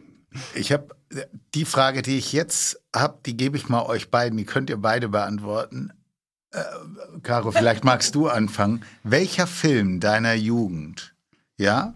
[0.53, 0.88] Ich habe
[1.53, 4.38] die Frage, die ich jetzt habe, die gebe ich mal euch beiden.
[4.38, 5.94] Die könnt ihr beide beantworten.
[6.52, 6.62] Äh,
[7.24, 8.84] Caro, vielleicht magst du anfangen.
[9.03, 11.16] Welcher Film deiner Jugend,
[11.58, 11.94] ja,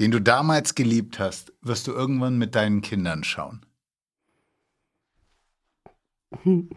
[0.00, 3.66] den du damals geliebt hast, wirst du irgendwann mit deinen Kindern schauen?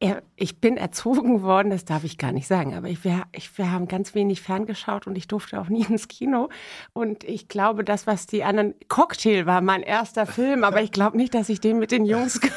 [0.00, 3.58] Ja, ich bin erzogen worden, das darf ich gar nicht sagen, aber ich, wir, ich,
[3.58, 6.50] wir haben ganz wenig ferngeschaut und ich durfte auch nie ins Kino.
[6.92, 8.74] Und ich glaube, das, was die anderen.
[8.86, 12.40] Cocktail war mein erster Film, aber ich glaube nicht, dass ich den mit den Jungs
[12.40, 12.54] gucken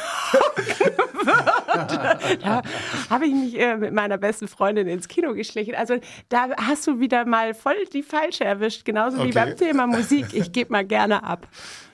[1.25, 2.37] würde.
[2.43, 2.61] Da
[3.09, 5.73] habe ich mich äh, mit meiner besten Freundin ins Kino geschlichen.
[5.73, 5.95] Also
[6.29, 9.31] da hast du wieder mal voll die falsche erwischt, genauso wie Okay.
[9.33, 10.27] beim Thema Musik.
[10.33, 11.47] Ich gebe mal gerne ab.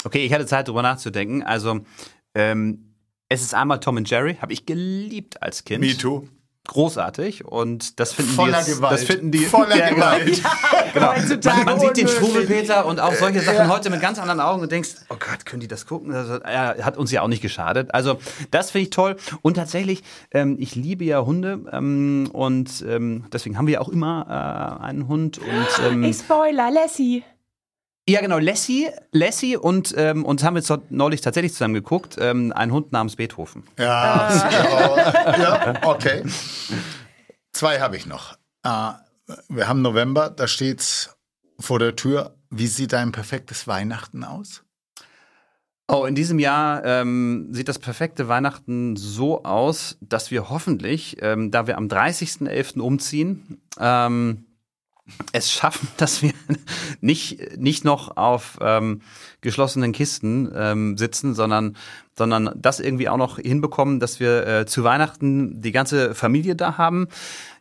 [0.03, 1.41] Okay, ich hatte Zeit, drüber nachzudenken.
[1.43, 1.79] Also,
[2.35, 2.86] ähm,
[3.29, 5.81] es ist einmal Tom und Jerry, habe ich geliebt als Kind.
[5.81, 6.27] Me too.
[6.67, 8.91] Großartig und das finden Voller die jetzt, Gewalt.
[8.93, 10.17] das finden die Voller Ja, genau.
[10.17, 10.41] Gewalt.
[10.93, 11.15] Genau.
[11.15, 12.07] Heutzutage Man, man sieht den.
[12.07, 15.59] Struwelpeter und auch solche Sachen heute mit ganz anderen Augen und denkst, oh Gott, können
[15.61, 16.11] die das gucken?
[16.11, 17.93] Das hat, ja, hat uns ja auch nicht geschadet.
[17.93, 18.17] Also
[18.51, 19.15] das finde ich toll.
[19.43, 20.01] Und tatsächlich,
[20.31, 25.07] ähm, ich liebe ja Hunde ähm, und ähm, deswegen haben wir auch immer äh, einen
[25.07, 25.37] Hund.
[25.37, 27.23] Und, ähm, Ich spoiler, Lassie.
[28.09, 32.53] Ja, genau, Lassie, Lassie und, ähm, und haben jetzt dort neulich tatsächlich zusammen geguckt, ähm,
[32.53, 33.63] ein Hund namens Beethoven.
[33.77, 36.23] Ja, ja, ja okay.
[37.51, 38.37] Zwei habe ich noch.
[38.63, 38.91] Äh,
[39.49, 41.17] wir haben November, da steht's
[41.59, 42.35] vor der Tür.
[42.49, 44.63] Wie sieht dein perfektes Weihnachten aus?
[45.89, 51.49] Oh, in diesem Jahr ähm, sieht das perfekte Weihnachten so aus, dass wir hoffentlich, ähm,
[51.49, 52.79] da wir am 30.11.
[52.79, 54.46] umziehen, ähm,
[55.31, 56.33] es schaffen, dass wir
[57.01, 59.01] nicht, nicht noch auf ähm,
[59.41, 61.77] geschlossenen Kisten ähm, sitzen, sondern,
[62.17, 66.77] sondern das irgendwie auch noch hinbekommen, dass wir äh, zu Weihnachten die ganze Familie da
[66.77, 67.07] haben.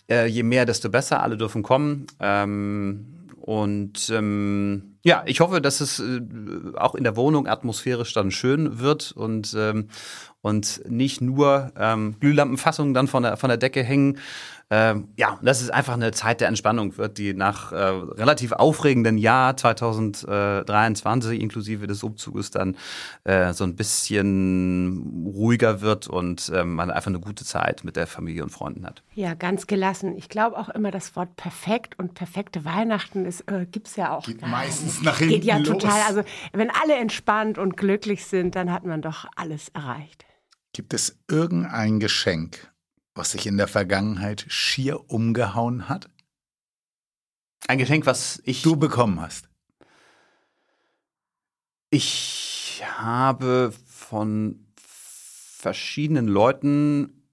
[0.09, 1.23] Äh, je mehr, desto besser.
[1.23, 2.07] Alle dürfen kommen.
[2.21, 6.21] Ähm, und ähm, ja, ich hoffe, dass es äh,
[6.77, 9.87] auch in der Wohnung atmosphärisch dann schön wird und, ähm,
[10.43, 14.19] und nicht nur ähm, Glühlampenfassungen dann von der, von der Decke hängen.
[14.69, 19.17] Ähm, ja, dass es einfach eine Zeit der Entspannung wird, die nach äh, relativ aufregenden
[19.17, 22.77] Jahr 2023 inklusive des Umzuges dann
[23.23, 28.09] äh, so ein bisschen ruhiger wird und ähm, man einfach eine gute Zeit mit der
[28.09, 29.05] Familie und Freunden hat.
[29.15, 30.17] Ja, ganz gelassen.
[30.17, 34.17] Ich glaube auch immer, das Wort perfekt und perfekte Weihnachten ist, äh, gibt es ja
[34.17, 34.27] auch.
[34.27, 35.05] Geht gar meistens nicht.
[35.05, 35.69] nach Geht hinten ja los.
[35.69, 36.01] total.
[36.09, 36.23] Also,
[36.53, 40.25] wenn alle entspannt und glücklich sind, dann hat man doch alles erreicht.
[40.73, 42.71] Gibt es irgendein Geschenk,
[43.17, 46.09] was sich in der Vergangenheit schier umgehauen hat,
[47.69, 49.49] Ein Geschenk, was ich du bekommen hast?
[51.91, 57.29] Ich habe von verschiedenen Leuten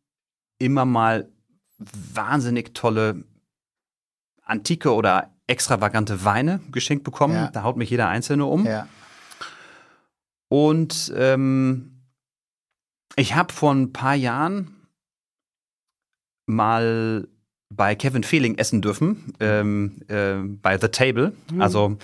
[0.57, 1.29] immer mal
[1.77, 3.25] wahnsinnig tolle
[4.41, 7.35] antike oder extravagante Weine geschenkt bekommen.
[7.35, 7.51] Ja.
[7.51, 8.65] Da haut mich jeder Einzelne um.
[8.65, 8.87] Ja.
[10.47, 12.03] Und ähm,
[13.15, 14.82] ich habe vor ein paar Jahren
[16.45, 17.27] mal
[17.69, 21.33] bei Kevin Fehling essen dürfen, ähm, äh, bei The Table.
[21.59, 21.97] Also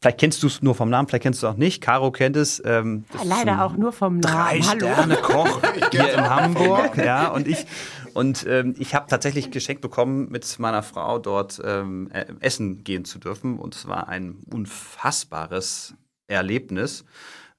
[0.00, 1.80] vielleicht kennst du es nur vom Namen, vielleicht kennst du es auch nicht.
[1.80, 2.62] Caro kennt es.
[2.64, 4.68] Ähm, Leider auch nur vom drei Namen.
[4.68, 4.92] Hallo.
[4.92, 5.60] Sterne Koch
[5.90, 7.66] hier in Hamburg, ja und ich
[8.14, 13.04] und ähm, ich habe tatsächlich geschenkt bekommen, mit meiner Frau dort ähm, äh, essen gehen
[13.04, 15.94] zu dürfen und es war ein unfassbares
[16.28, 17.04] Erlebnis.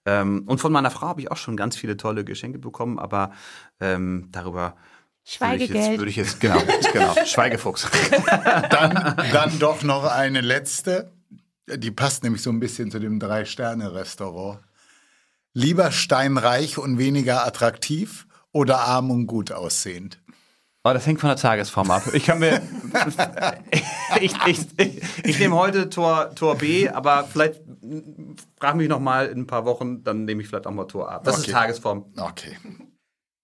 [0.06, 3.32] Ähm, und von meiner Frau habe ich auch schon ganz viele tolle Geschenke bekommen, aber
[3.82, 4.30] ähm,
[5.40, 6.00] darüber würde ich jetzt, Schweigegeld.
[6.00, 6.62] würde ich jetzt genau,
[6.94, 7.88] genau Schweigefuchs.
[8.70, 11.12] Dann, dann doch noch eine letzte.
[11.68, 14.60] Die passt nämlich so ein bisschen zu dem Drei-Sterne-Restaurant.
[15.54, 20.20] Lieber steinreich und weniger attraktiv oder arm und gut aussehend?
[20.84, 22.04] Oh, das hängt von der Tagesform ab.
[22.14, 22.62] Ich kann mir.
[24.22, 27.62] ich, ich, ich, ich nehme heute Tor, Tor B, aber vielleicht
[28.60, 31.12] frag mich noch mal in ein paar Wochen, dann nehme ich vielleicht auch mal Tor
[31.12, 31.20] A.
[31.20, 31.48] Das Okay.
[31.48, 32.06] ist Tagesform.
[32.18, 32.56] Okay.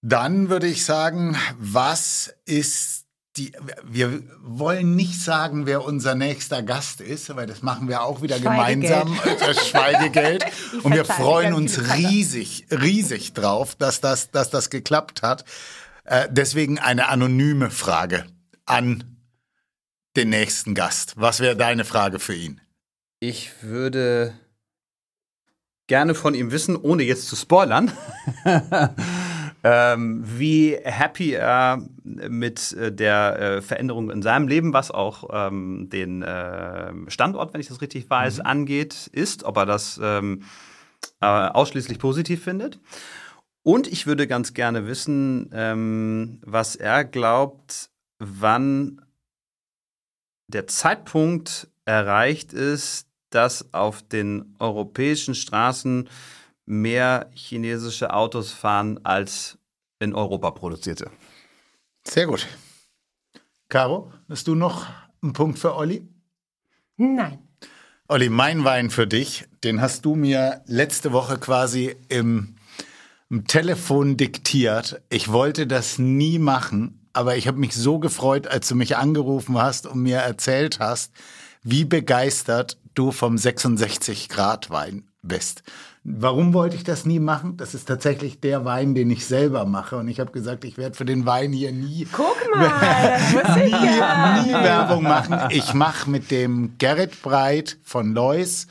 [0.02, 3.06] Dann würde ich sagen, was ist
[3.36, 3.52] die.
[3.84, 8.38] Wir wollen nicht sagen, wer unser nächster Gast ist, weil das machen wir auch wieder
[8.38, 9.18] gemeinsam.
[9.38, 10.44] Das Schweigegeld.
[10.82, 15.44] Und wir freuen uns riesig, riesig drauf, dass das, dass das geklappt hat.
[16.04, 18.26] Äh, deswegen eine anonyme Frage
[18.66, 19.04] an
[20.16, 21.14] den nächsten Gast.
[21.16, 22.60] Was wäre deine Frage für ihn?
[23.20, 24.34] Ich würde
[25.86, 27.92] gerne von ihm wissen, ohne jetzt zu spoilern,
[29.64, 35.88] ähm, wie happy er mit äh, der äh, Veränderung in seinem Leben, was auch ähm,
[35.88, 40.42] den äh, Standort, wenn ich das richtig weiß, angeht, ist, ob er das ähm,
[41.20, 42.80] äh, ausschließlich positiv findet.
[43.62, 49.00] Und ich würde ganz gerne wissen, ähm, was er glaubt, wann
[50.48, 56.08] der Zeitpunkt erreicht ist, dass auf den europäischen Straßen
[56.72, 59.58] mehr chinesische Autos fahren als
[60.00, 61.10] in Europa produzierte.
[62.04, 62.46] Sehr gut.
[63.68, 64.86] Caro, hast du noch
[65.22, 66.08] einen Punkt für Olli?
[66.96, 67.38] Nein.
[68.08, 72.56] Olli, mein Wein für dich, den hast du mir letzte Woche quasi im,
[73.30, 75.02] im Telefon diktiert.
[75.08, 79.58] Ich wollte das nie machen, aber ich habe mich so gefreut, als du mich angerufen
[79.58, 81.12] hast und mir erzählt hast,
[81.62, 85.62] wie begeistert du vom 66 Grad Wein bist.
[86.04, 87.56] Warum wollte ich das nie machen?
[87.56, 89.96] Das ist tatsächlich der Wein, den ich selber mache.
[89.96, 93.70] Und ich habe gesagt, ich werde für den Wein hier nie Guck mal, das nie,
[93.70, 94.52] gar nie.
[94.52, 95.38] Werbung machen.
[95.50, 98.66] Ich mache mit dem Gerrit Breit von Lois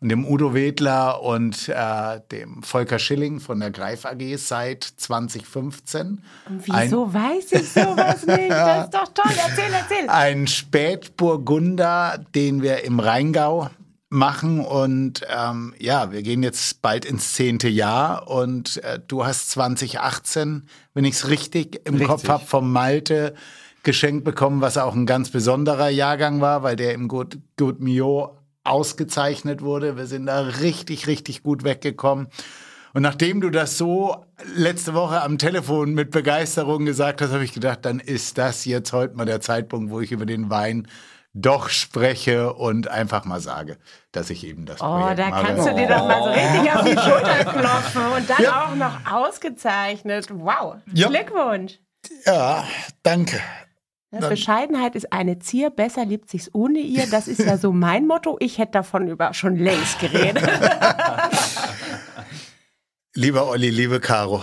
[0.00, 6.20] und dem Udo Wedler und äh, dem Volker Schilling von der Greif AG seit 2015.
[6.48, 8.50] Wieso weiß ich sowas nicht?
[8.50, 9.32] Das ist doch toll.
[9.36, 10.08] Erzähl, erzähl.
[10.08, 13.70] Ein Spätburgunder, den wir im Rheingau
[14.12, 19.50] machen und ähm, ja, wir gehen jetzt bald ins zehnte Jahr und äh, du hast
[19.50, 22.08] 2018, wenn ich es richtig im Richtig.
[22.08, 23.34] Kopf habe, vom Malte
[23.82, 28.38] geschenkt bekommen, was auch ein ganz besonderer Jahrgang war, weil der im Good, Good Mio
[28.64, 29.96] ausgezeichnet wurde.
[29.96, 32.28] Wir sind da richtig, richtig gut weggekommen.
[32.94, 37.54] Und nachdem du das so letzte Woche am Telefon mit Begeisterung gesagt hast, habe ich
[37.54, 40.86] gedacht, dann ist das jetzt heute mal der Zeitpunkt, wo ich über den Wein
[41.34, 43.78] doch spreche und einfach mal sage,
[44.12, 45.46] dass ich eben das Oh, Projekt da mache.
[45.46, 48.64] kannst du dir doch mal so richtig auf die Schulter klopfen und dann Ja.
[48.66, 50.28] auch noch ausgezeichnet.
[50.30, 50.76] Wow.
[50.92, 51.08] Ja.
[51.08, 51.78] Glückwunsch.
[52.26, 52.64] Ja,
[53.02, 53.40] danke.
[54.10, 57.06] Ja, Bescheidenheit ist eine Zier, besser lebt sich's ohne ihr.
[57.10, 58.36] Das ist ja so mein Motto.
[58.40, 60.44] Ich hätte davon über schon längst geredet.
[63.14, 64.42] Lieber Olli, liebe Caro,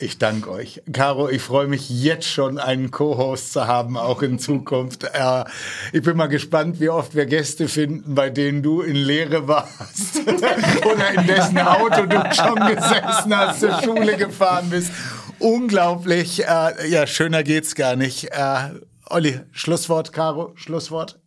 [0.00, 0.80] ich danke euch.
[0.92, 5.02] Caro, ich freue mich jetzt schon, einen Co-Host zu haben, auch in Zukunft.
[5.02, 5.44] Äh,
[5.92, 10.20] ich bin mal gespannt, wie oft wir Gäste finden, bei denen du in Lehre warst
[10.26, 14.92] oder in dessen Auto du schon gesessen hast, zur Schule gefahren bist.
[15.40, 16.44] Unglaublich.
[16.46, 18.30] Äh, ja, schöner geht's gar nicht.
[18.30, 18.74] Äh,
[19.06, 21.20] Olli, Schlusswort, Caro, Schlusswort.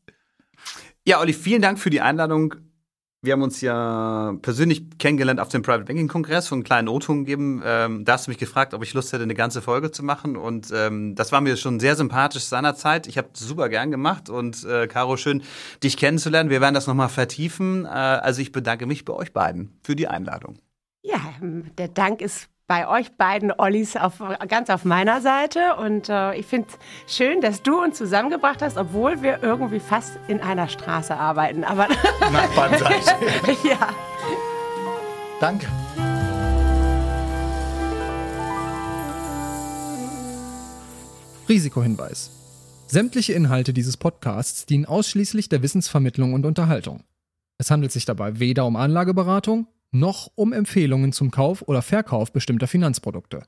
[1.05, 2.55] Ja, Olli, vielen Dank für die Einladung.
[3.23, 7.19] Wir haben uns ja persönlich kennengelernt auf dem Private Banking Kongress und einen kleinen O-Ton
[7.19, 7.61] gegeben.
[7.63, 10.35] Ähm, da hast du mich gefragt, ob ich Lust hätte, eine ganze Folge zu machen.
[10.35, 13.05] Und ähm, das war mir schon sehr sympathisch seinerzeit.
[13.05, 15.43] Ich habe super gern gemacht und äh, Caro, schön,
[15.83, 16.49] dich kennenzulernen.
[16.49, 17.85] Wir werden das nochmal vertiefen.
[17.85, 20.57] Äh, also ich bedanke mich bei euch beiden für die Einladung.
[21.03, 21.19] Ja,
[21.77, 25.75] der Dank ist bei euch beiden Ollis auf, ganz auf meiner Seite.
[25.75, 26.69] Und äh, ich finde
[27.05, 31.65] es schön, dass du uns zusammengebracht hast, obwohl wir irgendwie fast in einer Straße arbeiten.
[31.65, 31.89] Aber
[32.31, 32.71] Nachbarn
[33.65, 33.89] ja.
[35.41, 35.67] Danke.
[41.49, 42.31] Risikohinweis.
[42.87, 47.03] Sämtliche Inhalte dieses Podcasts dienen ausschließlich der Wissensvermittlung und Unterhaltung.
[47.57, 52.67] Es handelt sich dabei weder um Anlageberatung noch um Empfehlungen zum Kauf oder Verkauf bestimmter
[52.67, 53.43] Finanzprodukte.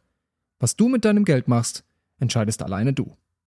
[0.59, 1.83] Was du mit deinem Geld machst,
[2.19, 3.15] entscheidest alleine du.